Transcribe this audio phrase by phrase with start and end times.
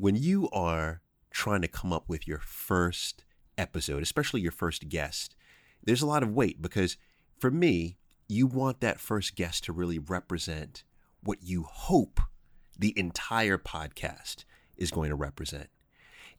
[0.00, 3.22] when you are trying to come up with your first
[3.58, 5.36] episode, especially your first guest,
[5.84, 6.96] there's a lot of weight because
[7.38, 10.84] for me, you want that first guest to really represent
[11.22, 12.20] what you hope
[12.78, 14.44] the entire podcast
[14.78, 15.68] is going to represent.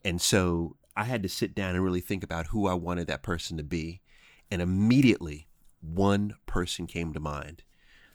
[0.04, 3.22] And so I had to sit down and really think about who I wanted that
[3.22, 4.02] person to be.
[4.50, 5.48] And immediately,
[5.82, 7.62] one person came to mind.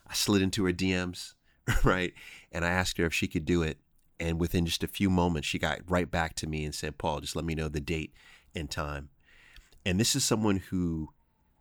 [0.09, 1.35] I slid into her DMs,
[1.85, 2.13] right?
[2.51, 3.79] And I asked her if she could do it.
[4.19, 7.21] And within just a few moments, she got right back to me and said, Paul,
[7.21, 8.13] just let me know the date
[8.55, 9.11] and time.
[9.85, 11.11] And this is someone who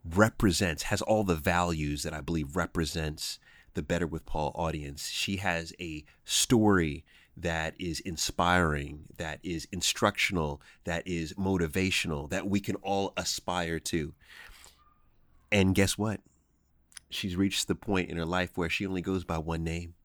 [0.03, 3.39] represents, has all the values that I believe represents
[3.73, 5.09] the Better with Paul audience.
[5.09, 7.03] She has a story
[7.37, 14.13] that is inspiring, that is instructional, that is motivational, that we can all aspire to.
[15.51, 16.21] And guess what?
[17.09, 19.95] She's reached the point in her life where she only goes by one name.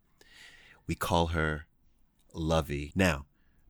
[0.87, 1.67] We call her
[2.35, 2.93] Luvvie.
[2.95, 3.27] Now,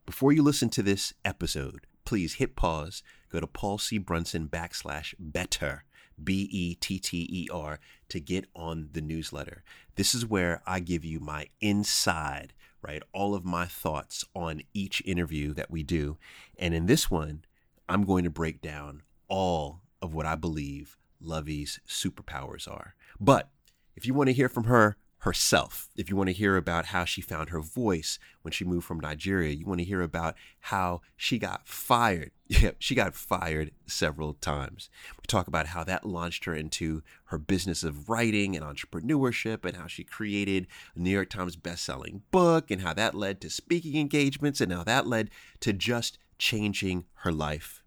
[0.06, 3.98] before you listen to this episode, please hit pause, go to Paul C.
[3.98, 5.84] Brunson backslash better,
[6.22, 9.62] B E T T E R, to get on the newsletter.
[9.94, 13.02] This is where I give you my inside, right?
[13.12, 16.18] All of my thoughts on each interview that we do.
[16.58, 17.44] And in this one,
[17.88, 22.94] I'm going to break down all of what I believe Luvvie's superpowers are.
[23.18, 23.50] But
[23.96, 27.04] if you want to hear from her herself, if you want to hear about how
[27.04, 31.02] she found her voice when she moved from Nigeria, you want to hear about how
[31.16, 32.32] she got fired.
[32.52, 34.90] Yeah, she got fired several times.
[35.16, 39.76] We talk about how that launched her into her business of writing and entrepreneurship and
[39.76, 43.94] how she created a New York Times best-selling book and how that led to speaking
[43.96, 47.84] engagements and how that led to just changing her life.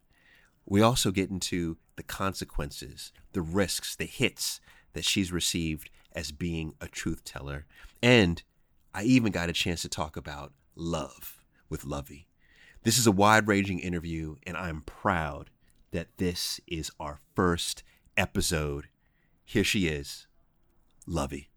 [0.65, 4.61] We also get into the consequences, the risks, the hits
[4.93, 7.65] that she's received as being a truth teller.
[8.01, 8.41] And
[8.93, 12.25] I even got a chance to talk about love with Luvvie.
[12.83, 15.49] This is a wide ranging interview, and I'm proud
[15.91, 17.83] that this is our first
[18.17, 18.87] episode.
[19.45, 20.27] Here she is,
[21.07, 21.47] Luvvie.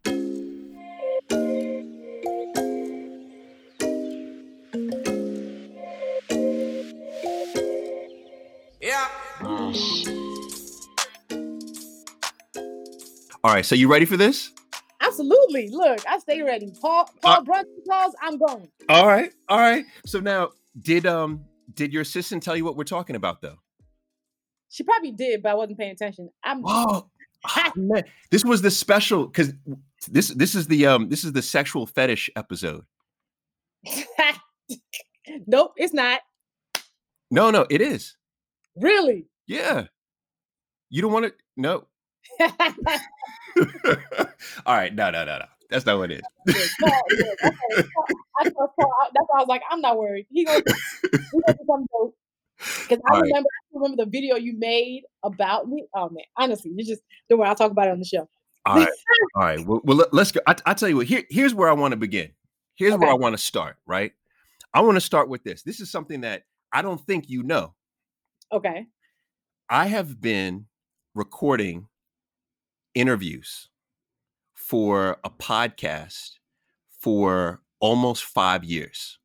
[13.47, 14.51] All right, so you ready for this?
[15.01, 15.69] Absolutely.
[15.69, 16.73] Look, I stay ready.
[16.81, 18.69] Paul Paul Uh, Brunson calls, I'm going.
[18.89, 19.85] All right, all right.
[20.05, 20.51] So now,
[20.83, 23.55] did um did your assistant tell you what we're talking about though?
[24.69, 26.29] She probably did, but I wasn't paying attention.
[26.43, 27.09] I'm Oh,
[27.45, 27.73] ah,
[28.33, 29.53] this was the special because
[30.09, 32.85] this this is the um this is the sexual fetish episode.
[35.47, 36.21] nope, it's not.
[37.31, 38.17] No, no, it is.
[38.75, 39.27] Really.
[39.47, 39.87] Yeah,
[40.91, 41.35] you don't want to.
[41.57, 41.87] No.
[44.67, 45.45] all right, no, no, no, no.
[45.71, 46.55] That's not what it is.
[46.55, 47.37] Good, Paul, good.
[47.45, 47.89] Okay,
[48.39, 48.93] I trust Paul.
[49.03, 50.27] I- That's why I was like, I'm not worried.
[50.31, 52.15] He gonna, he gonna do something dope.
[52.89, 53.27] Because I All right.
[53.29, 55.87] remember, I remember the video you made about me.
[55.95, 57.49] Oh man, honestly, you just don't worry.
[57.49, 58.29] I'll talk about it on the show.
[58.65, 58.89] All right,
[59.35, 59.67] all right.
[59.67, 60.41] Well, well let- let's go.
[60.47, 61.07] I, I tell you what.
[61.07, 62.31] Here, here's where I want to begin.
[62.77, 63.77] Here's where I want to start.
[63.87, 64.13] Right.
[64.75, 65.63] I want to start with this.
[65.63, 67.75] This is something that I don't think you know.
[68.53, 68.87] Okay.
[69.69, 70.67] I have been
[71.15, 71.89] recording
[72.97, 73.69] interviews
[74.55, 76.33] for a podcast
[76.99, 79.19] for almost five years,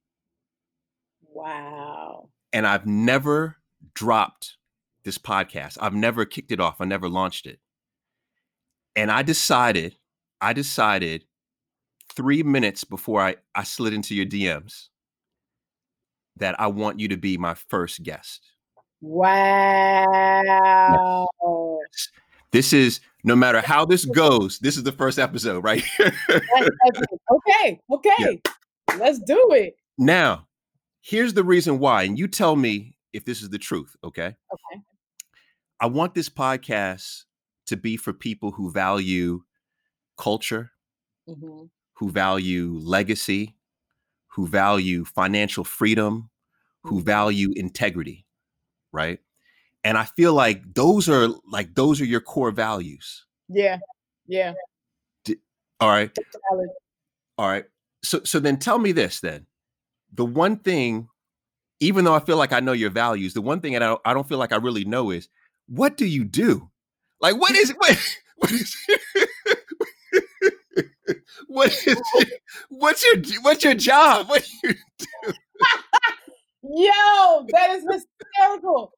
[1.33, 2.29] Wow.
[2.53, 3.57] and I've never
[3.95, 4.57] dropped
[5.03, 5.77] this podcast.
[5.81, 6.81] I've never kicked it off.
[6.81, 7.59] I never launched it.
[8.95, 9.95] And I decided,
[10.41, 11.25] I decided
[12.13, 14.89] three minutes before I, I slid into your DMs
[16.35, 18.41] that I want you to be my first guest.
[18.99, 20.35] Wow.
[22.51, 25.83] This is no matter how this goes, this is the first episode, right?
[26.29, 27.79] Okay.
[27.91, 28.41] Okay.
[28.97, 29.75] Let's do it.
[29.97, 30.47] now,
[31.01, 34.27] here's the reason why, and you tell me if this is the truth, okay?
[34.53, 34.81] Okay.
[35.79, 37.23] I want this podcast
[37.67, 39.43] to be for people who value
[40.17, 40.71] culture,
[41.27, 41.69] Mhm.
[41.93, 43.55] who value legacy,
[44.27, 46.29] who value financial freedom,
[46.83, 47.05] who Mhm.
[47.05, 48.25] value integrity,
[48.91, 49.19] right?
[49.83, 53.25] And I feel like those are like those are your core values.
[53.49, 53.79] Yeah.
[54.27, 54.53] Yeah.
[55.79, 56.11] All right.
[57.37, 57.65] All right.
[58.03, 59.47] So so then tell me this then.
[60.13, 61.07] The one thing,
[61.79, 64.01] even though I feel like I know your values, the one thing that I don't,
[64.05, 65.29] I don't feel like I really know is
[65.67, 66.69] what do you do?
[67.19, 67.97] Like what is what,
[68.37, 68.75] what is
[71.47, 72.01] what is
[72.69, 74.29] what's your what's your job?
[74.29, 75.33] What do you do
[76.63, 78.93] Yo, that is hysterical.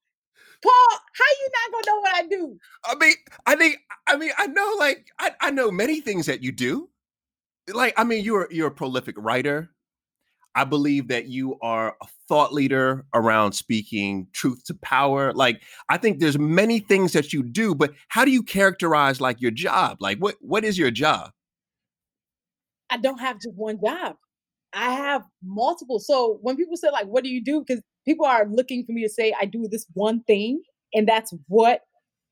[0.64, 2.58] Paul, how you not gonna know what I do?
[2.86, 3.16] I mean,
[3.46, 3.78] I think
[4.08, 6.90] I mean I know like I, I know many things that you do.
[7.72, 9.70] Like I mean you're you're a prolific writer.
[10.56, 15.34] I believe that you are a thought leader around speaking truth to power.
[15.34, 19.42] Like I think there's many things that you do, but how do you characterize like
[19.42, 19.98] your job?
[20.00, 21.32] Like what what is your job?
[22.90, 24.16] I don't have just one job.
[24.74, 26.00] I have multiple.
[26.00, 29.04] So when people say like, "What do you do?" Because people are looking for me
[29.04, 30.62] to say I do this one thing,
[30.94, 31.82] and that's what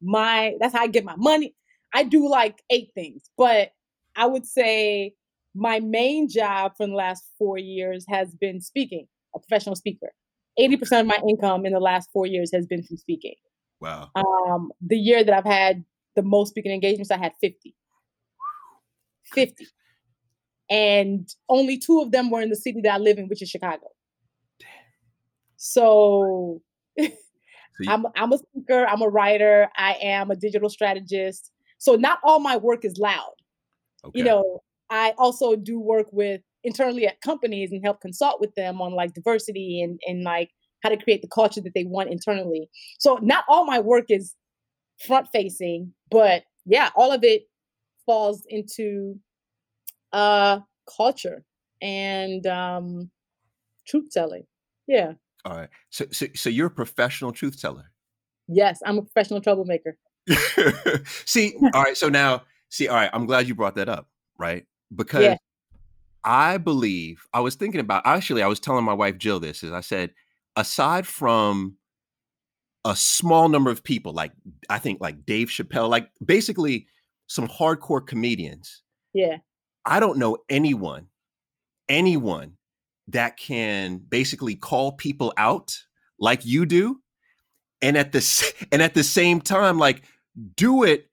[0.02, 1.56] my that's how I get my money.
[1.94, 3.72] I do like eight things, but
[4.16, 5.14] I would say
[5.54, 10.12] my main job for the last four years has been speaking, a professional speaker.
[10.60, 13.36] 80% of my income in the last four years has been from speaking.
[13.80, 14.12] Wow.
[14.16, 15.84] Um, the year that I've had
[16.16, 17.76] the most speaking engagements, I had 50.
[19.34, 19.68] 50.
[20.72, 23.50] And only two of them were in the city that I live in, which is
[23.50, 23.90] Chicago.
[25.58, 26.62] So
[27.88, 31.52] I'm, I'm a speaker, I'm a writer, I am a digital strategist.
[31.78, 33.34] So not all my work is loud.
[34.06, 34.20] Okay.
[34.20, 38.82] You know, I also do work with internally at companies and help consult with them
[38.82, 40.52] on like diversity and, and like
[40.84, 42.70] how to create the culture that they want internally.
[43.00, 44.36] So not all my work is
[45.06, 47.44] front facing, but yeah, all of it
[48.06, 49.20] falls into
[50.14, 50.60] uh
[50.98, 51.44] culture
[51.82, 53.10] and um
[53.88, 54.46] truth telling.
[54.88, 55.14] Yeah.
[55.46, 55.70] All right.
[55.90, 57.92] So, so, so you're a professional truth teller.
[58.48, 59.98] Yes, I'm a professional troublemaker.
[61.26, 61.98] see, all right.
[61.98, 63.10] So now, see, all right.
[63.14, 64.66] I'm glad you brought that up, right?
[64.96, 65.38] Because yeah.
[66.24, 68.04] I believe I was thinking about.
[68.06, 69.64] Actually, I was telling my wife Jill this.
[69.64, 70.12] Is I said,
[70.56, 71.78] aside from
[72.86, 74.32] a small number of people, like
[74.70, 76.88] I think like Dave Chappelle, like basically
[77.28, 78.84] some hardcore comedians.
[79.14, 79.38] Yeah.
[79.86, 81.08] I don't know anyone,
[81.90, 82.58] anyone
[83.08, 85.78] that can basically call people out
[86.20, 87.02] like you do
[87.82, 90.04] and at the and at the same time like
[90.56, 91.10] do it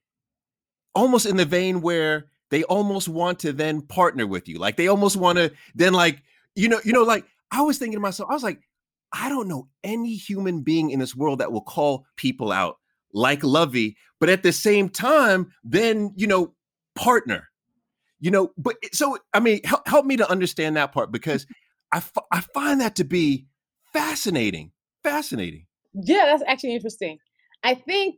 [0.95, 4.89] almost in the vein where they almost want to then partner with you like they
[4.89, 6.23] almost want to then like
[6.55, 8.61] you know you know like i was thinking to myself i was like
[9.13, 12.77] i don't know any human being in this world that will call people out
[13.13, 16.55] like Luvvie but at the same time then you know
[16.95, 17.49] partner
[18.21, 21.47] you know but so i mean help, help me to understand that part because
[21.93, 23.47] I, f- I find that to be
[23.93, 24.73] fascinating.
[25.03, 25.67] Fascinating.
[25.95, 27.19] Yeah, that's actually interesting.
[27.63, 28.17] I think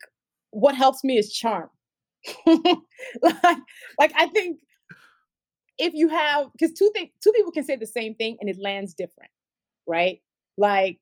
[0.50, 1.68] what helps me is charm.
[2.46, 3.58] like,
[3.98, 4.58] like I think
[5.78, 8.58] if you have because two things two people can say the same thing and it
[8.60, 9.30] lands different,
[9.86, 10.20] right?
[10.58, 10.98] Like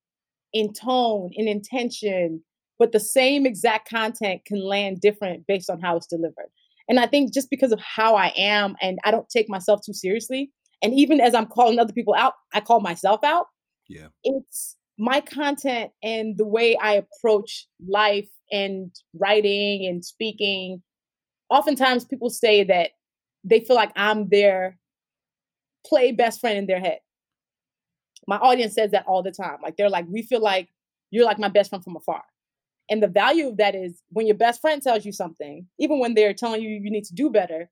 [0.53, 2.45] in tone, in intention,
[2.79, 6.51] but the same exact content can land different based on how it's delivered.
[6.89, 9.93] And I think just because of how I am and I don't take myself too
[9.93, 10.51] seriously,
[10.83, 13.47] and even as I'm calling other people out, I call myself out.
[13.89, 14.09] Yeah.
[14.25, 20.83] It's my content and the way I approach life and writing and speaking.
[21.51, 22.91] Oftentimes people say that
[23.45, 24.79] they feel like I'm their
[25.87, 26.99] play best friend in their head.
[28.27, 29.59] My audience says that all the time.
[29.63, 30.69] Like they're like, we feel like
[31.11, 32.23] you're like my best friend from afar.
[32.91, 36.15] And the value of that is when your best friend tells you something, even when
[36.15, 37.71] they're telling you you need to do better,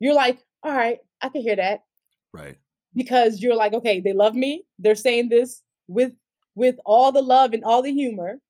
[0.00, 1.84] you're like, all right, I can hear that.
[2.32, 2.56] Right.
[2.94, 4.64] Because you're like, okay, they love me.
[4.78, 6.12] They're saying this with
[6.54, 8.40] with all the love and all the humor.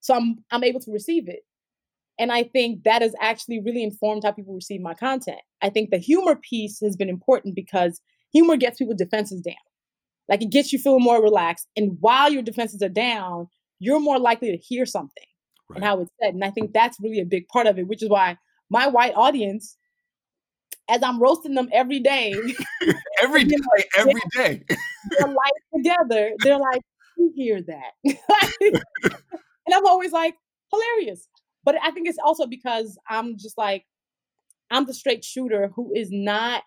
[0.00, 1.40] So I'm I'm able to receive it.
[2.18, 5.40] And I think that has actually really informed how people receive my content.
[5.60, 8.00] I think the humor piece has been important because
[8.32, 9.54] humor gets people defenses down.
[10.28, 11.68] Like it gets you feeling more relaxed.
[11.76, 15.24] And while your defenses are down, you're more likely to hear something
[15.68, 15.76] right.
[15.76, 16.34] and how it's said.
[16.34, 18.36] And I think that's really a big part of it, which is why
[18.70, 19.76] my white audience
[20.88, 22.34] as I'm roasting them every day.
[23.22, 23.56] every day,
[23.96, 24.64] every day.
[25.10, 26.32] they're like together.
[26.40, 26.82] They're like,
[27.16, 27.92] you hear that.
[28.60, 30.34] and I'm always like,
[30.72, 31.28] hilarious.
[31.64, 33.84] But I think it's also because I'm just like,
[34.70, 36.62] I'm the straight shooter who is not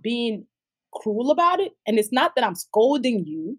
[0.00, 0.46] being
[0.94, 1.72] cruel about it.
[1.86, 3.58] And it's not that I'm scolding you,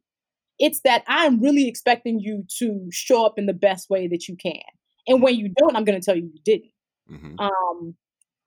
[0.60, 4.36] it's that I'm really expecting you to show up in the best way that you
[4.36, 4.62] can.
[5.08, 6.72] And when you don't, I'm going to tell you you didn't.
[7.12, 7.40] Mm-hmm.
[7.40, 7.96] Um,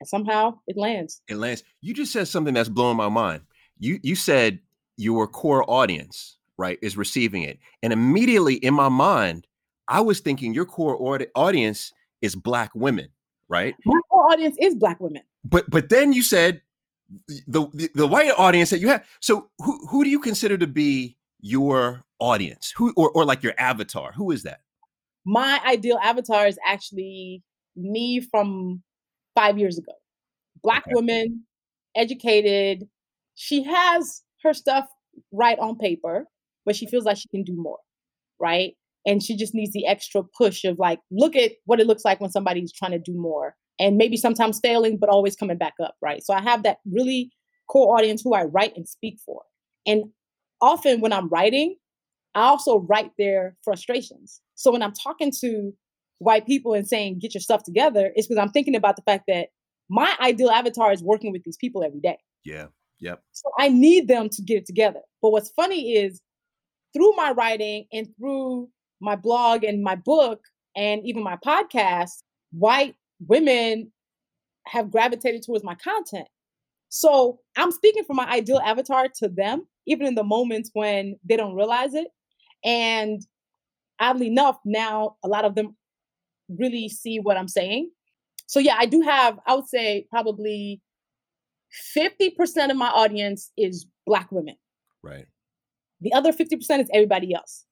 [0.00, 1.20] and somehow it lands.
[1.28, 1.62] It lands.
[1.80, 3.42] You just said something that's blowing my mind.
[3.78, 4.58] You you said
[4.96, 7.58] your core audience, right, is receiving it.
[7.82, 9.46] And immediately in my mind,
[9.88, 13.08] I was thinking your core audience is black women,
[13.48, 13.74] right?
[13.84, 15.22] My core audience is black women.
[15.44, 16.60] But but then you said
[17.46, 19.06] the, the, the white audience that you have.
[19.20, 22.72] So who who do you consider to be your audience?
[22.76, 24.12] Who or or like your avatar?
[24.12, 24.60] Who is that?
[25.24, 27.42] My ideal avatar is actually
[27.76, 28.82] me from
[29.34, 29.92] five years ago.
[30.62, 30.94] Black okay.
[30.94, 31.44] woman,
[31.94, 32.88] educated.
[33.34, 34.86] She has her stuff
[35.32, 36.26] right on paper,
[36.64, 37.78] but she feels like she can do more,
[38.38, 38.74] right?
[39.06, 42.20] And she just needs the extra push of like, look at what it looks like
[42.20, 45.94] when somebody's trying to do more and maybe sometimes failing, but always coming back up,
[46.02, 46.22] right?
[46.22, 47.30] So I have that really
[47.68, 49.42] core audience who I write and speak for.
[49.86, 50.04] And
[50.60, 51.76] often when I'm writing,
[52.34, 54.40] I also write their frustrations.
[54.54, 55.72] So when I'm talking to
[56.18, 59.24] white people and saying, get your stuff together, it's because I'm thinking about the fact
[59.28, 59.48] that
[59.88, 62.18] my ideal avatar is working with these people every day.
[62.44, 62.66] Yeah.
[63.00, 63.22] Yep.
[63.32, 65.00] So I need them to get it together.
[65.22, 66.20] But what's funny is
[66.94, 68.68] through my writing and through
[69.00, 70.40] my blog and my book
[70.76, 72.94] and even my podcast, white
[73.26, 73.90] women
[74.66, 76.28] have gravitated towards my content.
[76.90, 81.36] So I'm speaking from my ideal avatar to them, even in the moments when they
[81.36, 82.08] don't realize it.
[82.64, 83.20] And
[83.98, 85.76] oddly enough, now a lot of them
[86.48, 87.90] really see what I'm saying.
[88.46, 90.80] So yeah, I do have, I would say probably
[91.96, 94.56] 50% of my audience is black women.
[95.02, 95.26] Right.
[96.00, 97.64] The other 50% is everybody else.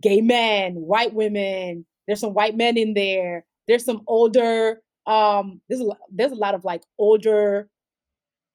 [0.00, 3.44] Gay men, white women, there's some white men in there.
[3.66, 7.68] There's some older um there's a there's a lot of like older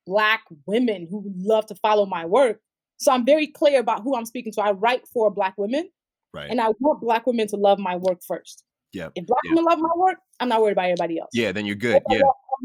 [0.06, 2.60] black women who love to follow my work.
[3.02, 4.62] So I'm very clear about who I'm speaking to.
[4.62, 5.90] I write for black women.
[6.36, 6.50] Right.
[6.50, 8.64] And I want black women to love my work first.
[8.94, 9.10] Yeah.
[9.16, 9.52] If black yeah.
[9.52, 11.32] women love my work, I'm not worried about everybody else.
[11.34, 12.04] Yeah, then you're good.
[12.10, 12.22] Yeah.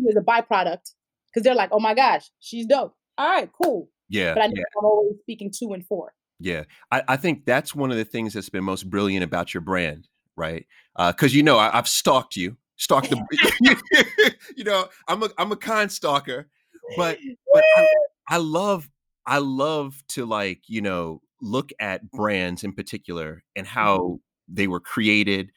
[0.07, 0.93] Is a byproduct
[1.33, 2.95] because they're like, oh my gosh, she's dope.
[3.16, 3.88] All right, cool.
[4.11, 4.35] Yeah.
[4.35, 4.64] But I know yeah.
[4.78, 6.12] I'm always speaking to and for.
[6.38, 6.64] Yeah.
[6.93, 10.07] I, I think that's one of the things that's been most brilliant about your brand,
[10.37, 10.66] right?
[10.99, 15.50] Because uh, you know, I, have stalked you, stalked the, you know, I'm a I'm
[15.50, 16.47] a con stalker,
[16.95, 17.19] but
[17.55, 17.87] but I,
[18.28, 18.87] I love
[19.26, 24.54] I love to like you know look at brands in particular and how mm-hmm.
[24.54, 25.50] they were created,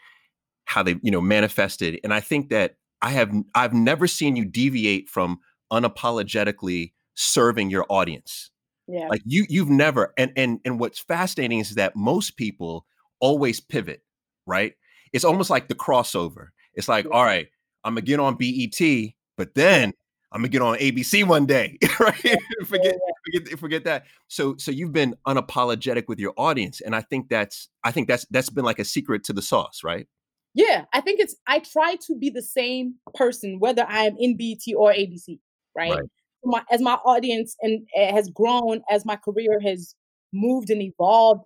[0.66, 4.46] how they you know manifested, and I think that I have I've never seen you
[4.46, 5.40] deviate from
[5.72, 8.52] unapologetically serving your audience.
[8.88, 9.08] Yeah.
[9.08, 12.86] Like you you've never and and and what's fascinating is that most people
[13.20, 14.02] always pivot,
[14.48, 14.74] right?
[15.14, 16.48] It's almost like the crossover.
[16.74, 17.12] It's like, yeah.
[17.12, 17.48] all right,
[17.84, 18.80] I'm gonna get on BET,
[19.38, 19.94] but then
[20.32, 22.38] I'm gonna get on ABC one day, right?
[22.66, 22.96] Forget,
[23.26, 24.06] forget forget that.
[24.28, 28.26] So so you've been unapologetic with your audience, and I think that's I think that's
[28.30, 30.08] that's been like a secret to the sauce, right?
[30.54, 34.38] Yeah, I think it's I try to be the same person whether I am in
[34.38, 35.40] BET or ABC,
[35.76, 35.92] right?
[35.92, 36.10] right.
[36.44, 39.94] My, as my audience and uh, has grown, as my career has
[40.32, 41.44] moved and evolved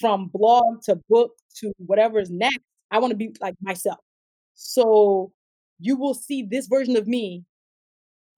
[0.00, 2.60] from blog to book to whatever is next,
[2.90, 3.98] I want to be like myself.
[4.54, 5.32] So
[5.80, 7.44] you will see this version of me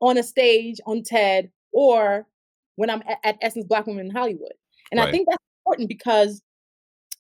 [0.01, 2.27] on a stage on TED or
[2.77, 4.53] when I'm at, at Essence Black Women in Hollywood.
[4.91, 5.09] And right.
[5.09, 6.43] I think that's important because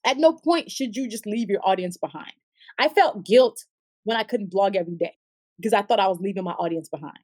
[0.04, 2.32] at no point should you just leave your audience behind.
[2.78, 3.64] I felt guilt
[4.04, 5.14] when I couldn't blog every day
[5.58, 7.18] because I thought I was leaving my audience behind.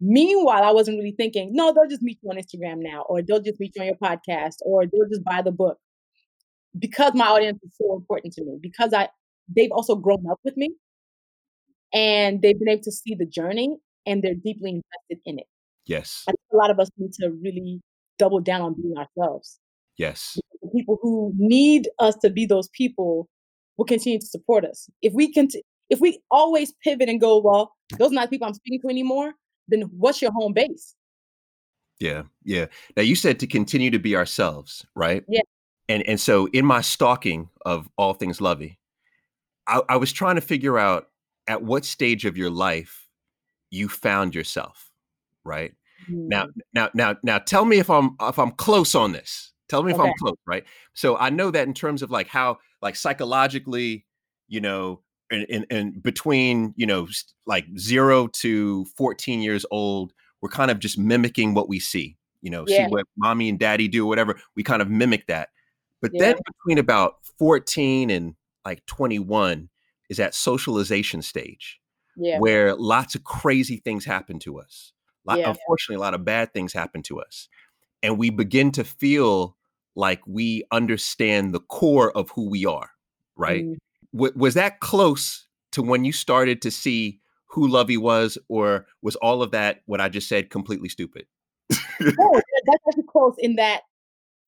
[0.00, 3.42] Meanwhile, I wasn't really thinking, no, they'll just meet you on Instagram now, or they'll
[3.42, 5.78] just meet you on your podcast, or they'll just buy the book.
[6.78, 9.08] Because my audience is so important to me, because I
[9.54, 10.74] they've also grown up with me
[11.92, 13.76] and they've been able to see the journey
[14.08, 15.46] and they're deeply invested in it.
[15.86, 16.24] Yes.
[16.26, 17.80] I think a lot of us need to really
[18.18, 19.60] double down on being ourselves.
[19.96, 20.38] Yes.
[20.62, 23.28] The people who need us to be those people
[23.76, 24.88] will continue to support us.
[25.02, 25.48] If we can,
[25.90, 29.32] if we always pivot and go, well, those are not people I'm speaking to anymore,
[29.68, 30.94] then what's your home base?
[32.00, 32.66] Yeah, yeah.
[32.96, 35.24] Now you said to continue to be ourselves, right?
[35.28, 35.40] Yeah.
[35.88, 38.76] And and so in my stalking of all things Luvvie,
[39.66, 41.08] I, I was trying to figure out
[41.48, 43.07] at what stage of your life
[43.70, 44.90] you found yourself,
[45.44, 45.72] right?
[46.10, 46.28] Mm.
[46.28, 49.52] Now, now, now, now, tell me if I'm if I'm close on this.
[49.68, 50.08] Tell me if okay.
[50.08, 50.64] I'm close, right?
[50.94, 54.06] So I know that in terms of like how like psychologically,
[54.46, 57.06] you know, and and between you know
[57.46, 62.16] like zero to 14 years old, we're kind of just mimicking what we see.
[62.40, 62.86] You know, yeah.
[62.86, 64.40] see what mommy and daddy do, whatever.
[64.56, 65.48] We kind of mimic that.
[66.00, 66.20] But yeah.
[66.20, 68.34] then between about 14 and
[68.64, 69.68] like 21
[70.08, 71.80] is that socialization stage
[72.18, 72.38] yeah.
[72.38, 74.92] where lots of crazy things happen to us.
[75.24, 75.50] Lot, yeah.
[75.50, 77.48] Unfortunately, a lot of bad things happen to us.
[78.02, 79.56] And we begin to feel
[79.96, 82.90] like we understand the core of who we are,
[83.36, 83.64] right?
[83.64, 83.76] Mm.
[84.14, 89.16] W- was that close to when you started to see who Luvvie was, or was
[89.16, 91.26] all of that what I just said completely stupid?
[91.72, 91.76] oh,
[92.66, 93.82] that's actually close in that.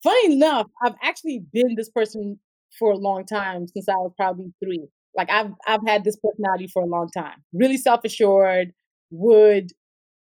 [0.02, 2.38] Funny enough, I've actually been this person
[2.78, 4.86] for a long time since I was probably three.
[5.16, 7.42] Like I've I've had this personality for a long time.
[7.52, 8.72] Really self assured,
[9.10, 9.72] would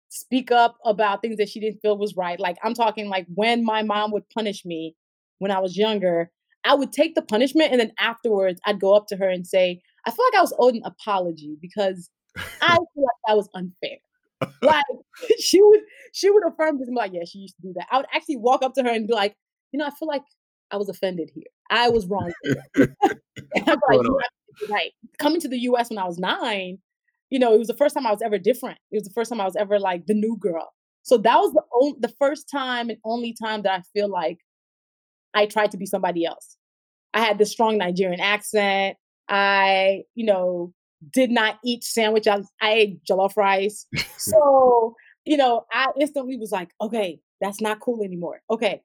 [0.09, 2.39] speak up about things that she didn't feel was right.
[2.39, 4.95] Like I'm talking like when my mom would punish me
[5.37, 6.31] when I was younger,
[6.65, 9.81] I would take the punishment and then afterwards I'd go up to her and say,
[10.05, 12.09] I feel like I was owed an apology because
[12.61, 13.97] I feel like that was unfair.
[14.61, 14.83] like
[15.39, 15.81] she would
[16.13, 17.87] she would affirm this and be like, yeah, she used to do that.
[17.91, 19.35] I would actually walk up to her and be like,
[19.71, 20.23] you know, I feel like
[20.71, 21.43] I was offended here.
[21.69, 22.31] I was wrong.
[22.77, 24.01] I'm like,
[24.69, 24.91] right.
[25.17, 26.79] Coming to the US when I was nine,
[27.29, 28.79] you know, it was the first time I was ever different.
[28.91, 30.73] It was the first time I was ever like the new girl.
[31.03, 34.39] So that was the only, the first time and only time that I feel like
[35.33, 36.57] I tried to be somebody else.
[37.13, 38.97] I had this strong Nigerian accent.
[39.27, 40.73] I, you know,
[41.13, 42.27] did not eat sandwich.
[42.27, 43.85] I, I ate jollof rice.
[44.17, 44.95] so,
[45.25, 48.41] you know, I instantly was like, okay, that's not cool anymore.
[48.49, 48.81] Okay,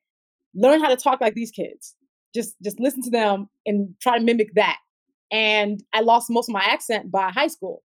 [0.55, 1.95] learn how to talk like these kids.
[2.35, 4.79] Just just listen to them and try to mimic that.
[5.31, 7.83] And I lost most of my accent by high school.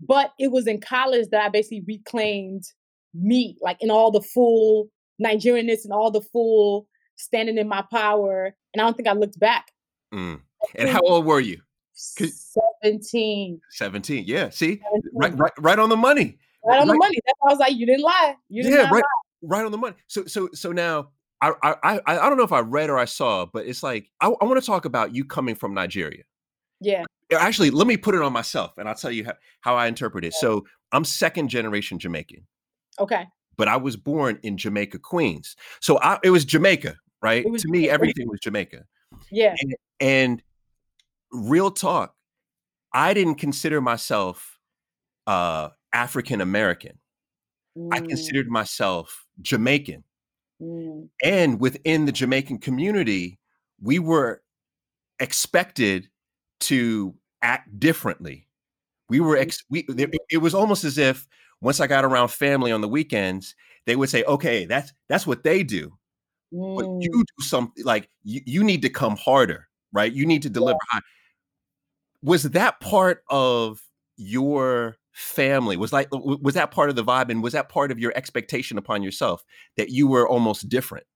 [0.00, 2.64] But it was in college that I basically reclaimed
[3.14, 4.88] me, like in all the full
[5.22, 8.54] Nigerianness and all the full standing in my power.
[8.72, 9.72] And I don't think I looked back.
[10.14, 10.40] Mm.
[10.76, 11.60] And how old were you?
[11.94, 13.60] 17.
[13.70, 14.24] 17.
[14.26, 14.50] Yeah.
[14.50, 15.10] See, 17.
[15.14, 16.38] right, right, right on the money.
[16.64, 16.94] Right on right.
[16.94, 17.18] the money.
[17.26, 18.36] That's why I was like, you didn't lie.
[18.48, 19.02] You did yeah, right, lie.
[19.42, 19.96] right on the money.
[20.06, 21.08] So, so, so now
[21.40, 24.26] I, I, I don't know if I read or I saw, but it's like I,
[24.26, 26.24] I want to talk about you coming from Nigeria.
[26.80, 27.04] Yeah.
[27.32, 30.24] Actually, let me put it on myself, and I'll tell you how, how I interpret
[30.24, 30.32] it.
[30.32, 32.46] So I'm second generation Jamaican.
[32.98, 33.26] Okay.
[33.56, 35.56] But I was born in Jamaica, Queens.
[35.80, 37.48] So I, it was Jamaica, right?
[37.48, 38.84] Was, to me, everything was Jamaica.
[39.30, 39.54] Yeah.
[39.60, 40.42] And, and
[41.32, 42.14] real talk,
[42.92, 44.58] I didn't consider myself
[45.26, 46.98] uh, African American.
[47.76, 47.88] Mm.
[47.92, 50.04] I considered myself Jamaican.
[50.60, 51.08] Mm.
[51.22, 53.38] And within the Jamaican community,
[53.80, 54.42] we were
[55.20, 56.08] expected
[56.60, 58.46] to act differently.
[59.08, 59.86] We were ex- we
[60.30, 61.26] it was almost as if
[61.60, 63.54] once I got around family on the weekends,
[63.86, 65.96] they would say, "Okay, that's that's what they do."
[66.52, 66.76] Mm.
[66.76, 67.24] But you mm.
[67.38, 70.12] do something like you, you need to come harder, right?
[70.12, 71.00] You need to deliver yeah.
[72.22, 73.80] Was that part of
[74.16, 75.76] your family?
[75.76, 78.78] Was like was that part of the vibe and was that part of your expectation
[78.78, 79.44] upon yourself
[79.76, 81.06] that you were almost different?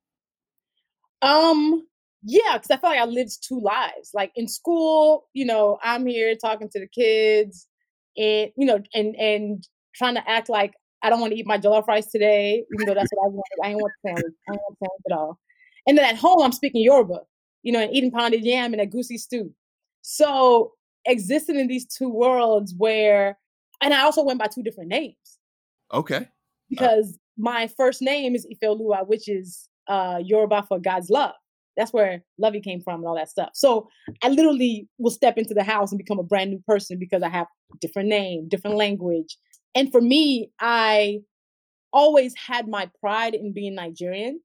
[1.22, 1.86] Um
[2.24, 4.10] yeah, because I felt like I lived two lives.
[4.12, 7.68] Like in school, you know, I'm here talking to the kids
[8.16, 11.58] and you know, and and trying to act like I don't want to eat my
[11.58, 13.44] jollof rice today, even though that's what I want.
[13.62, 14.34] I ain't want the sandwich.
[14.48, 15.38] I ain't want the sandwich at all.
[15.86, 17.20] And then at home, I'm speaking Yoruba,
[17.62, 19.52] you know, and eating pounded yam and egusi stew.
[20.02, 20.72] So
[21.04, 23.38] existing in these two worlds where,
[23.82, 25.16] and I also went by two different names.
[25.92, 26.16] Okay.
[26.16, 26.24] Uh
[26.70, 31.34] because uh, my first name is Ifeoluwa, which is uh, Yoruba for God's love.
[31.76, 33.50] That's where Luvvie came from and all that stuff.
[33.54, 33.88] So
[34.22, 37.28] I literally will step into the house and become a brand new person because I
[37.28, 37.46] have
[37.80, 39.36] different name, different language.
[39.74, 41.20] And for me, I
[41.92, 44.40] always had my pride in being Nigerian,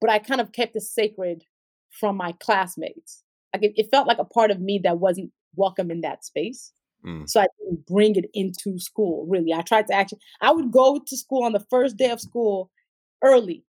[0.00, 1.44] but I kind of kept it sacred
[1.90, 3.22] from my classmates.
[3.54, 6.72] Like it, it felt like a part of me that wasn't welcome in that space.
[7.04, 7.28] Mm.
[7.28, 9.52] So I didn't bring it into school, really.
[9.52, 12.70] I tried to actually, I would go to school on the first day of school
[13.22, 13.64] early,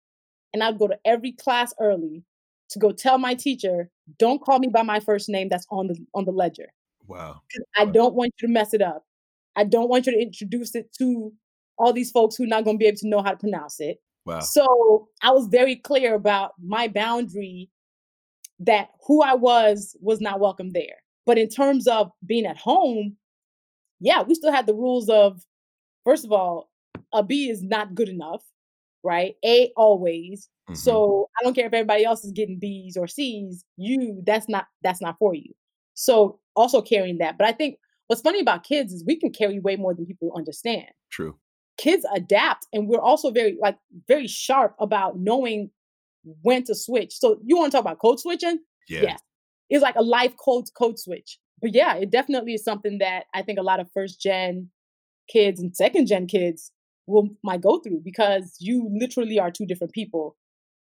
[0.54, 2.24] and I'd go to every class early
[2.70, 5.98] to go tell my teacher, don't call me by my first name that's on the
[6.13, 6.68] on the ledger.
[7.08, 7.42] Wow.
[7.78, 9.04] I don't want you to mess it up.
[9.56, 11.34] I don't want you to introduce it to
[11.78, 13.80] all these folks who are not going to be able to know how to pronounce
[13.80, 13.98] it.
[14.26, 14.42] Wow.
[14.42, 17.70] So I was very clear about my boundary
[18.60, 20.98] that who I was was not welcome there.
[21.26, 23.15] But in terms of being at home,
[24.00, 25.42] yeah, we still had the rules of,
[26.06, 26.70] first of all,
[27.14, 28.44] a B is not good enough,
[29.04, 29.36] right?
[29.44, 30.50] A always.
[30.70, 30.76] Mm-hmm.
[30.76, 33.66] So I don't care if everybody else is getting B's or C's.
[33.78, 35.54] You, that's not that's not for you.
[35.96, 37.38] So also carrying that.
[37.38, 40.32] But I think what's funny about kids is we can carry way more than people
[40.36, 40.88] understand.
[41.12, 41.38] True.
[41.78, 45.72] Kids adapt, and we're also very like very sharp about knowing
[46.42, 47.14] when to switch.
[47.14, 48.60] So you want to talk about code switching?
[48.88, 49.02] Yeah.
[49.02, 49.22] Yes.
[49.70, 51.40] It's like a life code code switch.
[51.62, 54.69] But yeah, it definitely is something that I think a lot of first gen
[55.30, 56.72] kids and second gen kids
[57.08, 60.36] will might go through because you literally are two different people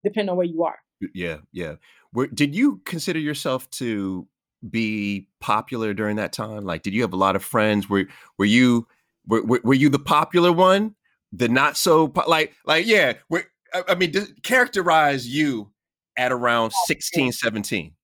[0.04, 0.78] depending on where you are.
[1.14, 1.74] Yeah, yeah.
[2.12, 4.26] Where, did you consider yourself to
[4.68, 6.64] be popular during that time?
[6.64, 7.88] Like, did you have a lot of friends?
[7.88, 8.06] Were
[8.38, 8.86] were you
[9.26, 10.94] were, were, were you the popular one?
[11.32, 13.14] The not so like like yeah.
[13.28, 13.44] Were,
[13.88, 15.70] I mean, characterize you
[16.16, 17.94] at around 16, 17.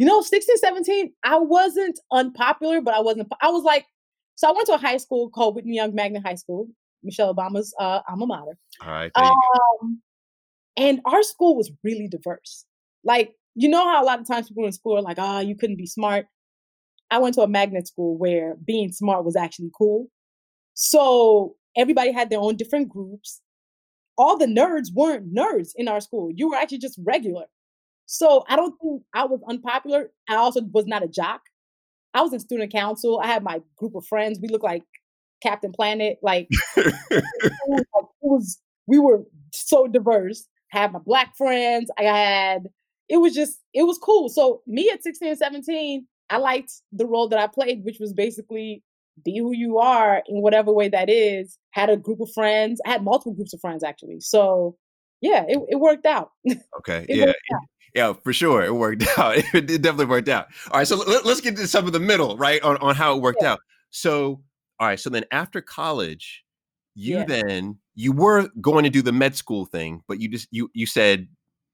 [0.00, 3.28] You know, 16, 17, I wasn't unpopular, but I wasn't.
[3.42, 3.84] I was like,
[4.34, 6.68] so I went to a high school called Whitney Young Magnet High School,
[7.02, 8.56] Michelle Obama's uh, alma mater.
[8.82, 9.12] All right.
[9.14, 10.00] Um,
[10.74, 12.64] and our school was really diverse.
[13.04, 15.54] Like, you know how a lot of times people in school are like, oh, you
[15.54, 16.24] couldn't be smart.
[17.10, 20.06] I went to a magnet school where being smart was actually cool.
[20.72, 23.42] So everybody had their own different groups.
[24.16, 26.30] All the nerds weren't nerds in our school.
[26.34, 27.44] You were actually just regular.
[28.12, 30.10] So I don't think I was unpopular.
[30.28, 31.42] I also was not a jock.
[32.12, 33.20] I was in student council.
[33.22, 34.40] I had my group of friends.
[34.42, 34.82] We looked like
[35.40, 36.18] Captain Planet.
[36.20, 36.92] Like it,
[37.68, 40.48] was, like, it was, we were so diverse.
[40.74, 41.88] I had my black friends.
[41.96, 42.66] I had
[43.08, 44.28] it was just it was cool.
[44.28, 48.12] So me at 16 and 17, I liked the role that I played, which was
[48.12, 48.82] basically
[49.24, 51.58] be who you are in whatever way that is.
[51.70, 52.80] Had a group of friends.
[52.84, 54.18] I had multiple groups of friends actually.
[54.18, 54.76] So
[55.20, 56.30] yeah, it, it worked out.
[56.78, 57.06] Okay.
[57.08, 57.32] yeah.
[57.94, 59.36] Yeah, for sure, it worked out.
[59.54, 60.46] It definitely worked out.
[60.70, 63.16] All right, so let, us get to some of the middle, right, on on how
[63.16, 63.52] it worked yeah.
[63.52, 63.60] out.
[63.90, 64.42] So,
[64.78, 66.44] all right, so then after college,
[66.94, 67.24] you yeah.
[67.24, 70.86] then you were going to do the med school thing, but you just you you
[70.86, 71.28] said,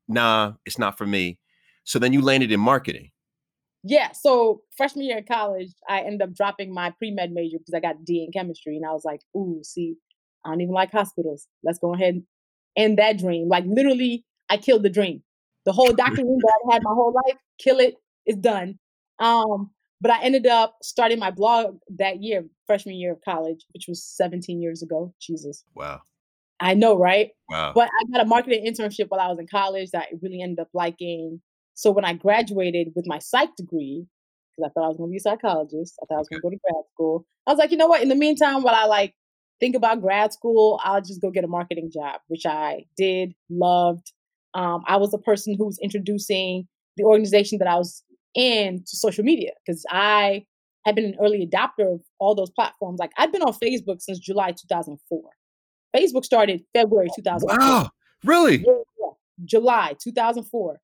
[0.08, 1.38] nah, it's not for me.
[1.84, 3.10] So then you landed in marketing.
[3.84, 4.10] Yeah.
[4.12, 7.80] So freshman year in college, I ended up dropping my pre med major because I
[7.80, 9.94] got D in chemistry, and I was like, ooh, see,
[10.44, 11.46] I don't even like hospitals.
[11.62, 12.22] Let's go ahead and
[12.76, 13.48] end that dream.
[13.48, 15.22] Like literally, I killed the dream.
[15.66, 17.96] The whole dream that I had my whole life, kill it.
[18.24, 18.78] It's done.
[19.18, 23.86] Um, but I ended up starting my blog that year, freshman year of college, which
[23.88, 25.14] was 17 years ago.
[25.20, 25.64] Jesus.
[25.74, 26.00] Wow.
[26.60, 27.30] I know, right?
[27.50, 27.72] Wow.
[27.74, 30.60] But I got a marketing internship while I was in college that I really ended
[30.60, 31.40] up liking.
[31.74, 34.06] So when I graduated with my psych degree,
[34.56, 36.40] because I thought I was going to be a psychologist, I thought I was going
[36.40, 37.26] to go to grad school.
[37.46, 38.02] I was like, you know what?
[38.02, 39.14] In the meantime, while I like
[39.60, 44.12] think about grad school, I'll just go get a marketing job, which I did, loved.
[44.56, 46.66] Um, I was the person who was introducing
[46.96, 48.02] the organization that I was
[48.34, 50.46] in to social media because I
[50.86, 52.98] had been an early adopter of all those platforms.
[52.98, 55.20] Like I've been on Facebook since July 2004.
[55.94, 57.58] Facebook started February 2004.
[57.58, 57.90] Wow,
[58.24, 58.58] really?
[58.58, 59.10] Yeah, yeah.
[59.44, 60.80] July 2004,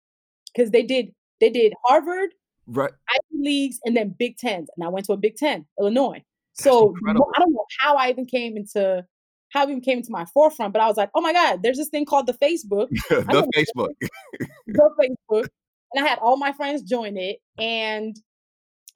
[0.53, 2.31] because they did they did Harvard,
[2.65, 6.23] right, Ivy leagues, and then Big Tens, and I went to a Big Ten, Illinois.
[6.57, 7.29] That's so incredible.
[7.35, 9.05] I don't know how I even came into
[9.49, 11.77] how it even came into my forefront, but I was like, oh my god, there's
[11.77, 13.89] this thing called the Facebook, the Facebook,
[14.67, 15.47] the Facebook,
[15.93, 18.15] and I had all my friends join it, and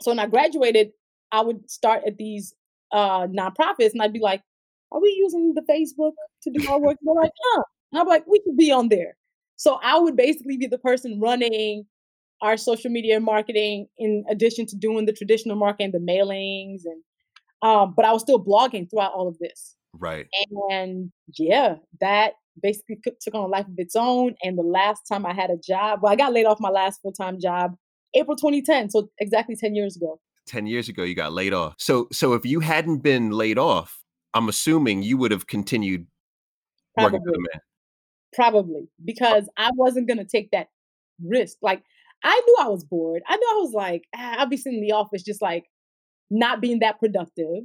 [0.02, 0.92] so when I graduated,
[1.32, 2.54] I would start at these
[2.92, 4.42] uh nonprofits, and I'd be like,
[4.92, 6.14] are we using the Facebook
[6.44, 6.98] to do our work?
[7.02, 7.64] they're like, huh.
[7.92, 9.16] And I'm like, we could be on there.
[9.56, 11.86] So I would basically be the person running
[12.42, 17.02] our social media marketing in addition to doing the traditional marketing, the mailings and
[17.64, 19.78] um, but I was still blogging throughout all of this.
[19.94, 20.28] Right.
[20.70, 24.36] And yeah, that basically took on a life of its own.
[24.44, 27.02] And the last time I had a job, well, I got laid off my last
[27.02, 27.76] full time job
[28.14, 28.90] April 2010.
[28.90, 30.20] So exactly 10 years ago.
[30.48, 31.76] 10 years ago, you got laid off.
[31.78, 34.04] So, so if you hadn't been laid off,
[34.34, 36.08] I'm assuming you would have continued
[36.98, 37.20] Probably.
[37.20, 37.62] working for the man.
[38.34, 40.70] Probably because I wasn't gonna take that
[41.24, 41.58] risk.
[41.62, 41.84] Like
[42.24, 43.22] I knew I was bored.
[43.28, 45.66] I knew I was like, ah, I'll be sitting in the office just like
[46.32, 47.64] not being that productive.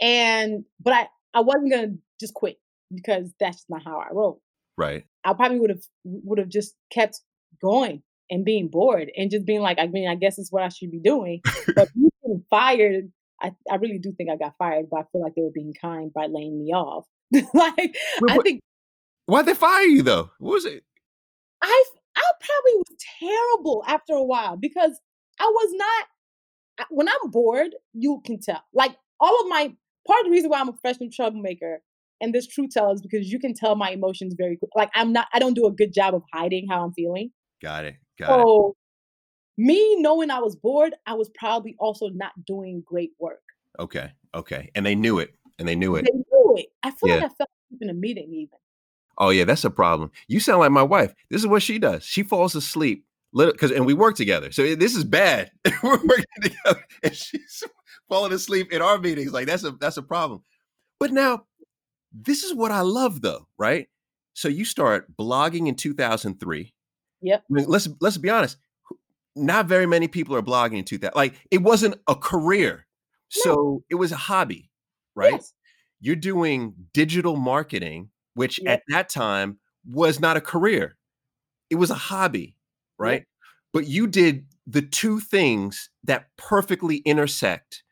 [0.00, 2.56] And but I I wasn't gonna just quit
[2.92, 4.40] because that's not how I roll.
[4.78, 5.04] Right.
[5.24, 7.20] I probably would have would have just kept
[7.62, 10.68] going and being bored and just being like, I mean, I guess it's what I
[10.68, 11.42] should be doing.
[11.74, 15.34] But being fired I, I really do think I got fired, but I feel like
[15.34, 17.04] they were being kind by laying me off.
[17.32, 18.60] like Wait, I think
[19.26, 20.30] why'd they fire you though?
[20.38, 20.84] What was it?
[21.62, 21.84] I
[22.16, 24.98] I probably was terrible after a while because
[25.38, 28.62] I was not when I'm bored, you can tell.
[28.72, 29.74] Like all of my
[30.06, 31.82] part of the reason why I'm a professional troublemaker
[32.20, 34.70] and this true tell is because you can tell my emotions very quick.
[34.74, 37.30] Like I'm not I don't do a good job of hiding how I'm feeling.
[37.62, 37.96] Got it.
[38.18, 38.76] Got so, it
[39.56, 43.42] me knowing I was bored, I was probably also not doing great work.
[43.78, 44.12] Okay.
[44.34, 44.70] Okay.
[44.74, 45.34] And they knew it.
[45.58, 46.04] And they knew it.
[46.04, 46.66] They knew it.
[46.82, 47.14] I feel yeah.
[47.16, 48.58] like I felt in a meeting even.
[49.18, 50.10] Oh yeah, that's a problem.
[50.28, 51.14] You sound like my wife.
[51.30, 52.04] This is what she does.
[52.04, 53.06] She falls asleep
[53.36, 54.50] because and we work together.
[54.52, 55.50] So this is bad.
[55.82, 57.62] We're working together, and she's
[58.08, 59.32] falling asleep in our meetings.
[59.32, 60.42] Like that's a that's a problem.
[60.98, 61.44] But now,
[62.12, 63.88] this is what I love, though, right?
[64.34, 66.72] So you start blogging in 2003.
[67.22, 67.40] Yep.
[67.40, 68.58] I mean, let's let's be honest
[69.36, 71.12] not very many people are blogging in 2000.
[71.14, 72.86] Like it wasn't a career.
[73.36, 73.42] No.
[73.42, 74.70] So it was a hobby,
[75.14, 75.32] right?
[75.32, 75.52] Yes.
[76.00, 78.78] You're doing digital marketing, which yep.
[78.78, 80.96] at that time was not a career.
[81.70, 82.55] It was a hobby,
[82.98, 83.20] right?
[83.20, 83.26] Yep.
[83.72, 87.82] But you did the two things that perfectly intersect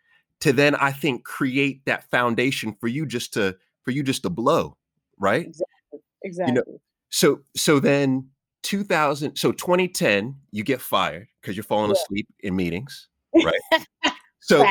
[0.41, 4.31] to then I think create that foundation for you just to for you just to
[4.31, 4.77] blow,
[5.19, 5.47] right?
[5.47, 6.01] Exactly.
[6.23, 6.55] Exactly.
[6.55, 8.29] You know, so so then
[8.65, 12.03] 2000 so 2010 you get fired because you're falling yeah.
[12.03, 13.09] asleep in meetings
[13.45, 13.61] right
[14.41, 14.67] so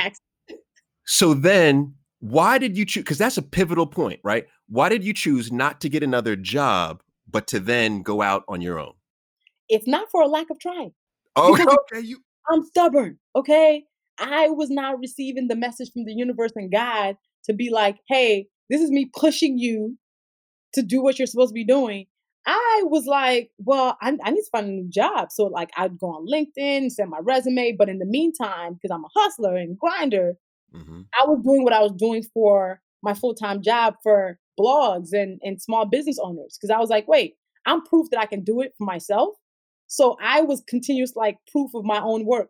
[1.06, 5.14] so then why did you choose because that's a pivotal point right why did you
[5.14, 8.94] choose not to get another job but to then go out on your own
[9.70, 10.92] it's not for a lack of trying
[11.36, 13.84] oh okay you i'm stubborn okay
[14.20, 18.48] i was not receiving the message from the universe and god to be like hey
[18.70, 19.98] this is me pushing you
[20.74, 22.06] to do what you're supposed to be doing
[22.46, 25.32] I was like, well, I, I, need to find a new job.
[25.32, 27.76] So like I'd go on LinkedIn, send my resume.
[27.78, 30.34] But in the meantime, because I'm a hustler and grinder,
[30.76, 31.02] mm-hmm.
[31.14, 35.62] I was doing what I was doing for my full-time job for blogs and, and
[35.62, 36.58] small business owners.
[36.60, 39.36] Cause I was like, wait, I'm proof that I can do it for myself.
[39.94, 42.50] So I was continuous like proof of my own work.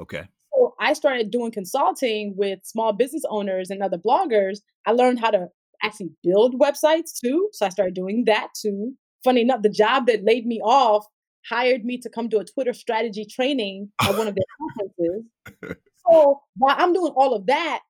[0.00, 0.24] Okay.
[0.54, 4.58] So I started doing consulting with small business owners and other bloggers.
[4.86, 5.48] I learned how to
[5.82, 7.48] actually build websites too.
[7.52, 11.06] So I started doing that too funny enough, the job that laid me off
[11.48, 15.76] hired me to come do a Twitter strategy training at one of their conferences.
[16.10, 17.80] So while I'm doing all of that,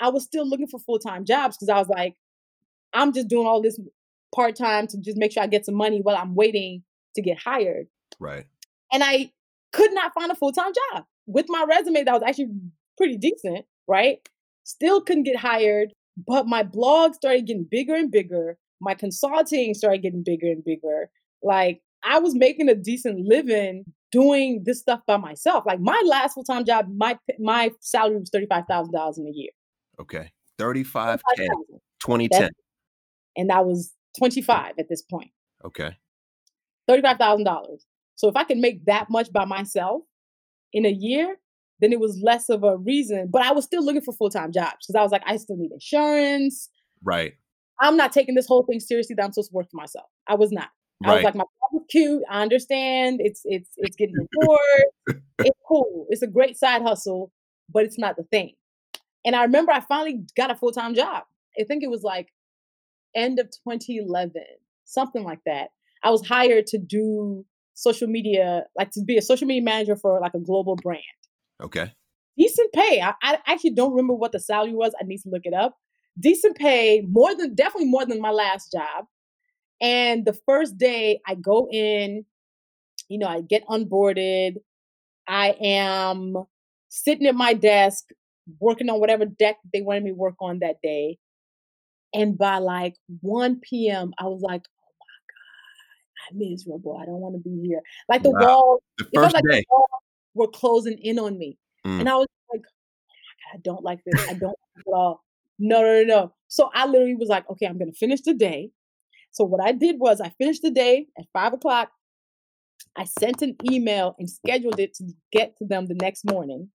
[0.00, 2.16] I was still looking for full time jobs because I was like,
[2.92, 3.78] I'm just doing all this
[4.34, 6.82] part time to just make sure I get some money while I'm waiting
[7.14, 7.86] to get hired.
[8.20, 8.46] Right.
[8.92, 9.32] And I
[9.72, 12.50] could not find a full time job with my resume that was actually
[12.96, 14.18] pretty decent, right?
[14.64, 15.92] Still couldn't get hired,
[16.26, 18.58] but my blog started getting bigger and bigger.
[18.80, 21.10] My consulting started getting bigger and bigger.
[21.42, 25.64] Like I was making a decent living doing this stuff by myself.
[25.66, 29.26] Like my last full time job, my my salary was thirty five thousand dollars in
[29.26, 29.50] a year.
[30.00, 31.48] Okay, thirty five k,
[32.00, 32.50] twenty ten,
[33.36, 35.30] and I was twenty five at this point.
[35.64, 35.96] Okay,
[36.88, 37.84] thirty five thousand dollars.
[38.20, 40.02] So if I can make that much by myself
[40.74, 41.38] in a year,
[41.80, 43.28] then it was less of a reason.
[43.32, 45.56] But I was still looking for full time jobs because I was like, I still
[45.56, 46.68] need insurance.
[47.02, 47.32] Right.
[47.80, 50.04] I'm not taking this whole thing seriously that I'm supposed to work for myself.
[50.28, 50.68] I was not.
[51.02, 51.12] Right.
[51.12, 52.22] I was like, my job is cute.
[52.30, 53.20] I understand.
[53.22, 55.22] It's it's it's getting bored.
[55.38, 56.04] it's cool.
[56.10, 57.32] It's a great side hustle,
[57.72, 58.52] but it's not the thing.
[59.24, 61.22] And I remember I finally got a full time job.
[61.58, 62.28] I think it was like
[63.16, 64.42] end of 2011,
[64.84, 65.70] something like that.
[66.02, 67.46] I was hired to do
[67.80, 71.02] social media, like to be a social media manager for like a global brand.
[71.62, 71.92] Okay.
[72.38, 73.00] Decent pay.
[73.00, 74.92] I, I actually don't remember what the salary was.
[75.00, 75.76] I need to look it up.
[76.18, 79.06] Decent pay, more than definitely more than my last job.
[79.80, 82.24] And the first day I go in,
[83.08, 84.56] you know, I get onboarded.
[85.26, 86.34] I am
[86.88, 88.04] sitting at my desk
[88.58, 91.18] working on whatever deck they wanted me to work on that day.
[92.12, 96.98] And by like 1 p.m., I was like, oh my God, I'm miserable.
[97.00, 97.80] I don't want to be here.
[98.08, 98.40] Like the wow.
[98.40, 99.64] wall, the first like day.
[99.68, 99.86] The
[100.34, 101.58] were closing in on me.
[101.86, 102.00] Mm.
[102.00, 103.08] And I was like, oh my
[103.42, 104.28] God, I don't like this.
[104.28, 105.24] I don't like it at all.
[105.58, 106.34] No, no, no, no.
[106.48, 108.70] So I literally was like, okay, I'm going to finish the day.
[109.30, 111.90] So what I did was I finished the day at five o'clock.
[112.96, 116.70] I sent an email and scheduled it to get to them the next morning,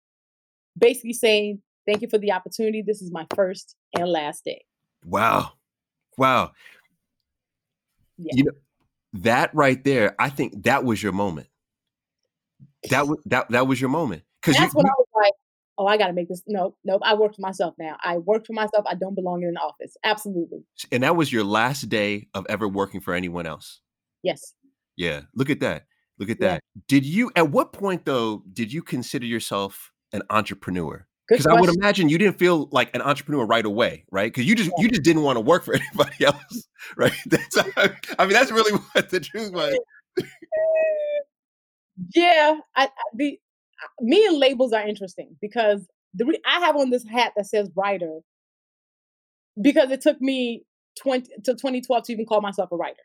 [0.79, 2.81] basically saying, Thank you for the opportunity.
[2.81, 4.65] This is my first and last day.
[5.05, 5.53] Wow.
[6.17, 6.53] Wow.
[8.19, 8.33] Yeah.
[8.35, 8.53] You know,
[9.15, 11.49] that right there, I think that was your moment.
[12.91, 14.23] That was that that was your moment.
[14.41, 15.33] Because that's you, when I was like,
[15.79, 16.43] oh, I got to make this.
[16.47, 17.01] Nope, nope.
[17.05, 17.97] I work for myself now.
[18.03, 18.85] I work for myself.
[18.89, 19.97] I don't belong in an office.
[20.05, 20.65] Absolutely.
[20.91, 23.81] And that was your last day of ever working for anyone else.
[24.23, 24.55] Yes.
[24.97, 25.23] Yeah.
[25.35, 25.85] Look at that.
[26.19, 26.63] Look at that.
[26.89, 31.07] Did you, at what point though, did you consider yourself an entrepreneur?
[31.29, 34.33] Because I would imagine you didn't feel like an entrepreneur right away, right?
[34.33, 34.83] Because you just yeah.
[34.83, 37.13] you just didn't want to work for anybody else, right?
[37.27, 37.59] That's,
[38.19, 39.79] I mean, that's really what the truth was.
[42.15, 43.39] yeah, I, I, the
[44.01, 47.71] me and labels are interesting because the re- I have on this hat that says
[47.75, 48.21] writer
[49.61, 50.65] because it took me
[51.01, 53.03] 20 to 2012 to even call myself a writer.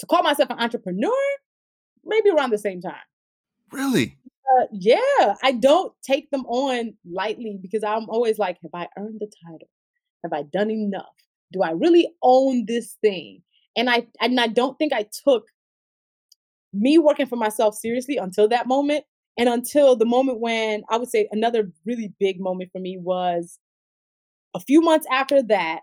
[0.00, 1.12] To call myself an entrepreneur,
[2.04, 2.94] maybe around the same time.
[3.72, 4.16] Really?
[4.50, 9.20] Uh, yeah, I don't take them on lightly because I'm always like, have I earned
[9.20, 9.68] the title?
[10.24, 11.04] Have I done enough?
[11.52, 13.42] Do I really own this thing?
[13.76, 15.44] And I and I don't think I took
[16.72, 19.04] me working for myself seriously until that moment
[19.38, 23.58] and until the moment when I would say another really big moment for me was
[24.54, 25.80] a few months after that,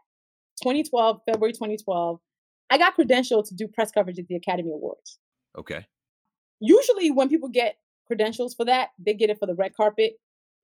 [0.62, 2.20] 2012, February 2012,
[2.70, 5.20] I got credentialed to do press coverage at the Academy Awards.
[5.58, 5.86] Okay.
[6.60, 10.14] Usually, when people get credentials for that, they get it for the red carpet.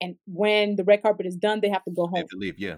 [0.02, 2.14] And when the red carpet is done, they have to go home.
[2.14, 2.78] They have to leave, yeah.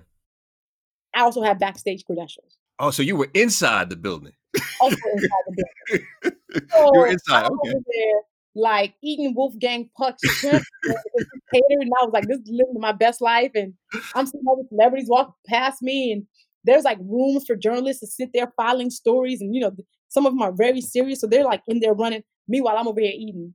[1.16, 2.58] I also have backstage credentials.
[2.80, 4.34] Oh, so you were inside the building.
[4.82, 6.08] Also inside the building.
[6.70, 7.72] So you were inside, okay.
[7.72, 8.22] There,
[8.56, 13.52] like eating Wolfgang Puck shrimp and I was like, this is living my best life.
[13.56, 13.74] And
[14.14, 16.26] I'm seeing all the celebrities walk past me, and
[16.64, 19.72] there's like rooms for journalists to sit there filing stories, and you know,
[20.10, 22.24] some of them are very serious, so they're like in there running.
[22.48, 23.54] Meanwhile, I'm over here eating.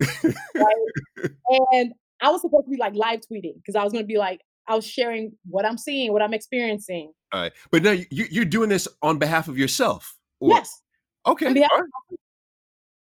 [0.00, 1.30] Right?
[1.72, 4.18] And I was supposed to be like live tweeting because I was going to be
[4.18, 7.12] like, I was sharing what I'm seeing, what I'm experiencing.
[7.32, 10.16] All right, but now you, are doing this on behalf of yourself.
[10.40, 10.50] Or...
[10.50, 10.82] Yes.
[11.26, 11.46] Okay.
[11.46, 11.68] Right.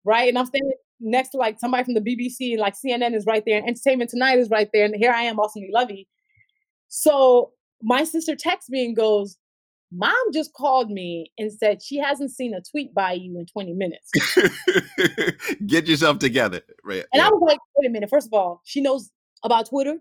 [0.05, 3.27] right, and I'm standing next to like somebody from the BBC, and like CNN is
[3.27, 6.07] right there, and Entertainment Tonight is right there, and here I am, Awesomely Luvvie.
[6.89, 9.37] So my sister texts me and goes,
[9.93, 13.73] Mom just called me and said she hasn't seen a tweet by you in 20
[13.73, 14.11] minutes.
[15.67, 16.61] Get yourself together.
[16.85, 17.05] Right.
[17.13, 17.27] And yeah.
[17.27, 18.11] I was like, wait a minute.
[18.11, 19.11] First of all, she knows
[19.45, 19.99] about Twitter.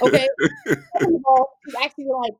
[0.00, 0.28] Okay.
[0.66, 2.32] Second of all, she's actually like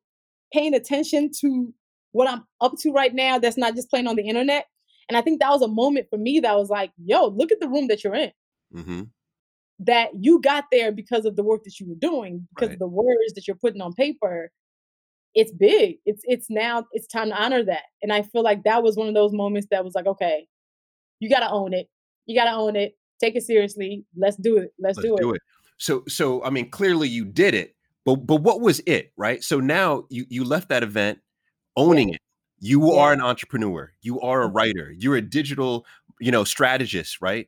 [0.52, 1.72] paying attention to
[2.12, 4.66] what I'm up to right now that's not just playing on the internet.
[5.08, 7.60] And I think that was a moment for me that was like, yo, look at
[7.60, 8.32] the room that you're in.
[8.74, 9.02] Mm-hmm.
[9.80, 12.74] That you got there because of the work that you were doing, because right.
[12.74, 14.50] of the words that you're putting on paper.
[15.36, 15.98] It's big.
[16.06, 17.82] It's it's now it's time to honor that.
[18.02, 20.48] And I feel like that was one of those moments that was like, okay,
[21.20, 21.88] you got to own it.
[22.24, 22.96] You got to own it.
[23.20, 24.06] Take it seriously.
[24.16, 24.72] Let's do it.
[24.78, 25.36] Let's, Let's do, do it.
[25.36, 25.42] it.
[25.76, 29.44] So, so I mean, clearly you did it, but but what was it, right?
[29.44, 31.18] So now you you left that event
[31.76, 32.14] owning yeah.
[32.14, 32.20] it.
[32.58, 33.00] You yeah.
[33.00, 33.92] are an entrepreneur.
[34.00, 34.56] You are a mm-hmm.
[34.56, 34.94] writer.
[34.96, 35.84] You're a digital,
[36.18, 37.46] you know, strategist, right?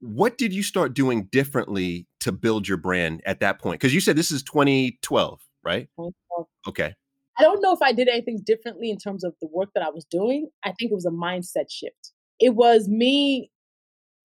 [0.00, 3.80] What did you start doing differently to build your brand at that point?
[3.80, 5.88] Because you said this is 2012, right?
[5.96, 6.46] 2012.
[6.68, 6.94] Okay.
[7.38, 9.90] I don't know if I did anything differently in terms of the work that I
[9.90, 10.48] was doing.
[10.64, 12.12] I think it was a mindset shift.
[12.40, 13.50] It was me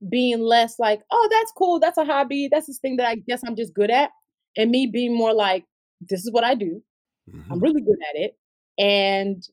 [0.09, 1.79] being less like, oh, that's cool.
[1.79, 2.47] That's a hobby.
[2.51, 4.11] That's this thing that I guess I'm just good at.
[4.55, 5.65] And me being more like,
[6.01, 6.81] this is what I do.
[7.29, 7.51] Mm-hmm.
[7.51, 8.37] I'm really good at it.
[8.77, 9.43] And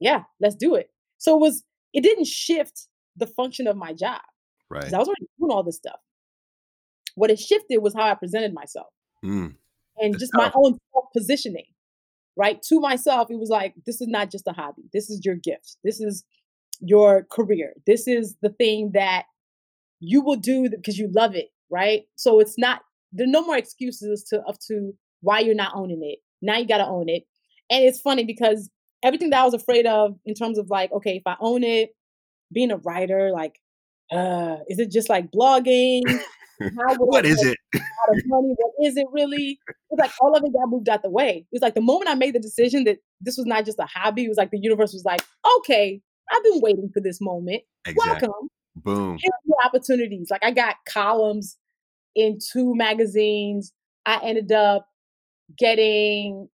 [0.00, 0.90] yeah, let's do it.
[1.18, 4.20] So it was, it didn't shift the function of my job.
[4.68, 4.92] Right.
[4.92, 6.00] I was already doing all this stuff.
[7.14, 8.88] What it shifted was how I presented myself
[9.24, 9.54] mm.
[9.98, 10.78] and just my own
[11.16, 11.64] positioning
[12.36, 12.62] right?
[12.68, 14.82] To myself, it was like, this is not just a hobby.
[14.92, 15.76] This is your gift.
[15.82, 16.24] This is
[16.80, 17.72] your career.
[17.86, 19.24] This is the thing that
[20.00, 22.02] you will do because you love it, right?
[22.16, 26.02] So it's not, there are no more excuses to, of to why you're not owning
[26.02, 26.18] it.
[26.42, 27.24] Now you got to own it.
[27.70, 28.70] And it's funny because
[29.02, 31.90] everything that I was afraid of in terms of like, okay, if I own it,
[32.52, 33.58] being a writer, like,
[34.12, 36.02] uh, is it just like blogging?
[36.98, 37.56] What is it?
[38.26, 39.58] money, what is it really?
[39.90, 41.46] It's like all of it got moved out the way.
[41.52, 44.24] It's like the moment I made the decision that this was not just a hobby,
[44.24, 45.22] it was like the universe was like,
[45.58, 47.62] okay, I've been waiting for this moment.
[47.86, 48.28] Exactly.
[48.28, 48.48] Welcome.
[48.76, 49.18] Boom.
[49.20, 50.28] Here's opportunities.
[50.30, 51.56] Like I got columns
[52.14, 53.72] in two magazines.
[54.04, 54.88] I ended up
[55.58, 56.48] getting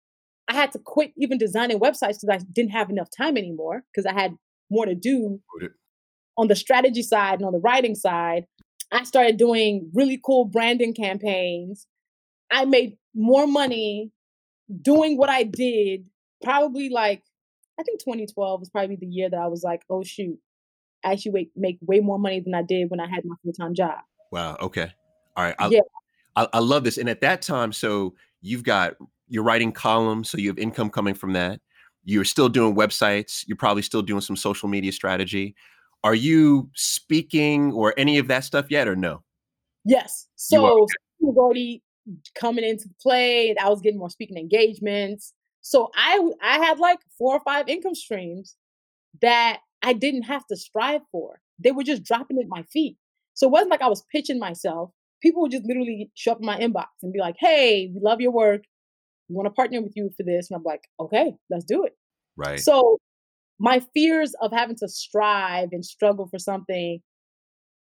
[0.47, 4.07] I had to quit even designing websites because I didn't have enough time anymore because
[4.07, 4.35] I had
[4.71, 5.39] more to do
[6.37, 8.45] on the strategy side and on the writing side.
[8.91, 11.87] I started doing really cool branding campaigns.
[12.51, 14.11] I made more money
[14.81, 16.05] doing what I did,
[16.43, 17.23] probably like,
[17.79, 20.37] I think 2012 was probably the year that I was like, oh shoot,
[21.03, 23.73] I actually make, way more money than I did when I had my full time
[23.73, 23.99] job.
[24.31, 24.57] Wow.
[24.61, 24.91] Okay.
[25.35, 25.55] All right.
[25.59, 25.79] I, yeah.
[26.35, 26.97] I, I love this.
[26.97, 28.95] And at that time, so you've got,
[29.27, 31.61] you're writing columns, so you have income coming from that.
[32.03, 33.43] You're still doing websites.
[33.47, 35.55] You're probably still doing some social media strategy.
[36.03, 39.23] Are you speaking or any of that stuff yet, or no?
[39.85, 40.27] Yes.
[40.35, 40.87] So
[41.19, 41.83] was already
[42.35, 43.55] coming into play.
[43.61, 45.33] I was getting more speaking engagements.
[45.61, 48.55] So I I had like four or five income streams
[49.21, 51.41] that I didn't have to strive for.
[51.59, 52.97] They were just dropping at my feet.
[53.33, 54.91] So it wasn't like I was pitching myself.
[55.21, 58.21] People would just literally show up in my inbox and be like, "Hey, we love
[58.21, 58.63] your work.
[59.27, 61.97] We want to partner with you for this." And I'm like, "Okay, let's do it."
[62.37, 62.59] Right.
[62.59, 62.99] So
[63.59, 67.01] my fears of having to strive and struggle for something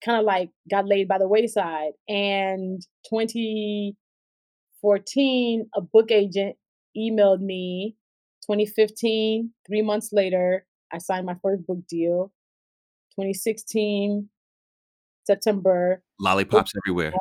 [0.03, 1.93] kind of like got laid by the wayside.
[2.10, 6.57] And 2014, a book agent
[6.97, 7.95] emailed me.
[8.47, 12.34] 2015, three months later, I signed my first book deal.
[13.12, 14.27] 2016,
[15.25, 16.03] September.
[16.19, 17.13] Lollipops everywhere.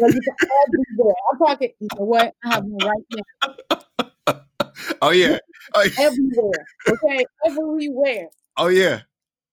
[0.00, 1.14] everywhere.
[1.32, 2.34] I'm talking, you know what?
[2.44, 3.04] I have one right
[3.70, 3.78] now.
[5.02, 5.38] Oh yeah.
[5.74, 6.06] Oh, yeah.
[6.06, 6.66] Everywhere.
[6.88, 7.24] Okay.
[7.46, 8.28] Everywhere.
[8.56, 9.02] Oh yeah.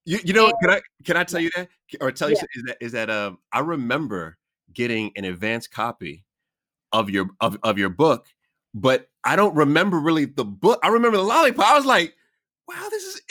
[0.05, 1.67] You you know and, can I can I tell you that
[1.99, 2.43] or tell you yeah.
[2.55, 4.37] is that is that um I remember
[4.73, 6.25] getting an advanced copy
[6.91, 8.27] of your of, of your book,
[8.73, 10.79] but I don't remember really the book.
[10.83, 11.65] I remember the lollipop.
[11.65, 12.13] I was like,
[12.67, 13.21] wow, this is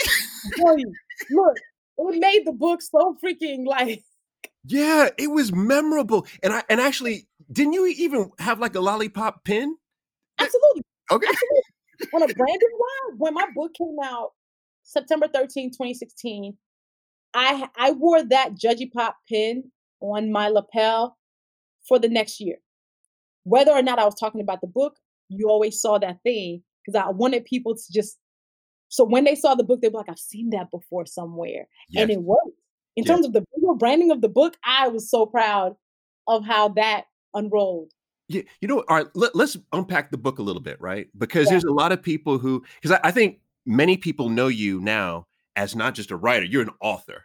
[1.30, 1.57] look,
[1.98, 4.02] it made the book so freaking like
[4.66, 6.26] yeah, it was memorable.
[6.42, 9.76] And I and actually, didn't you even have like a lollipop pin?
[10.38, 10.83] Absolutely.
[11.11, 11.26] Okay.
[11.28, 11.74] Absolutely
[12.12, 14.31] on a branding wise, when my book came out
[14.83, 16.57] September 13, 2016,
[17.35, 21.17] I I wore that Judgy Pop pin on my lapel
[21.88, 22.57] for the next year.
[23.45, 24.97] Whether or not I was talking about the book,
[25.29, 28.19] you always saw that thing because I wanted people to just
[28.88, 31.67] so when they saw the book, they were like, I've seen that before somewhere.
[31.88, 32.03] Yes.
[32.03, 32.61] And it worked.
[32.97, 33.09] In yes.
[33.09, 33.45] terms of the
[33.77, 35.75] branding of the book, I was so proud
[36.29, 37.93] of how that unrolled.
[38.29, 41.09] Yeah, you know, all right, let, us unpack the book a little bit, right?
[41.17, 41.53] Because yeah.
[41.53, 45.27] there's a lot of people who, because I, I, think many people know you now
[45.57, 47.25] as not just a writer, you're an author.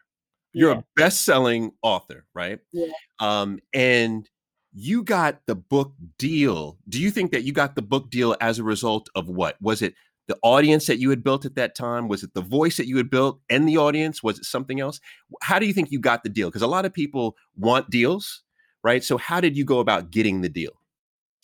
[0.52, 0.80] You're yeah.
[0.80, 2.60] a best-selling author, right?
[2.74, 2.92] Yeah.
[3.20, 4.30] Um, and
[4.74, 6.78] you got the book deal.
[6.88, 9.56] Do you think that you got the book deal as a result of what?
[9.62, 9.94] Was it
[10.28, 12.08] the audience that you had built at that time?
[12.08, 14.22] Was it the voice that you had built and the audience?
[14.22, 15.00] Was it something else?
[15.42, 16.50] How do you think you got the deal?
[16.50, 18.44] Because a lot of people want deals,
[18.84, 19.04] right?
[19.04, 20.79] So how did you go about getting the deal?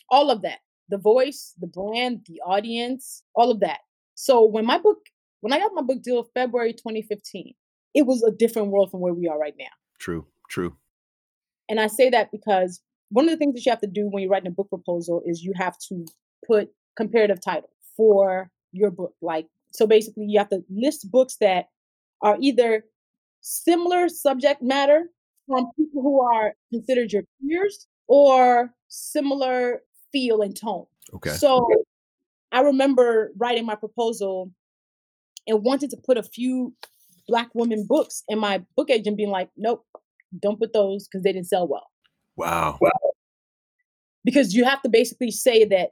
[0.09, 3.79] All of that the voice the brand the audience all of that.
[4.15, 4.97] So when my book
[5.41, 7.53] when i got my book deal february 2015
[7.93, 9.65] it was a different world from where we are right now.
[9.99, 10.75] True true.
[11.69, 14.23] And i say that because one of the things that you have to do when
[14.23, 16.05] you're writing a book proposal is you have to
[16.45, 21.69] put comparative title for your book like so basically you have to list books that
[22.21, 22.85] are either
[23.41, 25.09] similar subject matter
[25.47, 29.81] from people who are considered your peers or similar
[30.15, 30.85] feel and tone.
[31.13, 31.31] Okay.
[31.31, 31.67] So
[32.53, 34.49] I remember writing my proposal
[35.45, 36.73] and wanted to put a few
[37.27, 39.85] black women books in my book agent being like, nope,
[40.41, 41.87] don't put those because they didn't sell well.
[42.37, 42.77] Wow.
[42.79, 42.91] wow.
[44.23, 45.91] Because you have to basically say that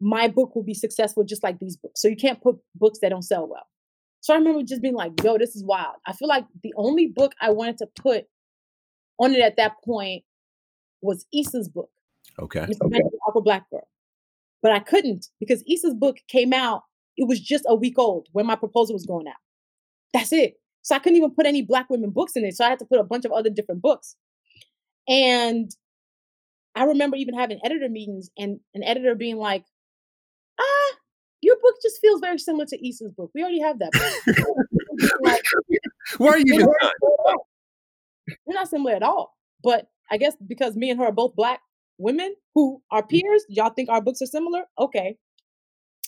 [0.00, 2.00] my book will be successful just like these books.
[2.00, 3.66] So you can't put books that don't sell well.
[4.22, 5.96] So I remember just being like, yo, this is wild.
[6.06, 8.24] I feel like the only book I wanted to put
[9.18, 10.24] on it at that point
[11.02, 11.90] was Issa's book.
[12.40, 12.60] Okay.
[12.60, 13.00] okay.
[13.44, 13.86] Black Girl.
[14.62, 16.82] But I couldn't because Issa's book came out,
[17.16, 19.34] it was just a week old when my proposal was going out.
[20.12, 20.54] That's it.
[20.82, 22.56] So I couldn't even put any black women books in it.
[22.56, 24.16] So I had to put a bunch of other different books.
[25.08, 25.70] And
[26.74, 29.64] I remember even having editor meetings and an editor being like,
[30.58, 30.96] ah,
[31.42, 33.30] your book just feels very similar to Issa's book.
[33.34, 33.90] We already have that
[35.22, 35.42] like,
[36.18, 36.68] Why are you even
[38.46, 39.36] You're not similar at all.
[39.62, 41.60] But I guess because me and her are both black
[42.00, 44.64] women who are peers, y'all think our books are similar?
[44.78, 45.16] Okay.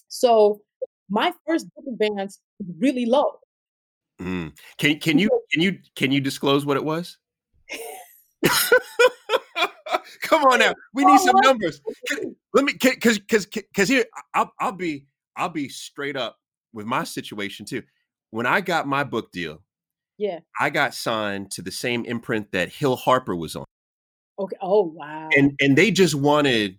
[0.08, 0.62] So
[1.08, 3.38] my first book advance was really low.
[4.20, 4.56] Mm.
[4.78, 7.18] Can can you can you can you disclose what it was?
[10.22, 11.80] Come on now, we need some numbers.
[12.08, 16.38] Can, let me because because because here I'll I'll be I'll be straight up
[16.72, 17.82] with my situation too.
[18.30, 19.62] When I got my book deal,
[20.18, 23.64] yeah, I got signed to the same imprint that Hill Harper was on.
[24.38, 24.56] Okay.
[24.60, 25.28] Oh wow.
[25.36, 26.78] And and they just wanted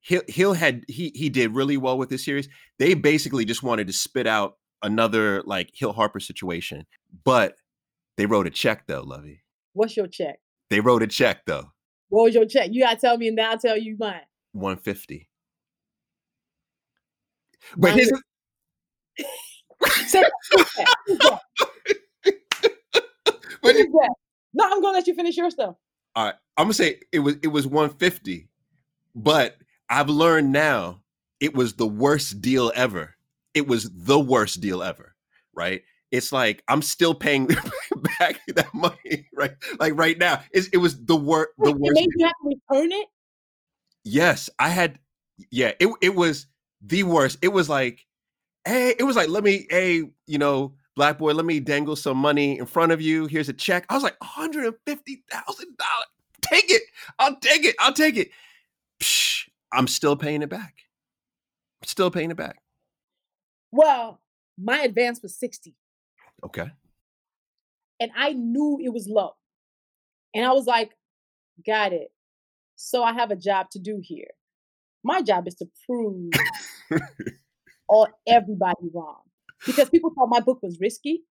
[0.00, 2.48] Hill, Hill had he he did really well with this series.
[2.78, 6.86] They basically just wanted to spit out another like Hill Harper situation,
[7.24, 7.56] but
[8.16, 9.40] they wrote a check though, Luvvie.
[9.72, 10.40] What's your check?
[10.70, 11.72] They wrote a check though.
[12.08, 12.70] What was your check?
[12.72, 14.20] You gotta tell me, and then I'll tell you mine.
[14.52, 15.28] One fifty.
[17.76, 18.12] But his.
[23.62, 23.74] but
[24.52, 25.76] no, I'm gonna let you finish your stuff.
[26.16, 28.48] All right, I'm gonna say it was it was 150,
[29.14, 29.56] but
[29.88, 31.00] I've learned now
[31.40, 33.16] it was the worst deal ever.
[33.54, 35.14] It was the worst deal ever,
[35.54, 35.82] right?
[36.10, 37.46] It's like I'm still paying
[38.18, 39.54] back that money, right?
[39.80, 41.50] Like right now, it's, it was the worst.
[41.58, 41.94] The worst.
[41.94, 43.08] Made you have to return it.
[44.04, 44.98] Yes, I had.
[45.50, 46.46] Yeah, it it was
[46.80, 47.38] the worst.
[47.42, 48.06] It was like,
[48.64, 52.16] hey, it was like, let me, hey, you know, black boy, let me dangle some
[52.16, 53.26] money in front of you.
[53.26, 53.86] Here's a check.
[53.88, 54.74] I was like, $150,000.
[56.42, 56.82] Take it.
[57.18, 57.74] I'll take it.
[57.80, 58.30] I'll take it.
[59.00, 60.74] Psh, I'm still paying it back.
[61.82, 62.58] I'm still paying it back.
[63.72, 64.20] Well,
[64.58, 65.74] my advance was 60.
[66.44, 66.70] Okay.
[68.00, 69.32] And I knew it was low.
[70.34, 70.90] And I was like,
[71.66, 72.12] got it.
[72.76, 74.30] So I have a job to do here.
[75.02, 76.30] My job is to prove
[77.88, 79.23] all everybody wrong
[79.66, 81.22] because people thought my book was risky.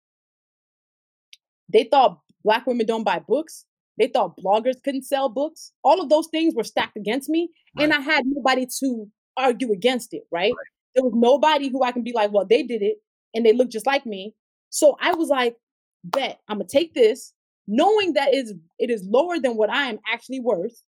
[1.68, 3.64] They thought black women don't buy books.
[3.98, 5.72] They thought bloggers couldn't sell books.
[5.84, 7.84] All of those things were stacked against me, right.
[7.84, 9.06] and I had nobody to
[9.36, 10.22] argue against it.
[10.30, 10.52] Right?
[10.52, 10.66] right?
[10.94, 12.98] There was nobody who I can be like, well, they did it,
[13.34, 14.34] and they look just like me.
[14.70, 15.56] So I was like,
[16.04, 17.32] bet I'm gonna take this,
[17.66, 20.82] knowing that is it is lower than what I am actually worth,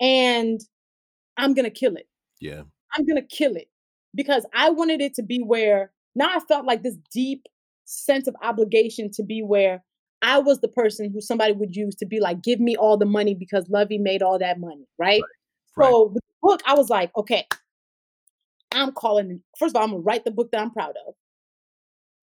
[0.00, 0.60] and
[1.36, 2.08] I'm gonna kill it.
[2.40, 2.62] Yeah,
[2.94, 3.68] I'm gonna kill it
[4.14, 7.46] because I wanted it to be where now I felt like this deep
[7.84, 9.82] sense of obligation to be where
[10.22, 13.06] I was the person who somebody would use to be like, give me all the
[13.06, 15.22] money because Luvvie made all that money, right?
[15.76, 15.88] right.
[15.90, 16.12] So right.
[16.12, 17.46] with the book, I was like, okay,
[18.72, 19.42] I'm calling.
[19.58, 21.14] First of all, I'm gonna write the book that I'm proud of,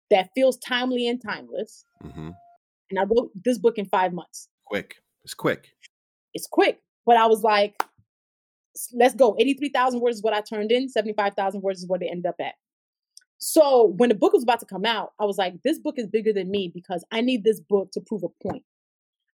[0.09, 1.83] that feels timely and timeless.
[2.03, 2.29] Mm-hmm.
[2.89, 4.47] And I wrote this book in five months.
[4.65, 5.69] Quick, it's quick.
[6.33, 7.81] It's quick, but I was like,
[8.93, 9.35] let's go.
[9.37, 10.87] Eighty-three thousand words is what I turned in.
[10.87, 12.53] Seventy-five thousand words is what they ended up at.
[13.41, 16.05] So when the book was about to come out, I was like, this book is
[16.05, 18.63] bigger than me because I need this book to prove a point.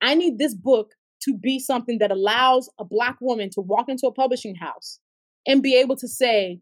[0.02, 0.92] I need this book
[1.24, 5.00] to be something that allows a Black woman to walk into a publishing house
[5.48, 6.60] and be able to say,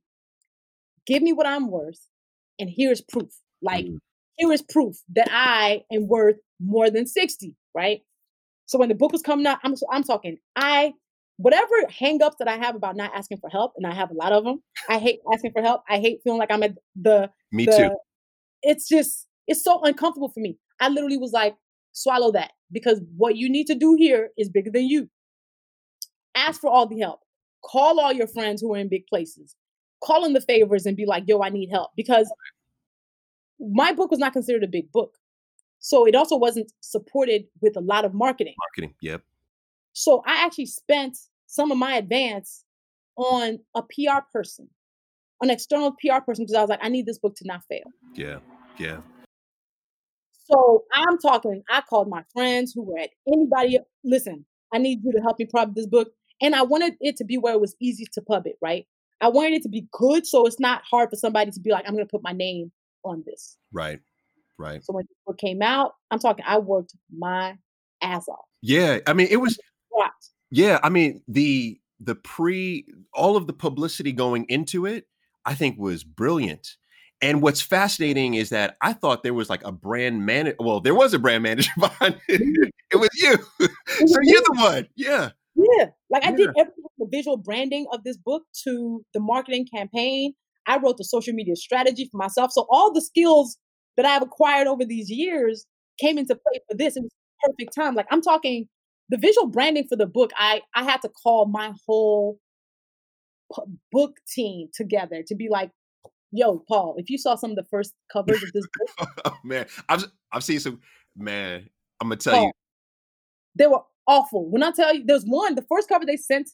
[1.08, 2.08] give me what I'm worth,
[2.60, 3.32] and here's proof.
[3.64, 3.98] Like, mm.
[4.36, 8.02] here is proof that I am worth more than 60, right?
[8.68, 10.94] So when the book was coming out, I'm, I'm talking, I
[11.42, 14.32] whatever hangups that I have about not asking for help, and I have a lot
[14.32, 14.62] of them.
[14.90, 15.84] I hate asking for help.
[15.90, 17.30] I hate feeling like I'm at the.
[17.52, 17.96] Me the, too.
[18.64, 20.58] It's just it's so uncomfortable for me.
[20.80, 21.56] I literally was like,
[21.94, 25.10] swallow that because what you need to do here is bigger than you.
[26.36, 27.20] Ask for all the help.
[27.64, 29.56] Call all your friends who are in big places.
[30.04, 32.32] Call in the favors and be like, yo, I need help because
[33.60, 35.16] my book was not considered a big book.
[35.80, 38.56] So it also wasn't supported with a lot of marketing.
[38.58, 39.24] Marketing, yep.
[39.94, 41.18] So I actually spent
[41.48, 42.64] some of my advance
[43.18, 44.70] on a PR person,
[45.42, 47.84] an external PR person, because I was like, I need this book to not fail.
[48.14, 48.40] Yeah,
[48.78, 49.02] yeah.
[50.52, 53.80] So I'm talking, I called my friends who were at anybody.
[54.04, 56.12] Listen, I need you to help me pub this book.
[56.42, 58.86] And I wanted it to be where it was easy to pub it, right?
[59.22, 61.86] I wanted it to be good so it's not hard for somebody to be like,
[61.88, 62.72] I'm gonna put my name
[63.04, 63.58] on this.
[63.72, 64.00] Right.
[64.58, 64.84] Right.
[64.84, 67.58] So when the book came out, I'm talking, I worked my
[68.02, 68.46] ass off.
[68.62, 69.00] Yeah.
[69.08, 69.60] I mean, it was
[69.92, 70.12] what?
[70.50, 70.80] Yeah.
[70.84, 75.06] I mean, the the pre all of the publicity going into it,
[75.46, 76.78] I think was brilliant.
[77.24, 80.56] And what's fascinating is that I thought there was like a brand manager.
[80.60, 82.42] Well, there was a brand manager behind it.
[82.42, 82.70] Mm-hmm.
[82.92, 83.38] It was you.
[84.08, 84.88] so you're the one.
[84.96, 85.30] Yeah.
[85.56, 85.88] Yeah.
[86.10, 90.34] Like I did everything the visual branding of this book to the marketing campaign.
[90.68, 92.52] I wrote the social media strategy for myself.
[92.52, 93.58] So all the skills
[93.98, 95.66] that I've acquired over these years
[96.00, 96.96] came into play for this.
[96.96, 97.12] It was
[97.44, 97.96] perfect time.
[97.96, 98.68] Like I'm talking
[99.10, 100.32] the visual branding for the book.
[100.38, 102.40] I I had to call my whole
[103.92, 105.72] book team together to be like,
[106.32, 109.66] yo, Paul, if you saw some of the first covers of this book, oh, man,
[109.90, 110.80] I've I've seen some.
[111.16, 111.68] Man,
[112.00, 112.52] I'm gonna tell Paul, you,
[113.56, 114.50] they were awful.
[114.50, 115.56] When I tell you, there's one.
[115.56, 116.50] The first cover they sent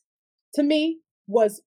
[0.56, 1.62] to me was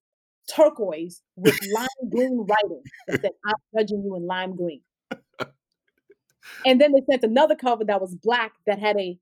[0.54, 4.82] turquoise with lime green writing that said, "I'm judging you in lime green."
[6.66, 9.18] and then they sent another cover that was black that had a.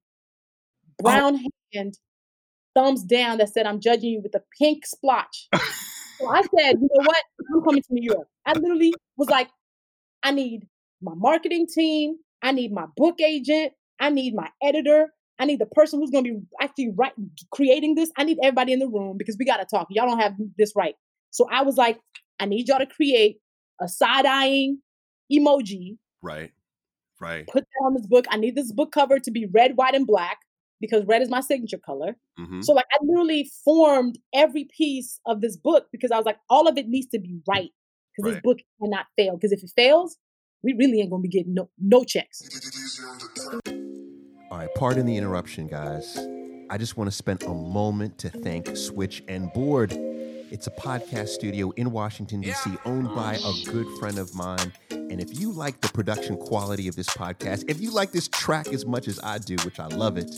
[1.03, 1.49] brown oh.
[1.74, 1.99] hand
[2.78, 5.49] thumbs down that said, I'm judging you with a pink splotch.
[6.18, 7.22] so I said, you know what?
[7.55, 8.28] I'm coming to New York.
[8.46, 9.49] I literally was like,
[10.22, 10.66] I need
[11.03, 12.16] my marketing team.
[12.42, 13.72] I need my book agent.
[14.01, 15.12] I need my editor.
[15.40, 17.12] I need the person who's going to be actually right,
[17.53, 18.11] creating this.
[18.16, 19.86] I need everybody in the room because we got to talk.
[19.90, 20.94] Y'all don't have this right.
[21.30, 21.99] So I was like,
[22.40, 23.38] I need y'all to create
[23.80, 24.80] a side eyeing
[25.32, 25.99] emoji.
[26.22, 26.53] Right.
[27.20, 27.46] Right.
[27.49, 28.26] Put that on this book.
[28.30, 30.38] I need this book cover to be red, white, and black
[30.81, 32.16] because red is my signature color.
[32.39, 32.62] Mm-hmm.
[32.62, 36.68] So like I literally formed every piece of this book because I was like, all
[36.68, 37.70] of it needs to be right
[38.16, 38.35] because right.
[38.35, 39.37] this book cannot fail.
[39.37, 40.16] Because if it fails,
[40.62, 42.43] we really ain't gonna be getting no no checks.
[44.51, 46.18] All right, pardon the interruption, guys.
[46.70, 49.93] I just want to spend a moment to thank Switch and Board.
[50.51, 54.72] It's a podcast studio in Washington, D.C., owned by a good friend of mine.
[54.91, 58.68] And if you like the production quality of this podcast, if you like this track
[58.68, 60.35] as much as I do, which I love it,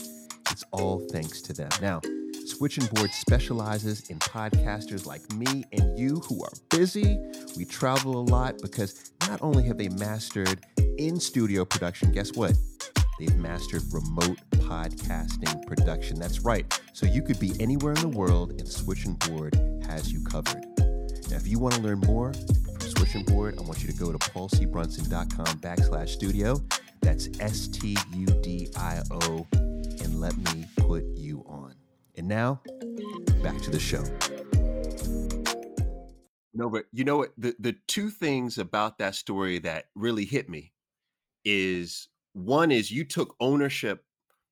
[0.51, 1.69] it's all thanks to them.
[1.81, 2.01] Now,
[2.45, 7.17] Switching Board specializes in podcasters like me and you who are busy.
[7.57, 10.65] We travel a lot because not only have they mastered
[10.97, 12.53] in studio production, guess what?
[13.19, 16.19] They've mastered remote podcasting production.
[16.19, 16.79] That's right.
[16.93, 19.55] So you could be anywhere in the world and Switching Board
[19.87, 20.65] has you covered.
[21.29, 24.11] Now, if you want to learn more from Switching Board, I want you to go
[24.11, 26.61] to paulcbrunson.com backslash studio.
[27.01, 29.47] That's S T U D I O
[30.03, 31.75] and let me put you on.
[32.15, 32.61] And now,
[33.41, 34.03] back to the show.
[36.53, 37.31] No, but you know what?
[37.37, 40.73] The the two things about that story that really hit me
[41.45, 44.03] is one is you took ownership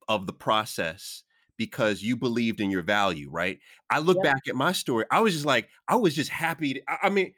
[0.08, 1.24] of the process
[1.58, 3.60] because you believed in your value, right?
[3.90, 5.06] I look back at my story.
[5.12, 6.76] I was just like, I was just happy.
[6.76, 7.34] To, I, I mean,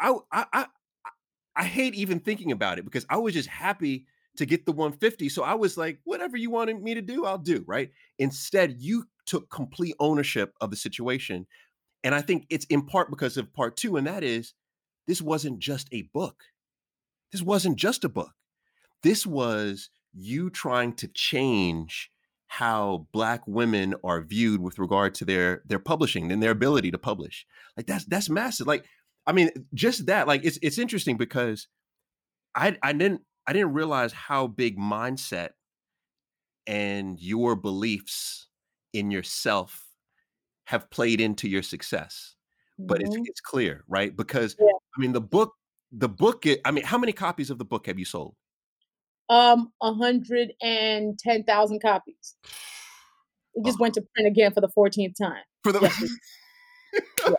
[0.00, 0.66] I, I I
[1.54, 4.06] I hate even thinking about it because I was just happy
[4.36, 5.28] to get the 150.
[5.28, 7.64] So I was like, whatever you wanted me to do, I'll do.
[7.66, 7.90] Right.
[8.18, 11.46] Instead, you took complete ownership of the situation.
[12.04, 14.54] And I think it's in part because of part two, and that is
[15.06, 16.44] this wasn't just a book.
[17.32, 18.32] This wasn't just a book.
[19.02, 22.10] This was you trying to change
[22.48, 26.98] how black women are viewed with regard to their their publishing and their ability to
[26.98, 27.44] publish.
[27.76, 28.66] Like that's that's massive.
[28.66, 28.84] Like
[29.26, 30.28] I mean, just that.
[30.28, 31.68] Like it's it's interesting because
[32.54, 35.50] I I didn't I didn't realize how big mindset
[36.66, 38.48] and your beliefs
[38.92, 39.84] in yourself
[40.64, 42.34] have played into your success.
[42.80, 42.86] Mm-hmm.
[42.88, 43.22] But it's mm-hmm.
[43.26, 44.14] it's clear, right?
[44.14, 44.66] Because yeah.
[44.96, 45.54] I mean the book
[45.92, 48.34] the book I mean how many copies of the book have you sold?
[49.28, 52.36] Um 110,000 copies.
[53.54, 53.82] It just oh.
[53.82, 55.42] went to print again for the 14th time.
[55.62, 57.34] For the yeah.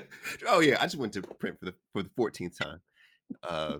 [0.46, 2.80] Oh yeah, I just went to print for the for the 14th time.
[3.42, 3.78] Uh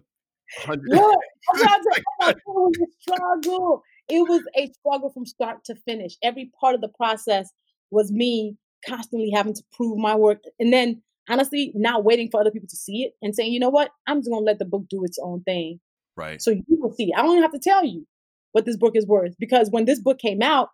[0.66, 3.82] Look, it was a struggle.
[4.08, 6.16] It was a struggle from start to finish.
[6.22, 7.50] Every part of the process
[7.90, 10.42] was me constantly having to prove my work.
[10.58, 13.68] And then honestly, not waiting for other people to see it and saying, you know
[13.68, 15.80] what, I'm just gonna let the book do its own thing.
[16.16, 16.40] Right.
[16.40, 17.12] So you will see.
[17.14, 18.06] I don't even have to tell you
[18.52, 19.34] what this book is worth.
[19.38, 20.70] Because when this book came out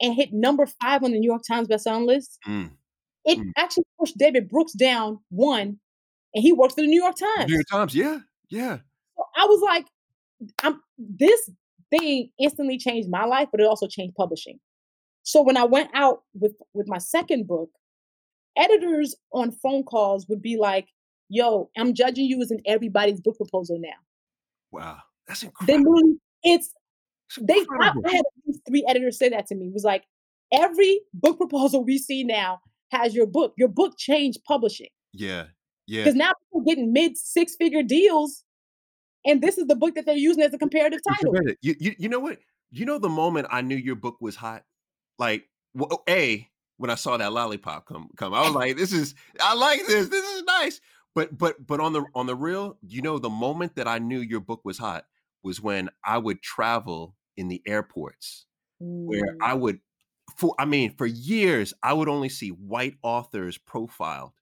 [0.00, 2.70] and hit number five on the New York Times bestselling list, mm.
[3.24, 3.50] it mm.
[3.56, 5.78] actually pushed David Brooks down one,
[6.34, 7.48] and he works for the New York Times.
[7.48, 8.78] New York Times, yeah, yeah.
[9.42, 9.86] I was like,
[10.62, 11.50] I'm this
[11.90, 14.58] thing instantly changed my life, but it also changed publishing.
[15.24, 17.70] So when I went out with with my second book,
[18.56, 20.86] editors on phone calls would be like,
[21.28, 23.98] "Yo, I'm judging you as in everybody's book proposal now."
[24.70, 25.66] Wow, that's incredible.
[25.66, 26.72] They mean it's
[27.40, 29.66] They I, I had at least three editors say that to me.
[29.66, 30.04] It was like
[30.52, 33.54] every book proposal we see now has your book.
[33.56, 34.90] Your book changed publishing.
[35.12, 35.46] Yeah.
[35.86, 36.02] Yeah.
[36.04, 38.44] Because now people getting mid six figure deals,
[39.24, 41.34] and this is the book that they're using as a comparative title.
[41.60, 42.38] You, you, you know what?
[42.70, 44.64] You know the moment I knew your book was hot?
[45.18, 45.44] Like,
[45.74, 46.48] well, A,
[46.78, 50.08] when I saw that lollipop come come, I was like, this is I like this.
[50.08, 50.80] This is nice.
[51.14, 54.18] But but but on the on the real, you know, the moment that I knew
[54.18, 55.04] your book was hot
[55.42, 58.46] was when I would travel in the airports
[58.82, 59.06] mm.
[59.06, 59.80] where I would
[60.36, 64.32] for I mean, for years I would only see white authors profiled.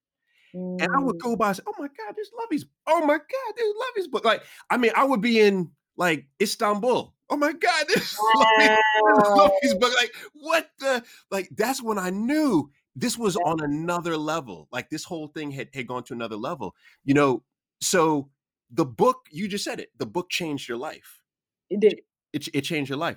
[0.54, 0.82] Mm.
[0.82, 1.20] And I would mm.
[1.20, 2.66] go by say, Oh my God, there's Luvvie's.
[2.86, 4.24] Oh my God, there's Luvvie's book.
[4.24, 7.14] Like, I mean, I would be in like Istanbul.
[7.28, 8.78] Oh my God, there's wow.
[9.02, 9.92] Luvvie's book.
[9.96, 14.68] Like, what the like that's when I knew this was on another level.
[14.72, 16.74] Like this whole thing had, had gone to another level.
[17.04, 17.42] You know,
[17.80, 18.30] so
[18.70, 21.20] the book, you just said it, the book changed your life.
[21.68, 22.00] It did.
[22.32, 23.16] It, it changed your life.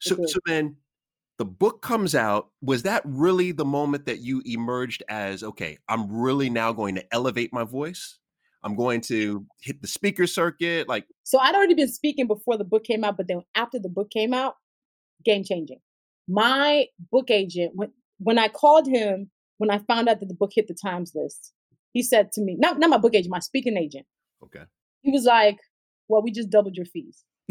[0.00, 0.76] So so then
[1.40, 2.50] the book comes out.
[2.60, 7.14] Was that really the moment that you emerged as, okay, I'm really now going to
[7.14, 8.18] elevate my voice?
[8.62, 10.86] I'm going to hit the speaker circuit.
[10.86, 13.88] Like so I'd already been speaking before the book came out, but then after the
[13.88, 14.56] book came out,
[15.24, 15.78] game changing.
[16.28, 20.50] My book agent, when when I called him, when I found out that the book
[20.54, 21.54] hit the Times list,
[21.94, 24.04] he said to me, not, not my book agent, my speaking agent.
[24.44, 24.64] Okay.
[25.00, 25.56] He was like,
[26.06, 27.24] Well, we just doubled your fees.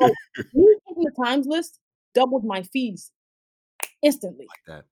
[0.00, 0.12] like,
[0.52, 1.78] you the Times list
[2.16, 3.12] doubled my fees
[4.02, 4.46] instantly.
[4.48, 4.84] Like that.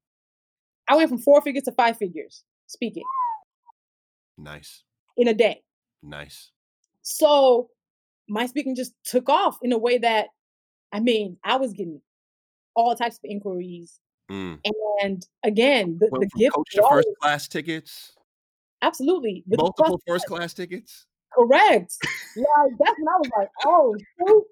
[0.88, 3.04] I went from four figures to five figures speaking.
[4.38, 4.84] Nice.
[5.16, 5.62] In a day.
[6.02, 6.50] Nice.
[7.02, 7.70] So
[8.28, 10.28] my speaking just took off in a way that,
[10.92, 12.00] I mean, I was getting
[12.74, 13.98] all types of inquiries
[14.30, 14.58] Mm.
[15.02, 18.12] And again, the, the gift coach to first class tickets.
[18.82, 21.06] Absolutely, With multiple first class tickets.
[21.32, 21.94] Correct.
[22.36, 24.44] like that's when I was like, oh, shoot.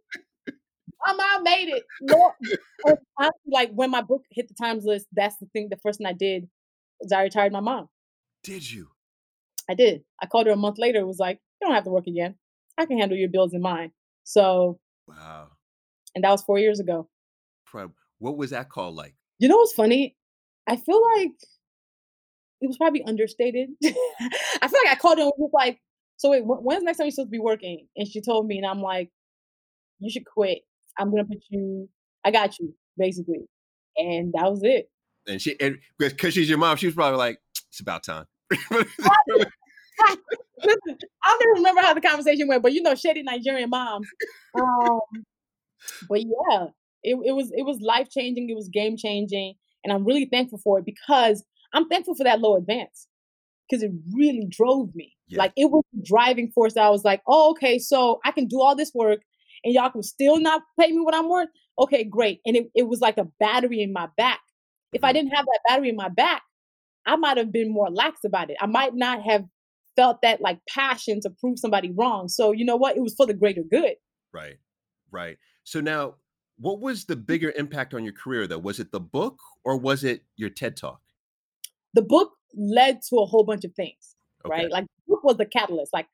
[1.05, 1.85] My mom made it.
[3.19, 5.69] I, like when my book hit the Times list, that's the thing.
[5.71, 6.49] The first thing I did
[7.01, 7.89] is I retired my mom.
[8.43, 8.89] Did you?
[9.69, 10.03] I did.
[10.21, 11.01] I called her a month later.
[11.01, 12.37] It was like, you don't have to work again.
[12.79, 13.93] I can handle your bills and mine.
[14.25, 14.79] So,
[15.09, 15.49] wow.
[16.15, 17.09] And that was four years ago.
[18.19, 19.15] What was that call like?
[19.39, 20.17] You know what's funny?
[20.67, 21.33] I feel like
[22.61, 23.71] it was probably understated.
[23.85, 25.81] I feel like I called her and was like,
[26.17, 28.57] "So wait, when's the next time you're supposed to be working?" And she told me,
[28.59, 29.11] and I'm like,
[29.99, 30.63] "You should quit.
[30.99, 31.89] I'm gonna put you.
[32.25, 33.47] I got you, basically."
[33.97, 34.91] And that was it.
[35.27, 37.39] And she, and because she's your mom, she was probably like,
[37.71, 38.27] "It's about time."
[40.65, 44.09] Listen, I don't remember how the conversation went, but you know, shady Nigerian moms.
[44.59, 45.01] Um,
[46.09, 46.67] but yeah,
[47.03, 48.49] it, it was it was life changing.
[48.49, 52.41] It was game changing, and I'm really thankful for it because I'm thankful for that
[52.41, 53.09] low advance
[53.69, 55.13] because it really drove me.
[55.29, 55.39] Yeah.
[55.39, 56.77] Like it was the driving force.
[56.77, 59.21] I was like, oh, okay, so I can do all this work,
[59.65, 61.49] and y'all can still not pay me what I'm worth.
[61.79, 62.41] Okay, great.
[62.47, 64.41] And it, it was like a battery in my back.
[64.93, 65.15] If I mm-hmm.
[65.15, 66.43] didn't have that battery in my back,
[67.07, 68.57] I might have been more lax about it.
[68.61, 69.45] I might not have
[69.97, 72.29] felt that like passion to prove somebody wrong.
[72.29, 72.97] So you know what?
[72.97, 73.95] It was for the greater good.
[74.33, 74.57] Right.
[75.11, 75.39] Right.
[75.65, 76.15] So now
[76.59, 78.59] what was the bigger impact on your career though?
[78.59, 81.01] Was it the book or was it your TED talk?
[81.95, 84.51] The book led to a whole bunch of things, okay.
[84.51, 84.71] right?
[84.71, 86.07] Like the book was the catalyst, like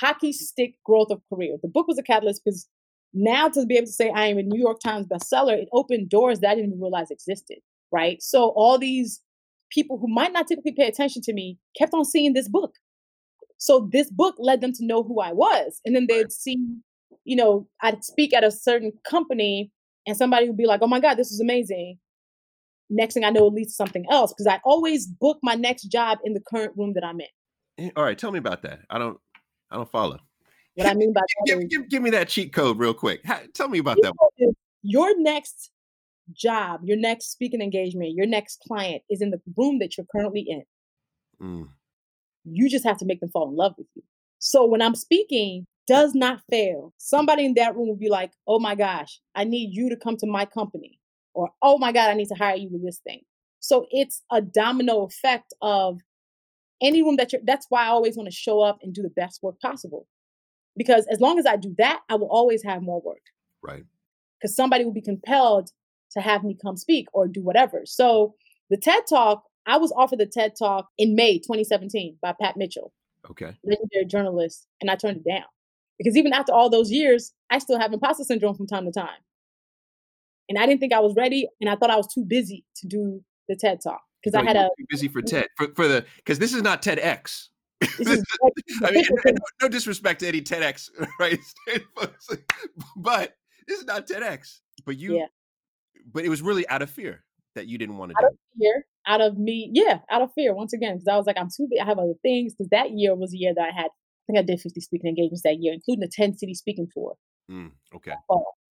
[0.00, 1.56] hockey stick growth of career.
[1.62, 2.68] The book was a catalyst because
[3.12, 6.08] now to be able to say I am a New York Times bestseller, it opened
[6.08, 7.58] doors that I didn't even realize existed,
[7.92, 8.22] right?
[8.22, 9.20] So all these
[9.70, 12.74] people who might not typically pay attention to me kept on seeing this book.
[13.58, 15.80] So this book led them to know who I was.
[15.84, 16.56] And then they'd see
[17.24, 19.70] you know, I'd speak at a certain company
[20.06, 21.98] and somebody would be like, oh my God, this is amazing.
[22.88, 25.84] Next thing I know, it leads to something else because I always book my next
[25.84, 27.86] job in the current room that I'm in.
[27.86, 28.80] Eh, all right, tell me about that.
[28.90, 29.18] I don't,
[29.70, 30.18] I don't follow.
[30.74, 33.20] What I mean by give, give, give, me that cheat code real quick.
[33.24, 34.14] How, tell me about that.
[34.82, 35.70] Your next
[36.32, 40.40] job, your next speaking engagement, your next client is in the room that you're currently
[40.48, 40.62] in.
[41.42, 41.68] Mm.
[42.44, 44.02] You just have to make them fall in love with you.
[44.38, 48.60] So when I'm speaking, does not fail, somebody in that room will be like, oh
[48.60, 51.00] my gosh, I need you to come to my company.
[51.34, 53.22] Or, oh my God, I need to hire you with this thing.
[53.58, 56.00] So it's a domino effect of
[56.82, 59.10] any room that you're, that's why I always want to show up and do the
[59.10, 60.06] best work possible.
[60.76, 63.22] Because as long as I do that, I will always have more work.
[63.62, 63.84] Right.
[64.38, 65.70] Because somebody will be compelled
[66.12, 67.82] to have me come speak or do whatever.
[67.84, 68.34] So
[68.70, 72.92] the TED Talk, I was offered the TED Talk in May 2017 by Pat Mitchell.
[73.30, 73.52] Okay.
[73.64, 75.44] Legendary journalist, and I turned it down.
[75.98, 79.20] Because even after all those years, I still have imposter syndrome from time to time.
[80.48, 82.86] And I didn't think I was ready, and I thought I was too busy to
[82.86, 86.04] do the TED Talk because I had a too busy for TED for, for the
[86.16, 87.48] because this is not TEDx.
[87.82, 90.90] I mean, no, no disrespect to any TEDx,
[91.20, 91.38] right?
[92.96, 93.34] but
[93.66, 94.60] this is not TEDx.
[94.84, 95.26] But you, yeah.
[96.12, 98.34] but it was really out of fear that you didn't want to out do.
[98.34, 100.54] Of fear, out of me, yeah, out of fear.
[100.54, 101.80] Once again, because I was like, I'm too big.
[101.80, 102.54] I have other things.
[102.54, 103.86] Because that year was a year that I had.
[103.86, 107.16] I think I did 50 speaking engagements that year, including the 10 city speaking tour.
[107.50, 108.12] Mm, okay.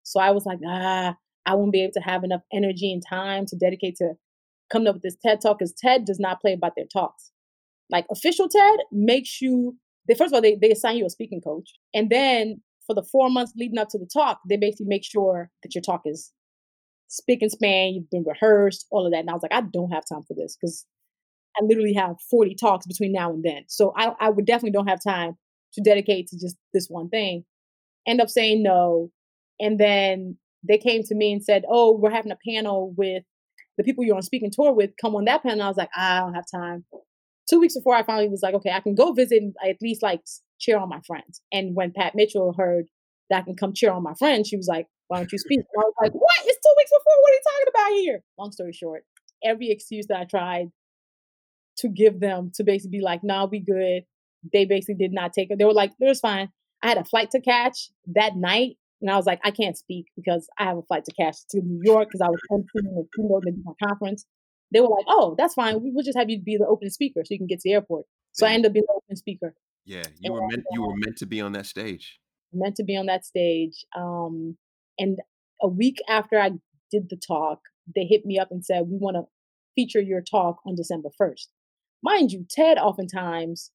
[0.02, 1.14] So I was like, ah,
[1.44, 4.14] I won't be able to have enough energy and time to dedicate to
[4.72, 7.30] coming up with this TED talk because TED does not play about their talks.
[7.90, 9.76] Like official TED makes you
[10.08, 11.70] they first of all they, they assign you a speaking coach.
[11.94, 15.50] And then for the four months leading up to the talk, they basically make sure
[15.62, 16.32] that your talk is
[17.08, 19.20] spick and span, you've been rehearsed, all of that.
[19.20, 20.86] And I was like, I don't have time for this because
[21.56, 23.64] I literally have 40 talks between now and then.
[23.68, 25.36] So I, I would definitely don't have time
[25.74, 27.44] to dedicate to just this one thing.
[28.06, 29.10] End up saying no.
[29.60, 33.24] And then they came to me and said, Oh, we're having a panel with
[33.82, 34.90] the people you're on speaking tour with.
[35.00, 35.62] Come on that panel.
[35.62, 36.84] I was like, I don't have time.
[37.48, 40.02] Two weeks before I finally was like, okay, I can go visit and at least
[40.02, 40.22] like
[40.60, 41.40] cheer on my friends.
[41.52, 42.86] And when Pat Mitchell heard
[43.30, 45.60] that I can come cheer on my friends, she was like, why don't you speak?
[45.60, 46.30] I was like, what?
[46.44, 47.20] It's two weeks before.
[47.20, 48.22] What are you talking about here?
[48.38, 49.02] Long story short,
[49.44, 50.68] every excuse that I tried
[51.78, 54.04] to give them to basically be like, no, nah, we good.
[54.52, 55.58] They basically did not take it.
[55.58, 56.50] They were like, it was fine.
[56.82, 58.76] I had a flight to catch that night.
[59.02, 61.60] And I was like, I can't speak because I have a flight to catch to
[61.60, 64.24] New York because I was emceeing a keynote my conference.
[64.72, 65.82] They were like, oh, that's fine.
[65.82, 67.74] We will just have you be the opening speaker so you can get to the
[67.74, 68.06] airport.
[68.30, 69.54] So I ended up being the opening speaker.
[69.84, 72.20] Yeah, you and, were meant you were meant to be on that stage.
[72.52, 73.84] Meant to be on that stage.
[73.94, 74.56] Um,
[74.98, 75.18] and
[75.60, 76.52] a week after I
[76.90, 77.58] did the talk,
[77.94, 79.24] they hit me up and said, We want to
[79.74, 81.48] feature your talk on December 1st.
[82.02, 83.70] Mind you, TED oftentimes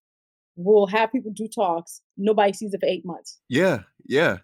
[0.56, 3.40] will have people do talks, nobody sees it for eight months.
[3.48, 4.38] Yeah, yeah.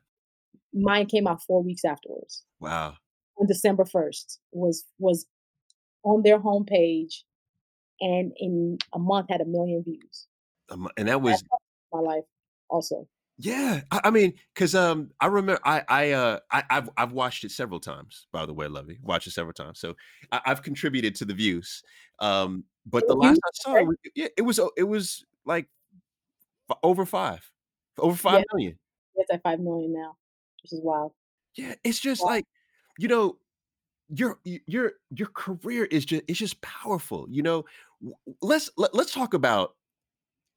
[0.73, 2.43] Mine came out four weeks afterwards.
[2.59, 2.95] Wow.
[3.39, 5.25] On December 1st was was
[6.03, 7.23] on their homepage
[7.99, 10.27] and in a month had a million views.
[10.69, 11.43] Um, and that was
[11.91, 12.23] my life
[12.69, 13.07] also.
[13.37, 17.43] Yeah, I, I mean, because um, I remember I I uh I, have I've watched
[17.43, 18.27] it several times.
[18.31, 19.79] By the way, Luvvie, watched it several times.
[19.79, 19.95] So
[20.31, 21.81] I, have contributed to the views.
[22.19, 25.67] Um, but the last I saw, it, yeah, it was it was like
[26.83, 27.49] over five,
[27.97, 28.43] over five yeah.
[28.53, 28.79] million.
[29.15, 30.15] It's at five million now,
[30.63, 31.11] which is wild.
[31.55, 32.45] Yeah, it's just like
[32.97, 33.37] you know,
[34.09, 37.27] your your your career is just it's just powerful.
[37.29, 37.65] You know,
[38.41, 39.75] let's let, let's talk about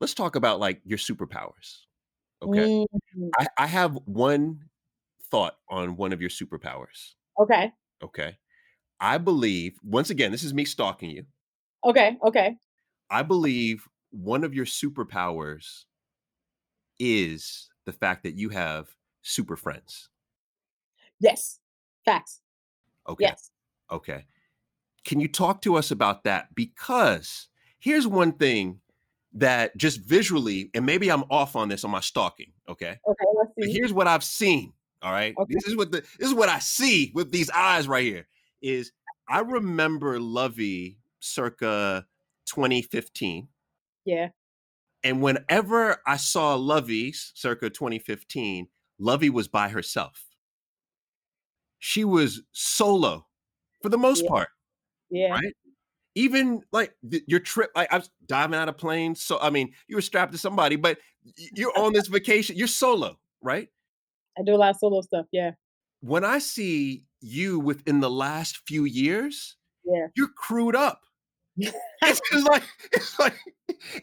[0.01, 1.83] let's talk about like your superpowers.
[2.43, 2.61] Okay.
[2.61, 3.29] Mm-hmm.
[3.39, 4.61] I, I have one
[5.31, 7.15] thought on one of your superpowers.
[7.39, 7.73] Okay.
[8.03, 8.37] Okay.
[9.01, 11.25] I believe, once again, this is me stalking you.
[11.85, 12.17] Okay.
[12.25, 12.57] Okay.
[13.11, 15.85] I believe one of your superpowers
[16.99, 18.89] is the fact that you have
[19.27, 20.09] super friends.
[21.21, 21.59] Yes.
[22.05, 22.41] Facts.
[23.09, 23.25] Okay.
[23.25, 23.51] Yes.
[23.91, 24.27] Okay.
[25.05, 26.55] Can you talk to us about that?
[26.55, 27.49] Because
[27.79, 28.81] here's one thing
[29.35, 32.53] that just visually, and maybe I'm off on this on my stalking.
[32.69, 32.99] Okay.
[33.09, 33.25] Okay.
[33.37, 33.61] Let's see.
[33.61, 34.73] But here's what I've seen.
[35.03, 35.35] All right.
[35.39, 35.55] Okay.
[35.55, 38.27] This is what the this is what I see with these eyes right here.
[38.63, 38.93] Is
[39.29, 42.07] I remember Luvvie circa
[42.47, 43.49] 2015.
[44.05, 44.29] Yeah.
[45.05, 48.69] And whenever I saw Luvvie circa 2015,
[49.01, 50.25] Luvvie was by herself.
[51.79, 53.27] She was solo
[53.83, 54.29] for the most yeah.
[54.29, 54.49] part.
[55.11, 55.31] Yeah.
[55.31, 55.55] Right
[56.17, 59.95] even like your trip like i was diving out of planes so i mean you
[59.95, 60.99] were strapped to somebody but
[61.55, 63.69] you're on this vacation you're solo right
[64.37, 65.53] i do a lot of solo stuff yeah
[66.01, 71.03] when i see you within the last few years yeah you're crewed up
[71.57, 73.35] it's, like it's like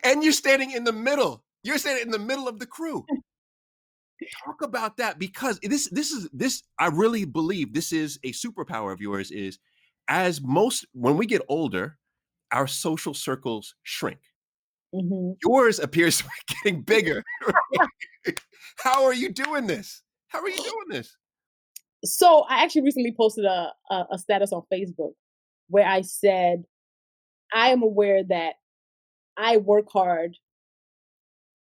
[0.04, 3.06] and you're standing in the middle you're standing in the middle of the crew
[4.46, 8.92] talk about that because this this is this i really believe this is a superpower
[8.92, 9.60] of yours is
[10.08, 11.98] as most when we get older
[12.54, 14.20] our social circles shrink.
[14.96, 15.34] Mm-hmm.
[15.44, 17.24] Yours appears to be getting bigger.
[18.78, 20.04] How are you doing this?
[20.30, 21.16] How are you doing this?
[22.06, 25.14] So I actually recently posted a, a, a status on Facebook
[25.68, 26.64] where I said,
[27.54, 28.56] I am aware that
[29.38, 30.38] I work hard,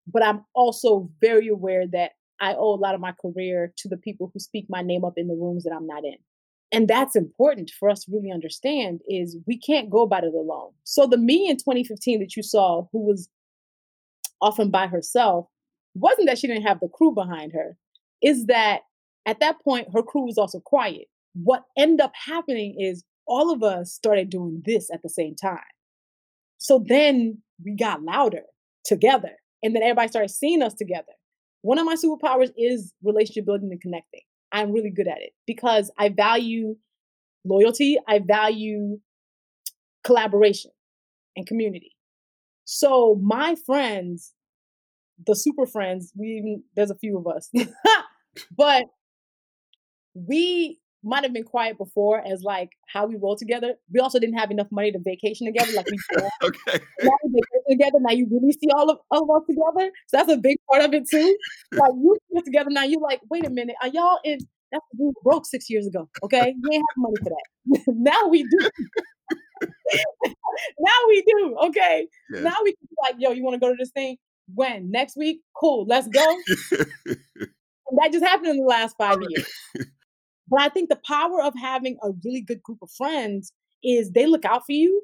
[0.07, 3.97] but I'm also very aware that I owe a lot of my career to the
[3.97, 6.17] people who speak my name up in the rooms that I'm not in.
[6.73, 10.71] And that's important for us to really understand is we can't go about it alone
[10.83, 13.29] so the me in 2015 that you saw who was
[14.41, 15.47] often by herself
[15.93, 17.77] wasn't that she didn't have the crew behind her
[18.21, 18.81] is that
[19.25, 21.07] at that point her crew was also quiet.
[21.33, 25.59] What ended up happening is all of us started doing this at the same time.
[26.57, 28.43] So then we got louder
[28.85, 29.31] together
[29.61, 31.13] and then everybody started seeing us together
[31.61, 35.91] one of my superpowers is relationship building and connecting I'm really good at it because
[35.97, 36.75] I value
[37.45, 38.99] loyalty, I value
[40.03, 40.71] collaboration
[41.35, 41.91] and community.
[42.65, 44.33] So my friends,
[45.25, 47.49] the super friends, we even there's a few of us,
[48.57, 48.85] but
[50.13, 53.73] we might have been quiet before as like how we roll together.
[53.91, 55.71] We also didn't have enough money to vacation together.
[55.75, 55.97] Like we
[56.43, 56.83] okay.
[57.01, 57.97] Now we vacation together.
[57.99, 59.91] Now you really see all of, all of us together.
[60.07, 61.37] So that's a big part of it too.
[61.71, 62.83] Like you get together now.
[62.83, 64.39] You like, wait a minute, are y'all in?
[64.71, 66.07] That's we were broke six years ago.
[66.23, 67.83] Okay, we ain't have money for that.
[67.87, 68.69] now we do.
[70.79, 71.57] now we do.
[71.65, 72.07] Okay.
[72.33, 72.41] Yeah.
[72.41, 74.17] Now we can be like, yo, you want to go to this thing?
[74.53, 75.41] When next week?
[75.55, 75.85] Cool.
[75.87, 76.37] Let's go.
[76.69, 79.45] that just happened in the last five years.
[80.51, 84.27] But I think the power of having a really good group of friends is they
[84.27, 85.01] look out for you,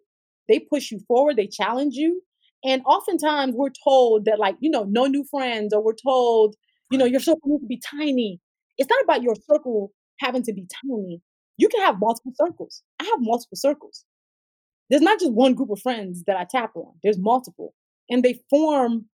[0.50, 2.22] they push you forward, they challenge you.
[2.66, 6.56] And oftentimes we're told that, like, you know, no new friends, or we're told,
[6.92, 8.42] you know, your circle needs to be tiny.
[8.78, 11.22] It's not about your circle having to be tiny.
[11.58, 12.84] You can have multiple circles.
[13.00, 14.04] I have multiple circles.
[14.90, 17.74] There's not just one group of friends that I tap on, there's multiple.
[18.10, 19.06] And they form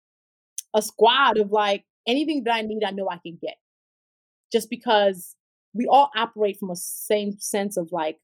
[0.74, 3.56] a squad of like anything that I need, I know I can get.
[4.52, 5.36] Just because
[5.74, 8.18] we all operate from a same sense of like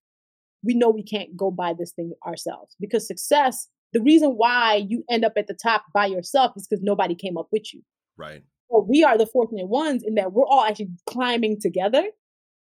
[0.63, 5.03] we know we can't go buy this thing ourselves because success the reason why you
[5.09, 7.81] end up at the top by yourself is because nobody came up with you.
[8.17, 8.43] Right.
[8.69, 12.03] Well we are the fortunate ones in that we're all actually climbing together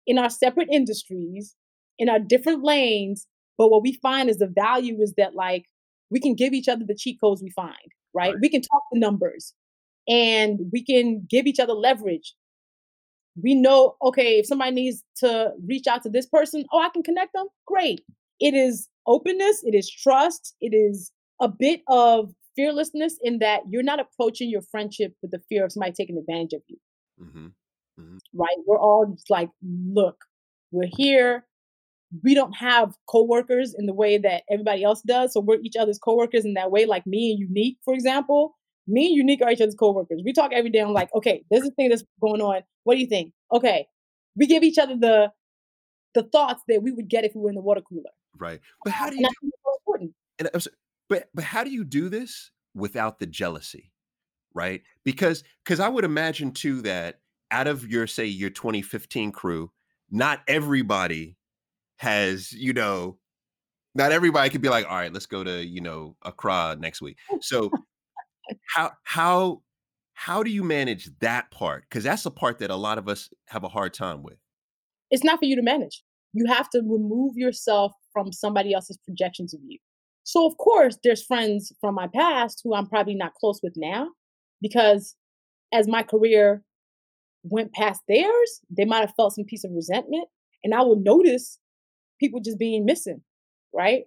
[0.06, 1.56] in our separate industries
[2.00, 5.66] in our different lanes but what we find is the value is that like
[6.10, 7.76] we can give each other the cheat codes we find
[8.14, 8.36] right, right.
[8.42, 9.54] we can talk the numbers
[10.08, 12.34] and we can give each other leverage
[13.42, 17.04] we know okay if somebody needs to reach out to this person oh i can
[17.04, 18.02] connect them great
[18.40, 21.12] it is openness it is trust it is
[21.42, 25.72] a bit of fearlessness in that you're not approaching your friendship with the fear of
[25.72, 26.78] somebody taking advantage of you
[27.22, 27.48] mm-hmm.
[28.00, 28.18] Mm-hmm.
[28.34, 30.18] right we're all just like look
[30.72, 31.46] we're here
[32.24, 35.98] we don't have coworkers in the way that everybody else does so we're each other's
[35.98, 38.56] coworkers in that way like me and unique for example
[38.88, 40.22] me and Unique are each other's co-workers.
[40.26, 40.80] We talk every day.
[40.80, 42.62] I'm like, okay, there's a thing that's going on.
[42.84, 43.34] What do you think?
[43.52, 43.88] Okay.
[44.36, 45.32] We give each other the
[46.14, 48.12] the thoughts that we would get if we were in the water cooler.
[48.38, 48.60] Right.
[48.84, 49.52] But how do you do,
[49.86, 50.14] important.
[50.40, 50.68] And was,
[51.10, 53.92] but but how do you do this without the jealousy?
[54.54, 54.82] Right?
[55.04, 57.20] Because because I would imagine too that
[57.52, 59.72] out of your say your 2015 crew,
[60.12, 61.38] not everybody
[61.98, 63.18] has, you know,
[63.96, 67.18] not everybody could be like, all right, let's go to, you know, Accra next week.
[67.42, 67.72] So
[68.74, 69.62] how how
[70.14, 71.84] how do you manage that part?
[71.84, 74.38] Because that's the part that a lot of us have a hard time with.
[75.12, 76.04] It's not for you to manage.
[76.34, 79.78] You have to remove yourself from somebody else's projections of you.
[80.24, 84.10] So of course, there's friends from my past who I'm probably not close with now,
[84.62, 85.16] because
[85.72, 86.64] as my career
[87.44, 90.28] went past theirs, they might have felt some piece of resentment,
[90.64, 91.60] and I will notice
[92.20, 93.22] people just being missing.
[93.76, 94.04] Right?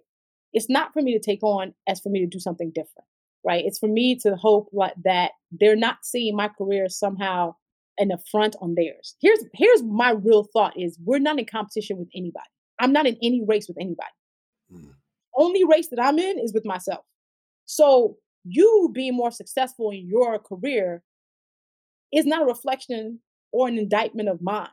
[0.51, 3.07] It's not for me to take on as for me to do something different
[3.45, 3.63] right?
[3.65, 7.55] It's for me to hope like that they're not seeing my career somehow
[7.97, 9.15] an affront on theirs.
[9.21, 12.45] Here's here's my real thought is we're not in competition with anybody.
[12.79, 14.09] I'm not in any race with anybody.
[14.71, 14.93] Mm.
[15.35, 17.05] Only race that I'm in is with myself.
[17.65, 21.03] So you being more successful in your career
[22.13, 23.19] is not a reflection
[23.51, 24.69] or an indictment of mine.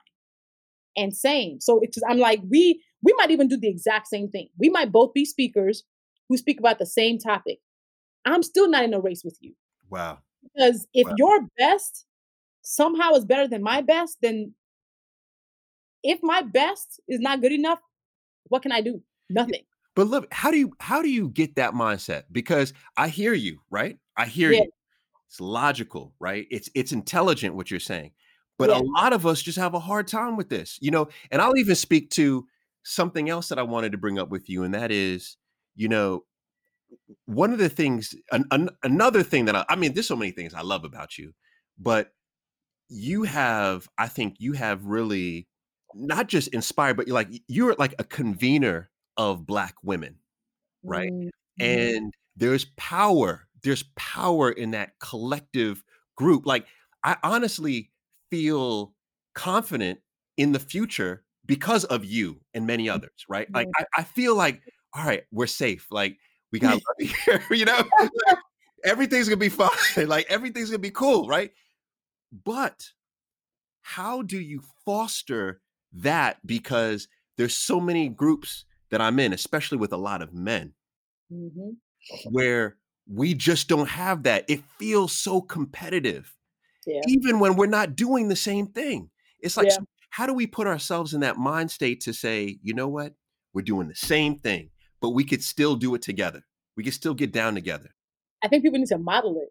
[0.97, 1.61] And same.
[1.61, 4.49] So it's I'm like we we might even do the exact same thing.
[4.59, 5.83] We might both be speakers
[6.29, 7.59] who speak about the same topic.
[8.25, 9.55] I'm still not in a race with you.
[9.91, 10.19] Wow.
[10.43, 11.15] Because if wow.
[11.17, 12.07] your best
[12.63, 14.55] somehow is better than my best, then
[16.03, 17.81] if my best is not good enough,
[18.49, 19.03] what can I do?
[19.31, 19.63] Nothing.
[19.97, 22.25] But look, how do you how do you get that mindset?
[22.33, 23.99] Because I hear you, right?
[24.17, 24.63] I hear yeah.
[24.63, 24.71] you.
[25.29, 26.47] It's logical, right?
[26.51, 28.13] It's it's intelligent what you're saying.
[28.59, 28.79] But yeah.
[28.79, 31.09] a lot of us just have a hard time with this, you know.
[31.31, 32.47] And I'll even speak to
[32.83, 35.37] something else that I wanted to bring up with you, and that is,
[35.75, 36.25] you know,
[37.27, 40.31] one of the things, an, an, another thing that I, I mean, there's so many
[40.31, 41.33] things I love about you,
[41.79, 42.13] but
[42.89, 45.49] you have, I think you have really
[45.95, 50.17] not just inspired, but you're like, you're like a convener of Black women,
[50.83, 51.13] right?
[51.13, 51.29] Mm-hmm.
[51.61, 55.83] And there's power, there's power in that collective
[56.17, 56.47] group.
[56.47, 56.67] Like,
[57.03, 57.91] I honestly
[58.31, 58.95] feel
[59.35, 60.01] confident
[60.37, 63.47] in the future because of you and many others, right?
[63.53, 64.63] Like, I, I feel like,
[64.95, 65.87] all right, we're safe.
[65.91, 66.17] Like,
[66.55, 67.83] we got here, you know,
[68.85, 69.69] everything's gonna be fine.
[70.07, 71.51] Like everything's gonna be cool, right?
[72.45, 72.91] But
[73.83, 75.61] how do you foster
[75.93, 76.39] that?
[76.47, 80.75] Because there's so many groups that I'm in, especially with a lot of men,
[81.33, 81.71] mm-hmm.
[82.31, 82.77] where
[83.13, 84.45] we just don't have that.
[84.47, 86.33] It feels so competitive,
[86.87, 87.01] yeah.
[87.09, 89.11] even when we're not doing the same thing.
[89.41, 89.79] It's like, yeah.
[90.11, 93.15] how do we put ourselves in that mind state to say, you know what?
[93.53, 94.71] We're doing the same thing
[95.05, 96.43] but we could still do it together.
[96.79, 97.91] We could still get down together.
[98.43, 99.51] I think people need to model it.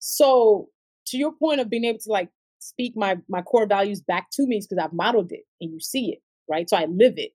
[0.00, 0.68] So
[1.06, 4.46] to your point of being able to like speak my my core values back to
[4.46, 6.18] me is because I've modeled it and you see it.
[6.46, 6.68] right?
[6.68, 7.30] So I live it.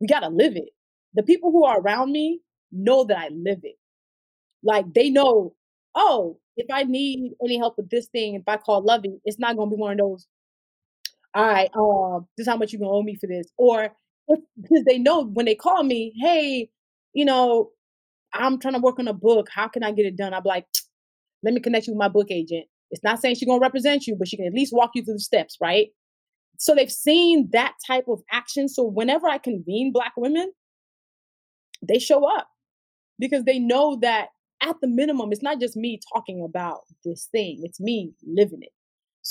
[0.00, 0.68] We got to live it.
[1.14, 3.74] The people who are around me know that I live it.
[4.62, 5.54] Like they know,
[5.96, 9.56] oh, if I need any help with this thing, if I call Luvvie, it's not
[9.56, 10.28] gonna be one of those.
[11.34, 13.92] All right, um, this is how much you gonna owe me for this, or
[14.28, 16.70] because they know when they call me, hey,
[17.12, 17.70] you know,
[18.34, 19.48] I'm trying to work on a book.
[19.52, 20.32] How can I get it done?
[20.34, 20.66] I'm like,
[21.42, 22.66] let me connect you with my book agent.
[22.90, 25.14] It's not saying she's gonna represent you, but she can at least walk you through
[25.14, 25.88] the steps, right?
[26.58, 28.68] So they've seen that type of action.
[28.68, 30.52] So whenever I convene Black women,
[31.82, 32.48] they show up
[33.18, 34.28] because they know that
[34.62, 38.72] at the minimum, it's not just me talking about this thing, it's me living it.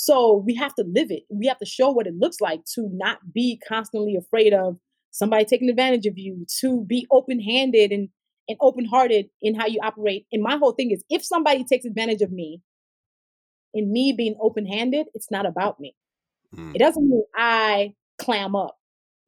[0.02, 1.22] So we have to live it.
[1.30, 4.76] We have to show what it looks like to not be constantly afraid of
[5.12, 8.08] somebody taking advantage of you, to be open handed and,
[8.48, 10.26] and open hearted in how you operate.
[10.32, 12.60] And my whole thing is if somebody takes advantage of me,
[13.74, 15.94] in me being open handed, it's not about me.
[16.52, 16.74] Mm.
[16.74, 18.76] It doesn't mean I clam up.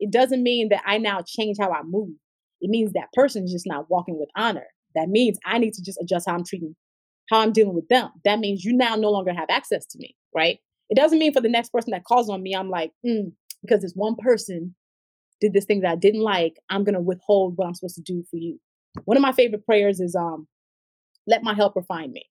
[0.00, 2.16] It doesn't mean that I now change how I move.
[2.60, 4.66] It means that person is just not walking with honor.
[4.96, 6.74] That means I need to just adjust how I'm treating,
[7.30, 8.10] how I'm dealing with them.
[8.24, 10.58] That means you now no longer have access to me, right?
[10.90, 13.32] It doesn't mean for the next person that calls on me, I'm like, mm,
[13.62, 14.74] because this one person
[15.40, 18.24] did this thing that I didn't like, I'm gonna withhold what I'm supposed to do
[18.30, 18.60] for you.
[19.04, 20.46] One of my favorite prayers is um,
[21.26, 22.24] let my helper find me.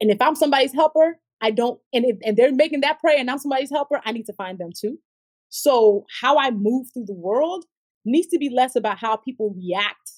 [0.00, 3.30] And if I'm somebody's helper, I don't, and if and they're making that prayer and
[3.30, 4.98] I'm somebody's helper, I need to find them too.
[5.48, 7.64] So how I move through the world
[8.04, 10.12] needs to be less about how people react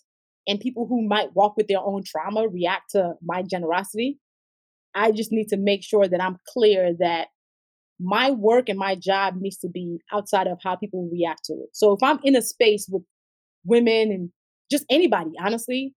[0.46, 4.18] and people who might walk with their own trauma react to my generosity.
[4.94, 7.28] I just need to make sure that I'm clear that
[8.00, 11.70] my work and my job needs to be outside of how people react to it.
[11.72, 13.02] So if I'm in a space with
[13.64, 14.30] women and
[14.70, 15.94] just anybody, honestly,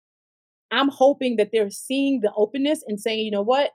[0.71, 3.71] I'm hoping that they're seeing the openness and saying, you know what?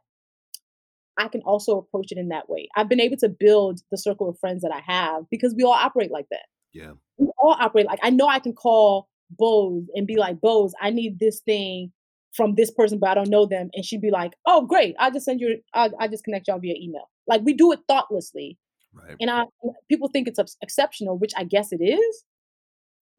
[1.18, 2.68] I can also approach it in that way.
[2.76, 5.74] I've been able to build the circle of friends that I have because we all
[5.74, 6.46] operate like that.
[6.74, 6.94] Yeah.
[7.18, 10.90] We all operate like I know I can call Bose and be like, Bose, I
[10.90, 11.92] need this thing
[12.34, 13.70] from this person, but I don't know them.
[13.74, 14.96] And she'd be like, oh, great.
[15.00, 17.10] I'll just send you, I'll, I'll just connect y'all via email.
[17.28, 18.58] Like we do it thoughtlessly.
[18.94, 19.16] Right.
[19.20, 19.44] And I,
[19.90, 22.24] people think it's exceptional, which I guess it is.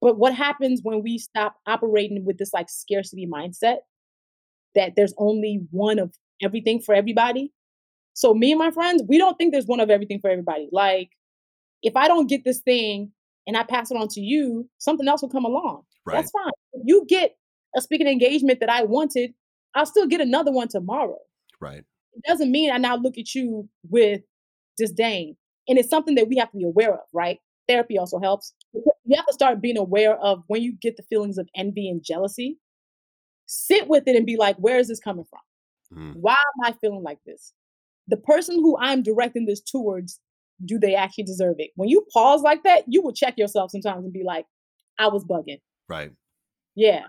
[0.01, 3.79] But what happens when we stop operating with this like scarcity mindset
[4.75, 7.53] that there's only one of everything for everybody?
[8.15, 10.69] So me and my friends, we don't think there's one of everything for everybody.
[10.73, 11.11] Like
[11.83, 13.13] if I don't get this thing
[13.47, 15.83] and I pass it on to you, something else will come along.
[16.05, 16.17] Right.
[16.17, 16.53] That's fine.
[16.73, 17.37] If you get
[17.77, 19.35] a speaking engagement that I wanted,
[19.75, 21.19] I'll still get another one tomorrow.
[21.61, 21.85] Right.
[22.15, 24.21] It doesn't mean I now look at you with
[24.77, 25.37] disdain.
[25.69, 27.39] And it's something that we have to be aware of, right?
[27.69, 28.53] Therapy also helps.
[28.75, 32.03] You have to start being aware of when you get the feelings of envy and
[32.05, 32.59] jealousy.
[33.47, 35.41] Sit with it and be like, where is this coming from?
[35.99, 36.17] Mm.
[36.17, 37.53] Why am I feeling like this?
[38.09, 40.19] The person who I'm directing this towards,
[40.65, 41.71] do they actually deserve it?
[41.77, 44.47] When you pause like that, you will check yourself sometimes and be like,
[44.99, 45.61] I was bugging.
[45.89, 46.11] Right.
[46.75, 47.05] Yeah.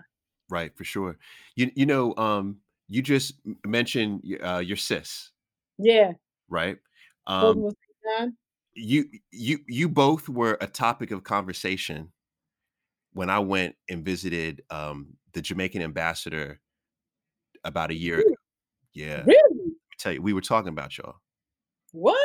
[0.50, 1.18] Right, for sure.
[1.56, 3.34] You you know, um, you just
[3.66, 5.30] mentioned uh, your sis.
[5.78, 6.12] Yeah.
[6.48, 6.78] Right.
[7.26, 7.70] Um,
[8.74, 12.12] you you you both were a topic of conversation
[13.12, 16.60] when I went and visited um, the Jamaican ambassador
[17.64, 18.34] about a year ago.
[18.92, 19.22] Yeah.
[19.24, 19.74] Really?
[20.04, 21.16] tell you, we were talking about y'all.
[21.92, 22.18] What?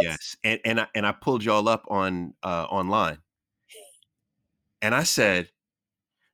[0.00, 3.18] Yes, and and I and I pulled y'all up on uh, online,
[4.82, 5.50] and I said,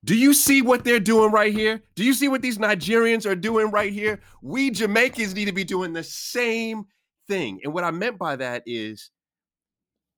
[0.05, 1.83] do you see what they're doing right here?
[1.95, 4.21] Do you see what these Nigerians are doing right here?
[4.43, 6.85] We Jamaicans need to be doing the same
[7.29, 7.61] thing.
[7.63, 9.11] And what I meant by that is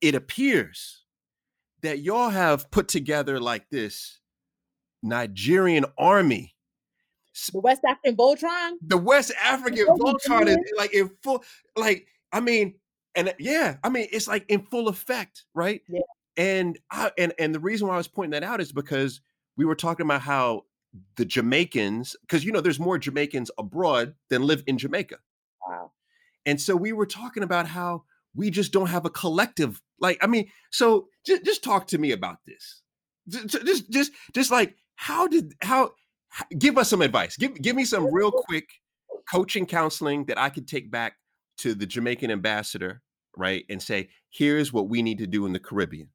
[0.01, 1.03] it appears
[1.83, 4.21] that y'all have put together like this
[5.03, 6.55] Nigerian army.
[7.53, 8.73] The West African Voltron?
[8.87, 11.45] The West African Voltron is like in full,
[11.77, 12.77] like, I mean,
[13.15, 15.83] and yeah, I mean, it's like in full effect, right?
[15.89, 16.01] Yeah.
[16.37, 19.21] And I and and the reason why I was pointing that out is because
[19.57, 20.65] we were talking about how
[21.17, 25.17] the Jamaicans, because you know, there's more Jamaicans abroad than live in Jamaica.
[25.67, 25.93] Wow.
[26.47, 29.81] And so we were talking about how we just don't have a collective.
[29.99, 32.83] Like, I mean, so just, just talk to me about this.
[33.29, 35.93] Just, just, just, just like, how did how?
[36.59, 37.37] Give us some advice.
[37.37, 38.69] Give give me some real quick
[39.31, 41.15] coaching counseling that I could take back
[41.59, 43.03] to the Jamaican ambassador,
[43.37, 46.09] right, and say, here's what we need to do in the Caribbean.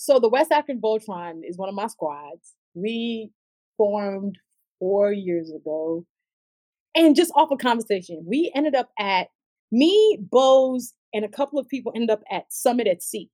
[0.00, 2.54] So the West African Voltron is one of my squads.
[2.74, 3.32] We
[3.76, 4.38] formed
[4.78, 6.06] four years ago.
[6.94, 9.26] And just off a of conversation, we ended up at
[9.72, 13.28] me, Bose, and a couple of people ended up at Summit at Sea.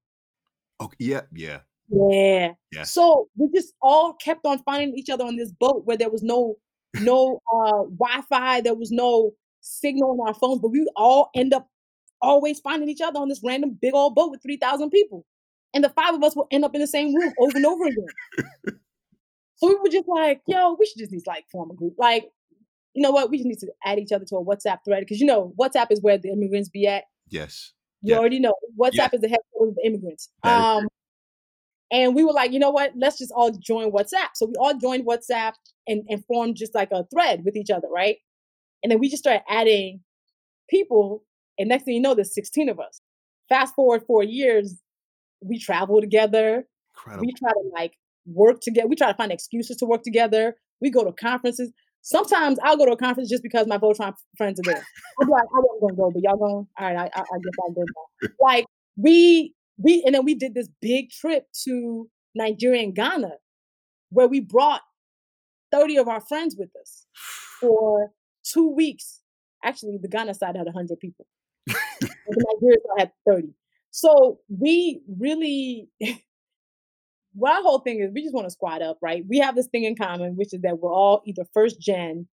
[0.80, 0.96] Okay.
[0.98, 1.20] Yeah.
[1.34, 1.58] Yeah.
[1.90, 2.52] Yeah.
[2.72, 2.84] Yeah.
[2.84, 6.22] So we just all kept on finding each other on this boat where there was
[6.22, 6.56] no
[6.94, 11.68] no uh Wi-Fi, there was no signal on our phones, but we all end up
[12.22, 15.26] always finding each other on this random big old boat with 3,000 people.
[15.74, 17.84] And the five of us will end up in the same room over and over
[17.84, 18.06] again.
[19.56, 21.94] so we were just like, yo, we should just need to like form a group.
[21.98, 22.30] Like,
[22.94, 23.30] you know what?
[23.30, 25.88] We just need to add each other to a WhatsApp thread because you know WhatsApp
[25.90, 27.04] is where the immigrants be at.
[27.28, 27.72] Yes.
[28.02, 30.28] You already know WhatsApp is the headquarters of the immigrants.
[30.42, 30.86] Um,
[31.90, 32.92] and we were like, you know what?
[32.96, 34.30] Let's just all join WhatsApp.
[34.34, 35.54] So we all joined WhatsApp
[35.86, 38.16] and, and formed just like a thread with each other, right?
[38.82, 40.00] And then we just started adding
[40.68, 41.24] people.
[41.58, 43.00] And next thing you know, there's 16 of us.
[43.48, 44.76] Fast forward four years,
[45.44, 46.66] we travel together.
[46.96, 47.26] Incredible.
[47.26, 47.94] We try to like
[48.26, 48.88] work together.
[48.88, 50.56] We try to find excuses to work together.
[50.80, 51.72] We go to conferences.
[52.02, 54.84] Sometimes I'll go to a conference just because my Voltron friends are there.
[55.20, 56.52] I'm like, I wasn't gonna go, but y'all going?
[56.52, 57.82] All right, I, I, I guess I'll go.
[57.82, 58.28] Now.
[58.40, 58.66] Like
[58.96, 63.32] we we and then we did this big trip to Nigeria and Ghana,
[64.10, 64.82] where we brought
[65.72, 67.06] 30 of our friends with us
[67.60, 68.10] for
[68.44, 69.20] two weeks.
[69.64, 71.26] Actually, the Ghana side had 100 people.
[71.66, 71.74] the
[72.28, 73.48] Nigeria side had 30.
[73.94, 79.24] So we really, our whole thing is we just want to squat up, right?
[79.28, 82.26] We have this thing in common, which is that we're all either first gen.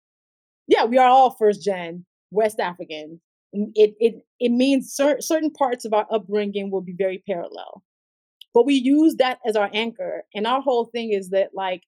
[0.68, 3.22] Yeah, we are all first gen West African.
[3.56, 7.84] Mm, it it it means cer- certain parts of our upbringing will be very parallel,
[8.54, 10.24] but we use that as our anchor.
[10.36, 11.84] And our whole thing is that like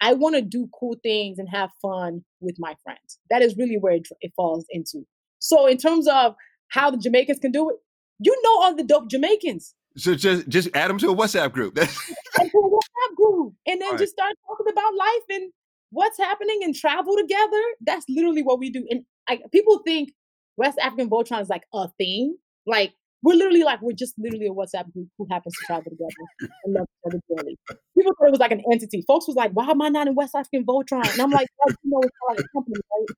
[0.00, 3.18] I want to do cool things and have fun with my friends.
[3.30, 5.06] That is really where it, it falls into.
[5.40, 6.34] So in terms of
[6.68, 7.76] how the Jamaicans can do it,
[8.20, 9.74] you know all the dope Jamaicans.
[9.96, 11.76] So just just add them to a WhatsApp group.
[11.78, 15.52] a WhatsApp group, and then just start talking about life and
[15.90, 17.62] what's happening and travel together.
[17.80, 18.86] That's literally what we do.
[18.88, 20.12] And I, people think
[20.56, 22.36] West African Voltron is like a thing.
[22.66, 22.92] Like
[23.22, 26.74] we're literally like we're just literally a WhatsApp group who happens to travel together and
[26.74, 27.58] love each other dearly.
[27.96, 29.02] People thought it was like an entity.
[29.06, 31.72] Folks was like, "Why am I not in West African Voltron?" And I'm like, oh,
[31.82, 33.16] "You know, it's like a company, right?"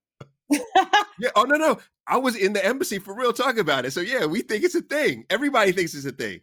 [1.18, 1.30] yeah.
[1.36, 1.78] Oh no, no.
[2.07, 3.92] I was in the embassy for real talking about it.
[3.92, 5.24] So yeah, we think it's a thing.
[5.30, 6.40] Everybody thinks it's a thing.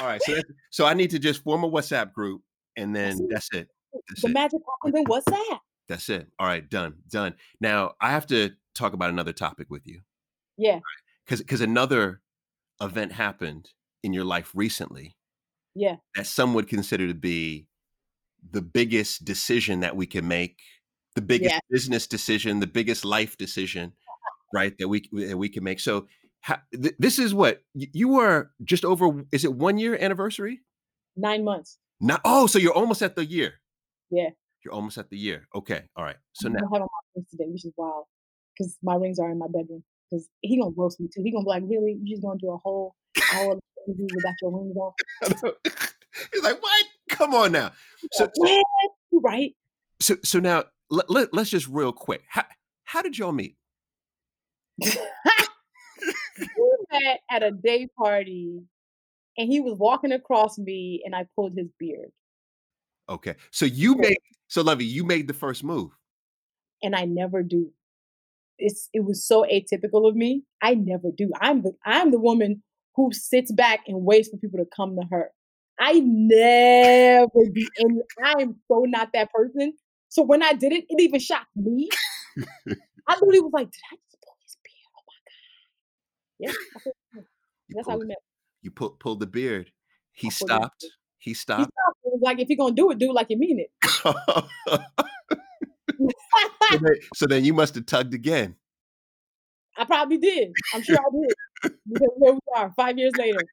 [0.00, 0.22] All right.
[0.22, 0.40] So
[0.70, 2.42] so I need to just form a WhatsApp group
[2.76, 3.68] and then that's it.
[4.08, 4.34] That's the it.
[4.34, 5.58] magic happens in WhatsApp.
[5.88, 6.28] That's it.
[6.38, 6.94] All right, done.
[7.10, 7.34] Done.
[7.60, 10.00] Now I have to talk about another topic with you.
[10.56, 10.80] Yeah.
[11.24, 12.20] Because because another
[12.80, 13.70] event happened
[14.02, 15.16] in your life recently.
[15.74, 15.96] Yeah.
[16.16, 17.66] That some would consider to be
[18.50, 20.58] the biggest decision that we can make
[21.14, 21.60] the biggest yeah.
[21.70, 23.92] business decision, the biggest life decision,
[24.54, 24.76] right?
[24.78, 25.80] That we that we can make.
[25.80, 26.06] So
[26.72, 29.24] th- this is what you are just over.
[29.32, 30.60] Is it one year anniversary?
[31.16, 31.78] Nine months.
[32.00, 33.54] Not oh, so you're almost at the year.
[34.10, 34.30] Yeah.
[34.64, 35.48] You're almost at the year.
[35.54, 35.84] Okay.
[35.96, 36.16] All right.
[36.32, 36.86] So I'm now I have my
[37.16, 38.04] rings today, which is wild,
[38.56, 39.84] because my rings are in my bedroom.
[40.10, 41.22] Because he gonna roast me too.
[41.22, 41.98] He gonna be like, "Really?
[42.02, 42.94] You just gonna do a whole
[43.34, 45.52] hour interview without your rings on?"
[46.32, 46.86] He's like, "What?
[47.10, 47.72] Come on now."
[48.12, 48.62] So, so
[49.12, 49.54] right.
[50.00, 52.22] So so now let, let, us just real quick.
[52.28, 52.44] How,
[52.84, 53.56] how did y'all meet?
[54.80, 54.96] we
[56.90, 58.60] met at a day party
[59.38, 62.10] and he was walking across me and I pulled his beard.
[63.08, 63.36] Okay.
[63.50, 64.18] So you made
[64.48, 65.90] so Luvvie, you made the first move.
[66.82, 67.72] And I never do.
[68.58, 70.42] It's it was so atypical of me.
[70.62, 71.30] I never do.
[71.40, 72.62] I'm the I'm the woman
[72.96, 75.30] who sits back and waits for people to come to her.
[75.80, 79.72] I never do any I am so not that person.
[80.12, 81.88] So when I did it, it even shocked me.
[83.08, 84.92] I literally was like, did I just pull his beard?
[84.94, 87.16] Oh my God.
[87.16, 87.24] Yeah.
[87.70, 88.18] That's how we met.
[88.60, 89.72] You put pulled the beard.
[90.12, 90.84] He stopped.
[91.16, 91.60] He stopped.
[91.60, 91.98] He stopped.
[92.04, 93.70] It was like, if you're gonna do it, do it like you mean it.
[93.88, 94.12] so,
[96.70, 98.56] then, so then you must have tugged again.
[99.78, 100.52] I probably did.
[100.74, 101.72] I'm sure I did.
[101.90, 103.46] because here we are, five years later.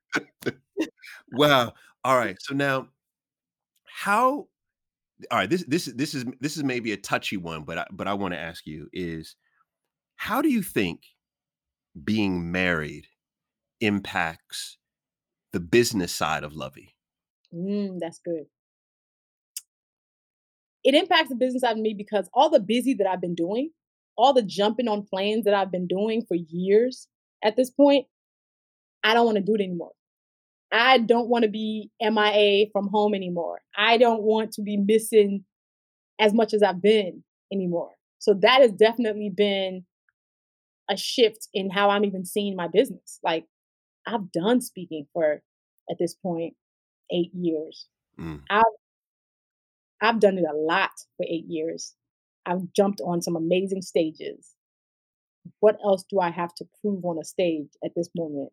[1.32, 1.74] wow.
[2.04, 2.36] All right.
[2.42, 2.90] So now,
[3.86, 4.50] how
[5.32, 8.08] all right this this this is this is maybe a touchy one but I, but
[8.08, 9.36] I want to ask you is
[10.16, 11.02] how do you think
[12.04, 13.08] being married
[13.82, 14.78] impacts
[15.52, 16.94] the business side of Luvvie?
[17.54, 18.46] Mm, that's good.
[20.84, 23.72] It impacts the business side of me because all the busy that I've been doing,
[24.18, 27.08] all the jumping on planes that I've been doing for years
[27.44, 28.06] at this point,
[29.04, 29.92] I don't want to do it anymore.
[30.72, 33.62] I don't want to be MIA from home anymore.
[33.78, 35.46] I don't want to be missing
[36.20, 37.92] as much as I've been anymore.
[38.20, 39.86] So that has definitely been
[40.90, 43.20] a shift in how I'm even seeing my business.
[43.24, 43.46] Like
[44.06, 45.42] I've done speaking for
[45.90, 46.56] at this point
[47.12, 47.88] eight years.
[48.20, 48.42] Mm.
[48.50, 48.64] I've
[50.02, 51.96] I've done it a lot for eight years.
[52.46, 54.56] I've jumped on some amazing stages.
[55.60, 58.52] What else do I have to prove on a stage at this moment?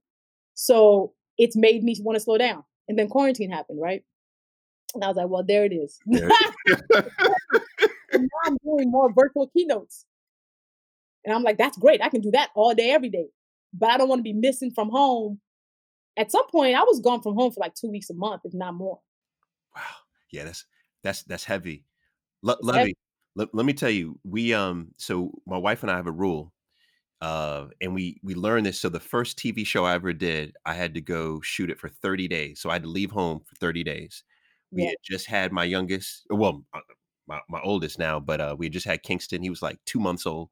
[0.54, 2.64] So it's made me want to slow down.
[2.88, 4.02] And then quarantine happened, right?
[4.94, 5.98] And I was like, well, there it is.
[6.06, 6.30] There
[8.22, 10.06] now I'm doing more virtual keynotes.
[11.24, 12.02] And I'm like, that's great.
[12.02, 13.26] I can do that all day, every day.
[13.74, 15.40] But I don't want to be missing from home
[16.16, 18.54] at some point I was gone from home for like two weeks a month, if
[18.54, 19.00] not more.
[19.74, 19.82] Wow.
[20.30, 20.64] Yeah, that's
[21.02, 21.84] that's that's heavy.
[22.46, 22.94] L- Luvvie,
[23.34, 26.52] let, let me tell you, we um so my wife and I have a rule.
[27.26, 28.78] Uh, and we we learned this.
[28.78, 31.88] So the first TV show I ever did, I had to go shoot it for
[31.88, 32.60] 30 days.
[32.60, 34.22] So I had to leave home for 30 days.
[34.70, 34.90] We yeah.
[34.90, 36.78] had just had my youngest, well, uh,
[37.26, 39.42] my, my oldest now, but uh, we just had Kingston.
[39.42, 40.50] He was like two months old.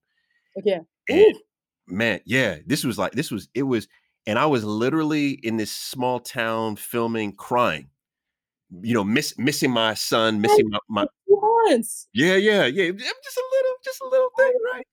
[0.59, 0.81] Okay.
[1.09, 1.37] And
[1.87, 3.87] man, yeah, this was like this was it was,
[4.27, 7.91] and I was literally in this small town filming, crying.
[8.83, 11.07] You know, miss missing my son, missing my, my.
[12.13, 12.91] Yeah, yeah, yeah.
[12.91, 14.87] Just a little, just a little thing, right?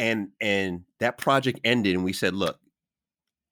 [0.00, 2.58] And and that project ended, and we said, look,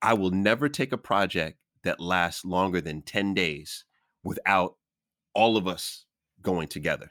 [0.01, 3.85] I will never take a project that lasts longer than 10 days
[4.23, 4.77] without
[5.35, 6.05] all of us
[6.43, 7.11] going together.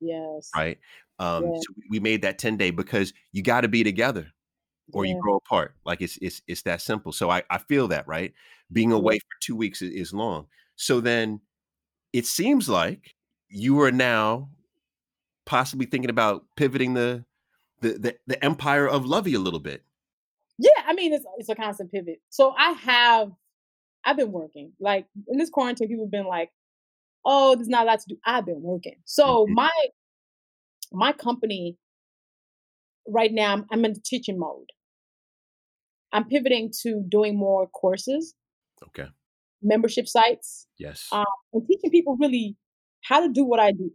[0.00, 0.50] Yes.
[0.54, 0.78] Right.
[1.18, 1.56] Um, yeah.
[1.56, 4.28] so we made that 10 day because you got to be together
[4.92, 5.14] or yeah.
[5.14, 5.74] you grow apart.
[5.84, 7.12] Like it's, it's, it's that simple.
[7.12, 8.32] So I, I feel that, right.
[8.72, 10.46] Being away for two weeks is, is long.
[10.76, 11.40] So then
[12.12, 13.14] it seems like
[13.48, 14.50] you are now
[15.46, 17.24] possibly thinking about pivoting the,
[17.80, 19.84] the, the, the empire of Luvvie a little bit.
[20.58, 20.70] Yeah.
[20.86, 22.20] I mean, it's, it's a constant pivot.
[22.30, 23.32] So I have,
[24.04, 26.50] I've been working like in this quarantine, people have been like,
[27.24, 28.16] oh, there's not a lot to do.
[28.24, 28.96] I've been working.
[29.04, 29.54] So mm-hmm.
[29.54, 29.70] my
[30.90, 31.76] my company
[33.06, 34.70] right now, I'm, I'm in the teaching mode.
[36.12, 38.34] I'm pivoting to doing more courses.
[38.82, 39.08] Okay.
[39.62, 40.66] Membership sites.
[40.78, 41.08] Yes.
[41.12, 42.56] Um, and teaching people really
[43.02, 43.92] how to do what I do.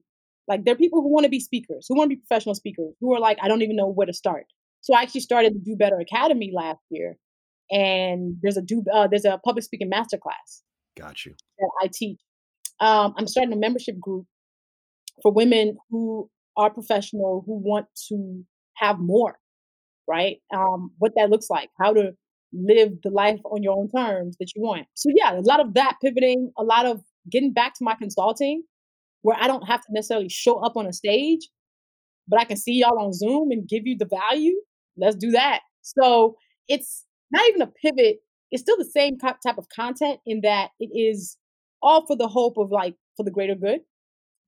[0.47, 2.93] Like there are people who want to be speakers, who want to be professional speakers,
[2.99, 4.45] who are like, I don't even know where to start.
[4.81, 7.17] So I actually started the Do Better Academy last year,
[7.71, 10.61] and there's a do uh, there's a public speaking masterclass.
[10.97, 11.33] Got you.
[11.57, 12.19] That I teach,
[12.81, 14.25] um, I'm starting a membership group
[15.21, 18.43] for women who are professional who want to
[18.75, 19.39] have more,
[20.07, 20.37] right?
[20.53, 22.11] Um, what that looks like, how to
[22.51, 24.85] live the life on your own terms that you want.
[24.93, 27.01] So yeah, a lot of that pivoting, a lot of
[27.31, 28.63] getting back to my consulting,
[29.23, 31.49] where I don't have to necessarily show up on a stage,
[32.27, 34.55] but I can see y'all on Zoom and give you the value.
[34.95, 35.61] Let's do that.
[35.81, 36.35] So
[36.67, 38.17] it's not even a pivot.
[38.51, 41.37] It's still the same type of content in that it is
[41.81, 43.81] all for the hope of like for the greater good.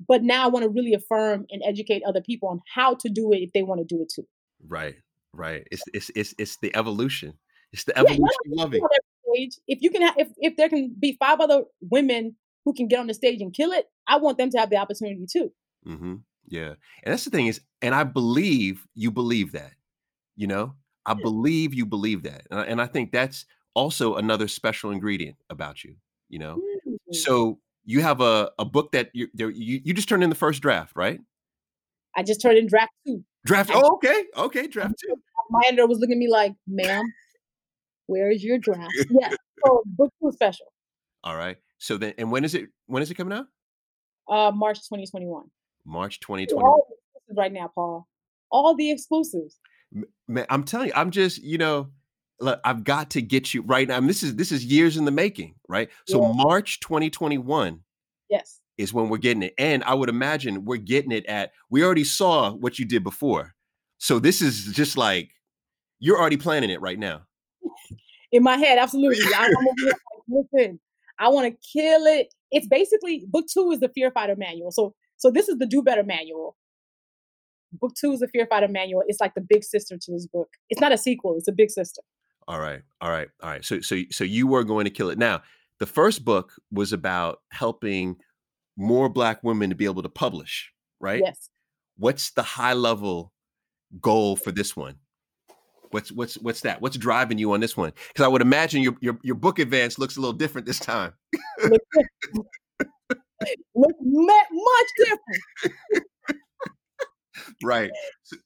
[0.07, 3.31] But now I want to really affirm and educate other people on how to do
[3.31, 4.27] it if they want to do it too.
[4.67, 4.95] Right,
[5.33, 5.65] right.
[5.71, 7.33] It's it's it's it's the evolution.
[7.71, 8.81] It's the evolution yeah, of Luvvie.
[9.67, 12.35] If you can, have, if if there can be five other women
[12.65, 14.77] who can get on the stage and kill it, I want them to have the
[14.77, 15.51] opportunity too.
[15.87, 16.15] Mm-hmm.
[16.47, 16.73] Yeah,
[17.03, 19.71] and that's the thing is, and I believe you believe that.
[20.35, 20.73] You know,
[21.05, 25.37] I believe you believe that, and I, and I think that's also another special ingredient
[25.49, 25.95] about you.
[26.27, 26.59] You know,
[27.09, 27.15] Mm.
[27.15, 30.61] So you have a, a book that you, you you just turned in the first
[30.61, 31.19] draft, right?
[32.15, 33.23] I just turned in draft two.
[33.45, 33.71] Draft.
[33.73, 35.15] Oh, okay, okay, draft two.
[35.49, 37.05] My editor was looking at me like, "Ma'am,
[38.07, 39.31] where is your draft?" yeah.
[39.65, 40.67] So book two special.
[41.23, 41.57] All right.
[41.77, 42.69] So then, and when is it?
[42.87, 43.47] When is it coming out?
[44.29, 45.43] Uh, March 2021.
[45.85, 46.79] March 2021.
[47.35, 48.07] Right now, Paul.
[48.51, 49.59] All the exclusives.
[50.27, 51.91] Man, I'm telling you, I'm just, you know,
[52.39, 53.97] look, I've got to get you right now.
[53.97, 55.89] I mean, this is this is years in the making, right?
[56.07, 56.33] So yeah.
[56.35, 57.81] March 2021.
[58.29, 58.59] Yes.
[58.77, 59.53] Is when we're getting it.
[59.57, 63.53] And I would imagine we're getting it at we already saw what you did before.
[63.99, 65.29] So this is just like
[65.99, 67.21] you're already planning it right now.
[68.31, 69.23] In my head, absolutely.
[69.33, 69.95] I, like,
[70.27, 70.79] listen,
[71.19, 72.33] I want to kill it.
[72.51, 74.71] It's basically book two is the Fear Fighter manual.
[74.71, 76.55] So so this is the Do Better manual.
[77.71, 79.03] Book two is the Fear Fighter manual.
[79.07, 80.49] It's like the big sister to this book.
[80.69, 81.35] It's not a sequel.
[81.37, 82.01] It's a big sister.
[82.47, 82.81] All right.
[83.01, 83.27] All right.
[83.41, 83.65] All right.
[83.65, 85.17] So so so you were going to kill it.
[85.17, 85.41] Now,
[85.79, 88.17] the first book was about helping
[88.77, 91.21] more black women to be able to publish, right?
[91.23, 91.49] Yes.
[91.97, 93.33] What's the high level
[94.01, 94.97] goal for this one?
[95.91, 96.81] What's what's what's that?
[96.81, 97.93] What's driving you on this one?
[98.07, 101.13] Because I would imagine your, your your book advance looks a little different this time.
[103.75, 106.05] look, much different.
[107.63, 107.91] right.
[108.23, 108.37] So,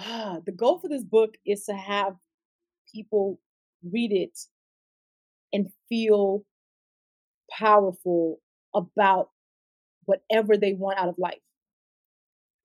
[0.00, 2.14] ah, the goal for this book is to have
[2.94, 3.38] people
[3.82, 4.38] read it
[5.52, 6.44] and feel
[7.50, 8.40] powerful
[8.74, 9.30] about
[10.04, 11.40] whatever they want out of life.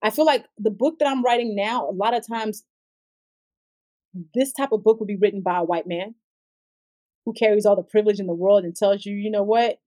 [0.02, 2.64] I feel like the book that I'm writing now, a lot of times,
[4.34, 6.14] this type of book would be written by a white man
[7.24, 9.78] who carries all the privilege in the world and tells you, you know what?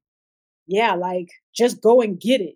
[0.68, 2.56] Yeah, like just go and get it.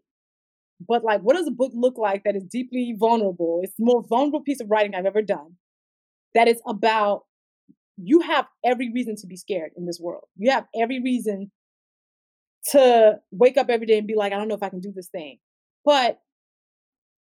[0.88, 3.60] But like, what does a book look like that is deeply vulnerable?
[3.64, 5.56] It's the most vulnerable piece of writing I've ever done.
[6.36, 7.24] That is about
[7.98, 10.26] you have every reason to be scared in this world.
[10.38, 11.52] You have every reason
[12.72, 14.94] to wake up every day and be like, I don't know if I can do
[14.96, 15.40] this thing.
[15.84, 16.20] But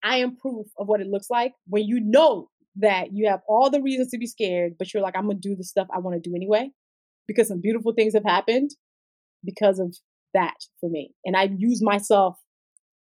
[0.03, 3.69] I am proof of what it looks like when you know that you have all
[3.69, 6.21] the reasons to be scared, but you're like, I'm gonna do the stuff I want
[6.21, 6.71] to do anyway.
[7.27, 8.71] because some beautiful things have happened
[9.45, 9.95] because of
[10.33, 11.13] that for me.
[11.25, 12.37] And I use myself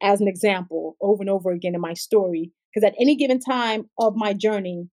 [0.01, 2.51] as an example over and over again in my story.
[2.73, 4.89] Because at any given time of my journey,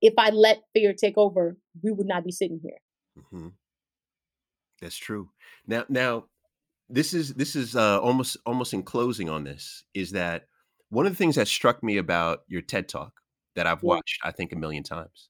[0.00, 2.78] if I let fear take over, we would not be sitting here.
[3.18, 3.48] Mm-hmm.
[4.80, 5.30] That's true.
[5.66, 6.24] Now, now,
[6.88, 10.46] this is this is uh, almost almost in closing on this is that
[10.88, 13.19] one of the things that struck me about your TED talk
[13.60, 15.28] that I've watched, I think, a million times,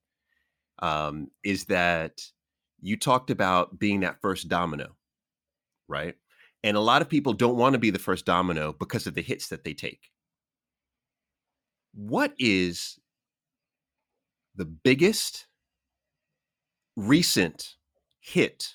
[0.79, 2.23] um, is that
[2.81, 4.95] you talked about being that first domino,
[5.89, 6.15] right?
[6.63, 9.21] And a lot of people don't want to be the first domino because of the
[9.21, 10.13] hits that they take.
[11.93, 13.01] What is
[14.55, 15.49] the biggest
[16.95, 17.75] recent
[18.21, 18.75] hit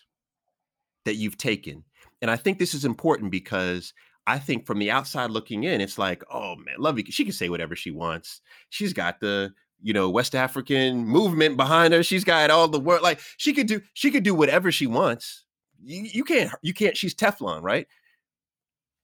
[1.06, 1.86] that you've taken?
[2.22, 3.94] And I think this is important because
[4.28, 7.50] I think from the outside looking in, it's like, oh man, Luvvie, she can say
[7.50, 8.42] whatever she wants.
[8.70, 12.04] She's got the you know West African movement behind her.
[12.04, 13.02] She's got all the work.
[13.02, 15.46] Like she could do, she could do whatever she wants
[15.86, 17.88] you, you can't you can't she's Teflon, right?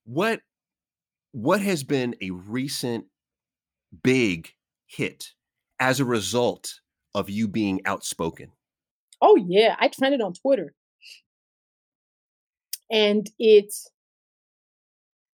[0.05, 0.41] What
[1.31, 3.05] what has been a recent
[4.03, 4.49] big
[4.87, 5.33] hit
[5.79, 6.79] as a result
[7.15, 8.51] of you being outspoken?
[9.21, 10.73] Oh yeah, I trended on Twitter.
[12.89, 13.73] And it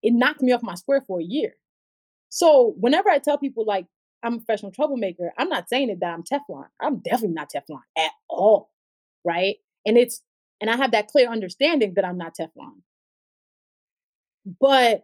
[0.03, 1.53] it knocked me off my square for a year.
[2.29, 3.85] So whenever I tell people like
[4.23, 6.65] I'm a professional troublemaker, I'm not saying it that I'm Teflon.
[6.81, 8.71] I'm definitely not Teflon at all.
[9.25, 9.57] Right.
[9.85, 10.21] And it's
[10.59, 12.81] and I have that clear understanding that I'm not Teflon.
[14.59, 15.03] But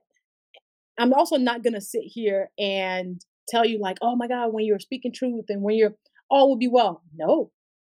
[0.98, 4.80] I'm also not to sit here and tell you, like, oh my God, when you're
[4.80, 5.96] speaking truth and when you're
[6.30, 7.04] all will be well.
[7.16, 7.52] No.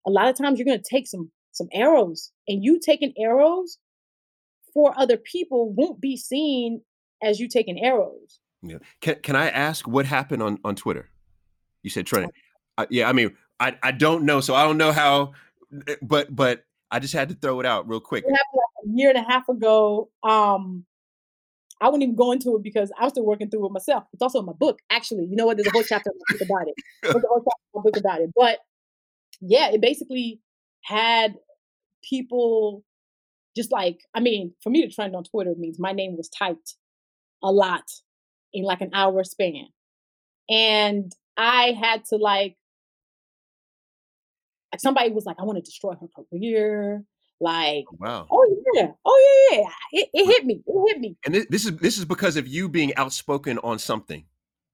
[0.06, 3.78] A lot of times you're to take some some arrows and you taking arrows
[4.76, 6.82] for other people won't be seen
[7.22, 8.40] as you taking arrows.
[8.62, 8.76] Yeah.
[9.00, 11.08] Can can I ask what happened on on Twitter?
[11.82, 12.30] You said trending.
[12.90, 15.32] Yeah, I mean, I I don't know, so I don't know how,
[15.88, 18.24] eh, but but I just had to throw it out real quick.
[18.28, 18.38] Like
[18.84, 20.10] a year and a half ago.
[20.22, 20.84] Um,
[21.80, 24.04] I wouldn't even go into it because I was still working through it myself.
[24.12, 25.24] It's also in my book, actually.
[25.24, 25.56] You know what?
[25.56, 26.10] There's a whole chapter
[26.42, 26.74] about it.
[27.02, 28.30] There's a whole chapter book about it.
[28.36, 28.58] But
[29.40, 30.40] yeah, it basically
[30.82, 31.34] had
[32.02, 32.84] people
[33.56, 36.74] just like, I mean, for me to trend on Twitter means my name was typed
[37.42, 37.84] a lot
[38.52, 39.68] in like an hour span.
[40.48, 42.56] And I had to like
[44.72, 47.02] like somebody was like, I want to destroy her career.
[47.40, 48.26] Like, oh, wow.
[48.30, 48.88] Oh yeah.
[49.04, 49.58] Oh yeah.
[49.58, 50.00] yeah.
[50.00, 50.62] It, it hit me.
[50.66, 51.16] It hit me.
[51.24, 54.24] And this, is this is because of you being outspoken on something.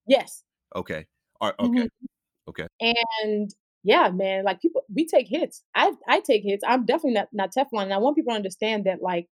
[0.06, 0.42] Yes.
[0.74, 1.06] Okay.
[1.40, 1.54] All right.
[1.58, 1.80] okay.
[1.80, 2.48] Mm-hmm.
[2.48, 2.66] Okay.
[2.80, 3.50] And
[3.84, 5.62] yeah, man, like people, we take hits.
[5.74, 6.62] I I take hits.
[6.66, 9.28] I'm definitely not not Teflon, and I want people to understand that like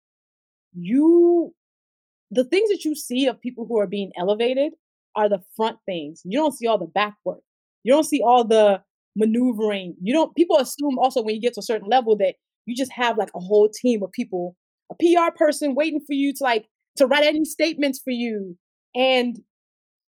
[0.74, 1.54] you,
[2.30, 4.72] the things that you see of people who are being elevated
[5.16, 6.22] are the front things.
[6.24, 7.40] You don't see all the back work.
[7.84, 8.82] You don't see all the
[9.16, 9.96] maneuvering.
[10.02, 12.36] You don't people assume also when you get to a certain level that
[12.66, 14.56] you just have like a whole team of people,
[14.90, 16.66] a PR person waiting for you to like
[16.96, 18.56] to write any statements for you.
[18.94, 19.38] And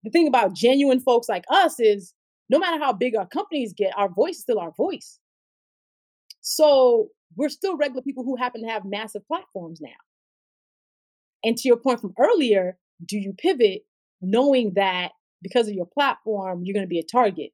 [0.03, 2.14] the thing about genuine folks like us is
[2.49, 5.19] no matter how big our companies get, our voice is still our voice.
[6.41, 9.90] So we're still regular people who happen to have massive platforms now.
[11.44, 13.84] And to your point from earlier, do you pivot
[14.22, 15.11] knowing that
[15.41, 17.52] because of your platform, you're going to be a target?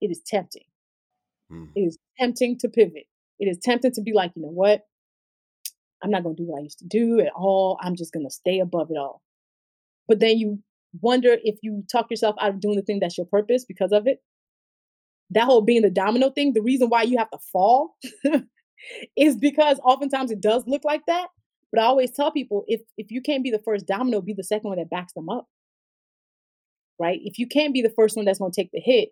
[0.00, 0.64] it is tempting.
[1.52, 1.68] Mm.
[1.74, 3.06] It is tempting to pivot.
[3.38, 4.82] It is tempting to be like, you know what?
[6.02, 7.78] I'm not going to do what I used to do at all.
[7.80, 9.22] I'm just going to stay above it all.
[10.06, 10.62] But then you
[11.00, 14.06] wonder if you talk yourself out of doing the thing that's your purpose because of
[14.06, 14.18] it.
[15.30, 17.96] That whole being the domino thing, the reason why you have to fall
[19.16, 21.28] is because oftentimes it does look like that.
[21.70, 24.44] But I always tell people if if you can't be the first domino, be the
[24.44, 25.46] second one that backs them up.
[26.98, 27.20] Right?
[27.22, 29.10] If you can't be the first one that's going to take the hit,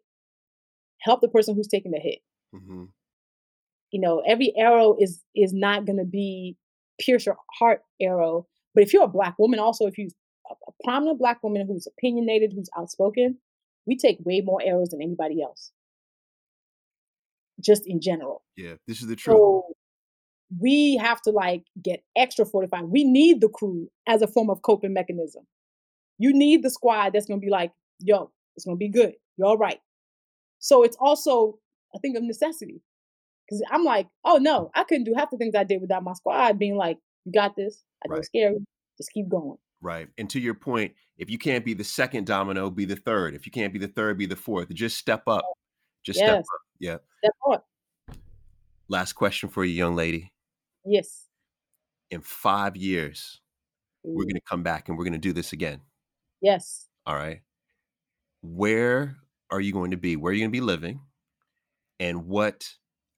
[1.00, 2.18] help the person who's taking the hit.
[2.54, 2.84] Mm-hmm.
[3.92, 6.56] You know, every arrow is is not going to be
[6.98, 8.46] pierce your heart arrow.
[8.74, 10.08] But if you're a black woman, also if you're
[10.50, 13.38] a, a prominent black woman who's opinionated, who's outspoken,
[13.86, 15.72] we take way more arrows than anybody else.
[17.60, 18.42] Just in general.
[18.56, 19.36] Yeah, this is the truth.
[19.36, 19.64] So
[20.60, 22.84] we have to like get extra fortified.
[22.84, 25.46] We need the crew as a form of coping mechanism.
[26.18, 29.14] You need the squad that's gonna be like, yo, it's gonna be good.
[29.36, 29.80] You're all right.
[30.58, 31.58] So it's also
[31.94, 32.82] a thing of necessity.
[33.46, 36.12] Because I'm like, oh no, I couldn't do half the things I did without my
[36.14, 37.82] squad being like, you got this.
[38.04, 38.18] I right.
[38.18, 38.56] it's scary.
[38.98, 39.56] Just keep going.
[39.80, 40.08] Right.
[40.18, 43.34] And to your point, if you can't be the second domino, be the third.
[43.34, 44.72] If you can't be the third, be the fourth.
[44.72, 45.42] Just step up.
[45.44, 45.54] Oh,
[46.02, 46.28] Just yes.
[46.28, 46.60] step up.
[46.78, 46.96] Yeah.
[47.18, 47.66] Step up.
[48.88, 50.32] Last question for you, young lady.
[50.84, 51.26] Yes.
[52.10, 53.40] In five years,
[54.06, 54.14] Ooh.
[54.14, 55.80] we're going to come back and we're going to do this again.
[56.40, 56.86] Yes.
[57.06, 57.40] All right.
[58.42, 59.16] Where
[59.50, 60.16] are you going to be?
[60.16, 61.00] Where are you going to be living?
[61.98, 62.68] And what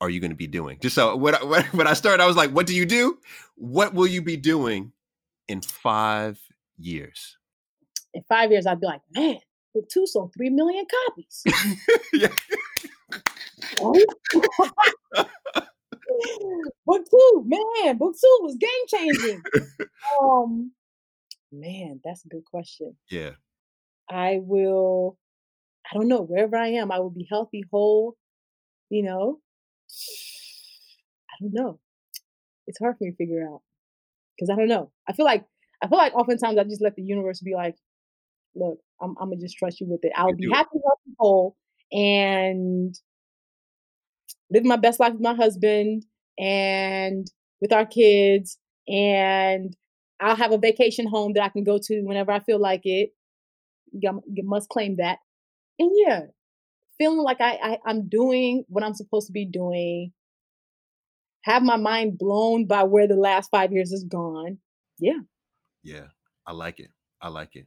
[0.01, 0.79] are you going to be doing?
[0.81, 1.39] Just so when I,
[1.73, 3.19] when I started, I was like, what do you do?
[3.57, 4.93] What will you be doing
[5.49, 6.39] in five
[6.77, 7.37] years?
[8.15, 9.39] In five years, I'd be like, man,
[9.75, 11.43] book two sold three million copies.
[16.87, 19.43] book two, man, book two was game changing.
[20.23, 20.73] um,
[21.53, 22.97] man, that's a good question.
[23.11, 23.33] Yeah.
[24.11, 25.19] I will,
[25.91, 28.17] I don't know, wherever I am, I will be healthy, whole,
[28.91, 29.41] you know.
[31.31, 31.79] I don't know.
[32.67, 33.63] It's hard for me to figure out
[34.39, 34.91] because I don't know.
[35.09, 35.45] I feel like
[35.83, 37.77] I feel like oftentimes I just let the universe be like,
[38.55, 40.13] look, I'm, I'm gonna just trust you with it.
[40.15, 41.57] I'll be happy, healthy, whole,
[41.93, 42.95] and
[44.51, 46.05] live my best life with my husband
[46.39, 47.27] and
[47.61, 49.77] with our kids, and
[50.21, 53.11] I'll have a vacation home that I can go to whenever I feel like it.
[53.93, 55.19] You must claim that,
[55.79, 56.23] and yeah,
[56.99, 60.13] feeling like I, I I'm doing what I'm supposed to be doing.
[61.49, 64.59] Have my mind blown by where the last five years has gone.
[64.99, 65.21] Yeah.
[65.83, 66.09] Yeah,
[66.47, 66.91] I like it.
[67.23, 67.67] I like it.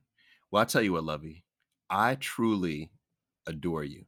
[0.52, 1.42] Well, I'll tell you what, Luvvie,
[1.90, 2.92] I truly
[3.48, 4.06] adore you.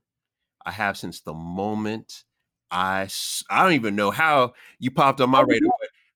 [0.64, 2.24] I have since the moment
[2.70, 3.08] I
[3.50, 5.72] I don't even know how you popped on my oh, radar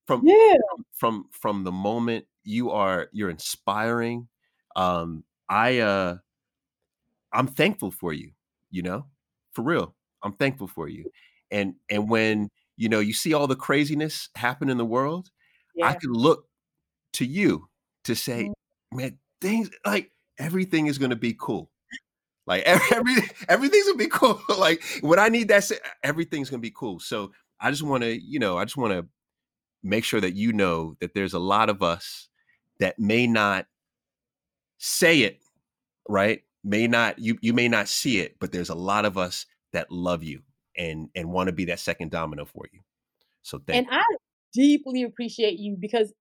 [0.06, 0.58] from yeah.
[0.94, 4.28] from from the moment you are you're inspiring.
[4.76, 6.18] Um, I uh,
[7.34, 8.32] I'm thankful for you.
[8.70, 9.06] You know,
[9.54, 11.12] for real, I'm thankful for you.
[11.52, 15.30] And and when you know you see all the craziness happen in the world,
[15.76, 15.90] yeah.
[15.90, 16.46] I can look
[17.14, 17.68] to you
[18.06, 18.98] to say, mm-hmm.
[18.98, 21.70] man, things like everything is going to be cool.
[22.48, 23.16] Like every
[23.48, 24.42] everything's gonna be cool.
[24.58, 25.70] like when I need that,
[26.04, 27.00] everything's gonna be cool.
[27.00, 29.06] So I just want to, you know, I just want to
[29.84, 32.30] make sure that you know that there's a lot of us
[32.80, 33.68] that may not
[34.78, 35.42] say it,
[36.08, 36.42] right?
[36.64, 39.92] May not you you may not see it, but there's a lot of us that
[39.92, 40.42] love you
[40.78, 42.80] and and want to be that second domino for you.
[43.42, 43.98] So thank And you.
[43.98, 44.04] I
[44.54, 46.14] deeply appreciate you because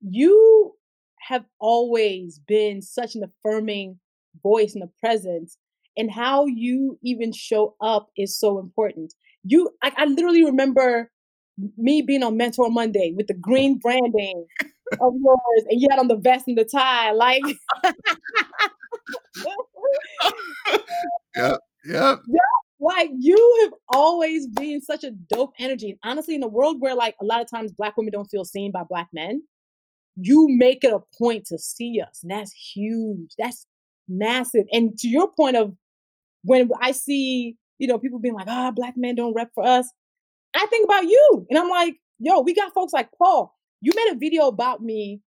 [0.00, 0.72] you
[1.20, 3.98] have always been such an affirming
[4.42, 5.56] voice and a presence
[5.96, 9.14] and how you even show up is so important
[9.44, 11.10] you I, I literally remember
[11.76, 13.40] me being on mentor monday with the oh.
[13.40, 14.46] green branding
[15.00, 17.42] of yours and you had on the vest and the tie like
[21.36, 22.20] yep, yep.
[22.28, 26.76] yeah like you have always been such a dope energy and honestly in a world
[26.80, 29.42] where like a lot of times black women don't feel seen by black men
[30.16, 32.20] you make it a point to see us.
[32.22, 33.32] And that's huge.
[33.38, 33.66] That's
[34.08, 34.64] massive.
[34.72, 35.74] And to your point of
[36.44, 39.64] when I see, you know, people being like, ah, oh, black men don't rep for
[39.64, 39.90] us,
[40.54, 41.46] I think about you.
[41.48, 43.54] And I'm like, yo, we got folks like Paul.
[43.80, 45.20] You made a video about me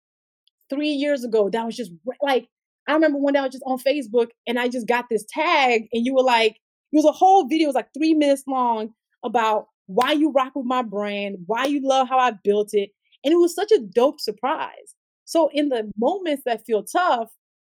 [0.70, 1.92] three years ago that was just
[2.22, 2.48] like,
[2.88, 5.88] I remember one day I was just on Facebook and I just got this tag,
[5.92, 6.58] and you were like,
[6.96, 10.54] it was a whole video, it was like three minutes long about why you rock
[10.56, 12.92] with my brand, why you love how I built it.
[13.24, 14.96] And it was such a dope surprise.
[15.26, 17.30] So in the moments that feel tough,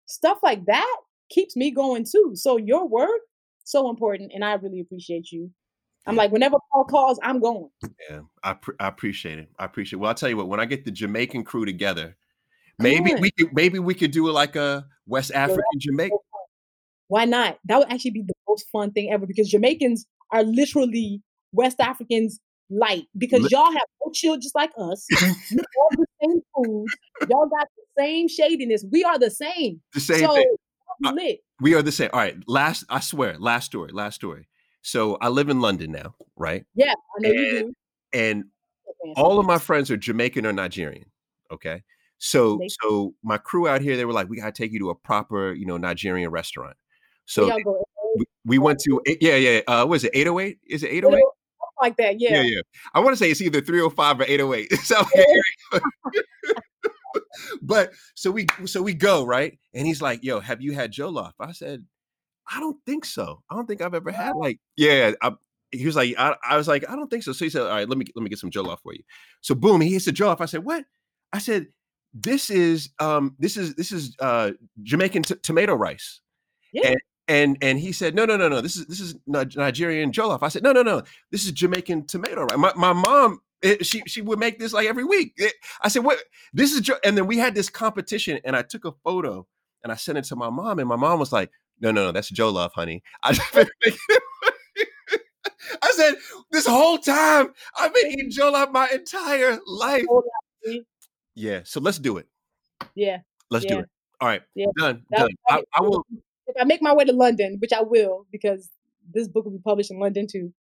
[0.06, 0.98] stuff like that
[1.30, 2.34] keeps me going too.
[2.34, 3.22] So your work,
[3.64, 4.34] so important.
[4.36, 5.50] And I really appreciate you.
[6.08, 7.70] I'm like, whenever Paul calls, I'm going.
[8.10, 9.50] Yeah, I, pr- I appreciate it.
[9.58, 10.02] I appreciate it.
[10.02, 12.18] Well, I'll tell you what, when I get the Jamaican crew together,
[12.78, 16.18] maybe we could maybe we could do it like a West African Jamaican.
[17.08, 17.60] Why not?
[17.66, 21.22] That would actually be the most fun thing ever because Jamaicans are literally
[21.52, 25.06] West Africans light because y'all have no chill just like us.
[25.52, 26.86] you all the same food.
[27.30, 28.86] Y'all got the same shadiness.
[28.92, 29.82] We are the same.
[29.94, 30.56] The same so, thing.
[31.02, 31.40] lit.
[31.62, 32.10] we are the same.
[32.14, 32.38] All right.
[32.48, 34.48] Last, I swear, last story, last story.
[34.82, 36.64] So I live in London now, right?
[36.76, 37.74] Yeah, I know and, you do.
[38.14, 38.44] And
[39.16, 41.06] all of my friends are Jamaican or Nigerian.
[41.52, 41.84] Okay.
[42.18, 44.96] So so my crew out here, they were like, we gotta take you to a
[44.96, 46.78] proper, you know, Nigerian restaurant.
[47.26, 47.56] So
[48.16, 49.62] we, we, went to yeah, yeah.
[49.68, 50.60] Uh was it 808?
[50.68, 51.24] Is it 808?
[51.82, 52.20] like that.
[52.20, 52.36] Yeah.
[52.36, 52.62] Yeah, yeah.
[52.94, 54.74] I want to say it's either 305 or 808.
[54.86, 55.04] So,
[57.62, 59.58] but so we so we go, right?
[59.74, 61.34] And he's like, yo, have you had Jollof?
[61.40, 61.86] I said,
[62.50, 63.42] I don't think so.
[63.50, 65.12] I don't think I've ever had like, yeah.
[65.22, 65.32] I,
[65.72, 67.34] he was like, I, I, was like, I don't think so.
[67.34, 69.02] So he said, all right, let me let me get some Jollof for you.
[69.42, 70.42] So boom, he hits the Jollof.
[70.42, 70.86] I said, what?
[71.34, 71.68] I said,
[72.14, 74.52] this is um this is this is uh
[74.84, 76.22] Jamaican t- tomato rice.
[76.72, 76.90] Yeah.
[76.90, 76.98] And,
[77.28, 78.62] and and he said, no, no, no, no.
[78.62, 80.44] This is this is Nigerian jollof.
[80.44, 81.02] I said, no, no, no.
[81.32, 82.44] This is Jamaican tomato.
[82.46, 82.60] Right?
[82.60, 85.34] My my mom, it, eh, she she would make this like every week.
[85.38, 86.20] It, I said, what?
[86.54, 89.48] This is and then we had this competition, and I took a photo
[89.84, 92.12] and I sent it to my mom, and my mom was like, no, no, no,
[92.12, 93.04] that's jollof, honey.
[93.24, 93.38] I
[95.82, 96.16] I said,
[96.52, 100.06] this whole time I've been eating jollof my entire life.
[101.36, 102.28] Yeah, so let's do it.
[102.96, 103.20] Yeah,
[103.52, 103.74] let's yeah.
[103.74, 103.90] do it.
[104.22, 104.68] All right, yeah.
[104.78, 105.04] done.
[105.16, 105.30] done.
[105.50, 106.06] I, I will
[106.48, 108.70] if I make my way to London, which I will, because
[109.14, 110.54] this book will be published in London too,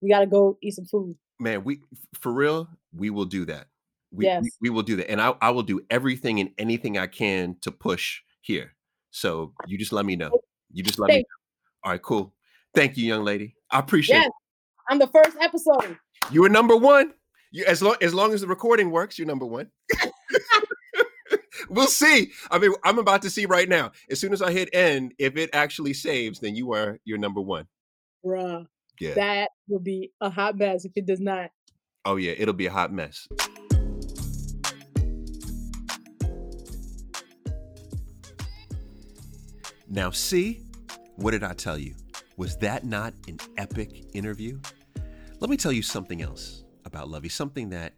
[0.00, 1.16] we got to go eat some food.
[1.40, 1.80] Man, we
[2.20, 3.66] for real, we will do that.
[4.12, 4.42] We, yes.
[4.42, 7.56] we, we will do that, and I I will do everything and anything I can
[7.62, 8.74] to push here.
[9.10, 10.30] So you just let me know.
[10.72, 11.88] You just let Thank me know.
[11.88, 12.34] All right, cool.
[12.74, 13.56] Thank you, young lady.
[13.70, 14.26] I appreciate yes.
[14.26, 14.32] it.
[14.88, 15.96] I'm the first episode.
[16.30, 17.12] You were number one.
[17.50, 19.70] You as long as long as the recording works, you're number one.
[21.74, 22.32] we'll see.
[22.50, 23.92] I mean, I'm about to see right now.
[24.10, 27.40] As soon as I hit end, if it actually saves, then you are your number
[27.40, 27.66] one.
[28.24, 28.66] Bruh.
[29.00, 29.14] Yeah.
[29.14, 31.50] That will be a hot mess if it does not.
[32.04, 33.26] Oh yeah, it'll be a hot mess.
[39.88, 40.62] Now, see,
[41.16, 41.94] what did I tell you?
[42.36, 44.58] Was that not an epic interview?
[45.40, 47.94] Let me tell you something else about Luvvie, something that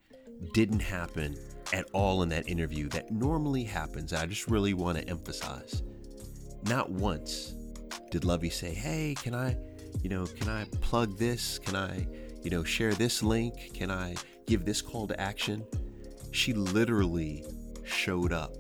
[0.52, 1.36] didn't happen
[1.72, 4.12] at all in that interview that normally happens.
[4.12, 5.82] I just really want to emphasize.
[6.64, 7.54] Not once
[8.10, 9.56] did Luvvie say, Hey, can I,
[10.02, 11.58] you know, can I plug this?
[11.58, 12.06] Can I,
[12.42, 13.72] you know, share this link?
[13.74, 14.14] Can I
[14.46, 15.64] give this call to action?
[16.32, 17.44] She literally
[17.84, 18.52] showed up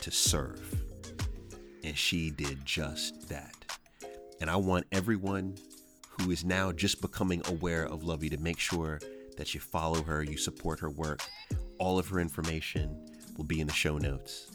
[0.00, 0.82] to serve.
[1.82, 3.54] And she did just that.
[4.40, 5.56] And I want everyone
[6.18, 9.00] who is now just becoming aware of Luvvie to make sure
[9.36, 11.20] that you follow her, you support her work.
[11.78, 13.06] All of her information
[13.36, 14.50] will be in the show notes.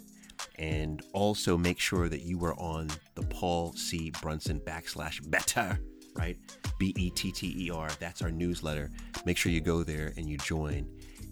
[0.57, 4.11] And also make sure that you are on the Paul C.
[4.21, 5.79] Brunson backslash better,
[6.15, 6.37] right?
[6.79, 7.89] B E T T E R.
[7.99, 8.89] That's our newsletter.
[9.25, 10.87] Make sure you go there and you join,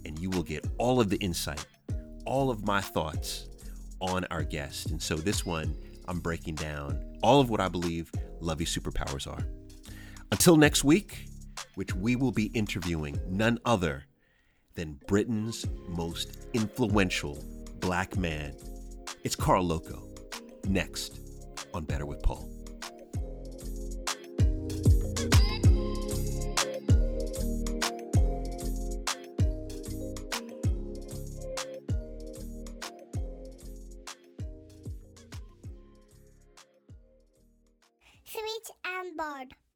[0.05, 1.65] and you will get all of the insight,
[2.25, 3.47] all of my thoughts
[3.99, 4.91] on our guest.
[4.91, 5.75] And so this one,
[6.07, 8.11] I'm breaking down all of what I believe
[8.41, 9.43] Luvvie superpowers are.
[10.31, 11.25] Until next week,
[11.75, 14.05] which we will be interviewing none other
[14.77, 17.43] than Britain's most influential
[17.79, 18.53] black man.
[19.23, 20.07] It's Karl Lokko,
[20.69, 21.19] next
[21.73, 22.47] on Better with Paul.
[38.25, 39.66] Switch and.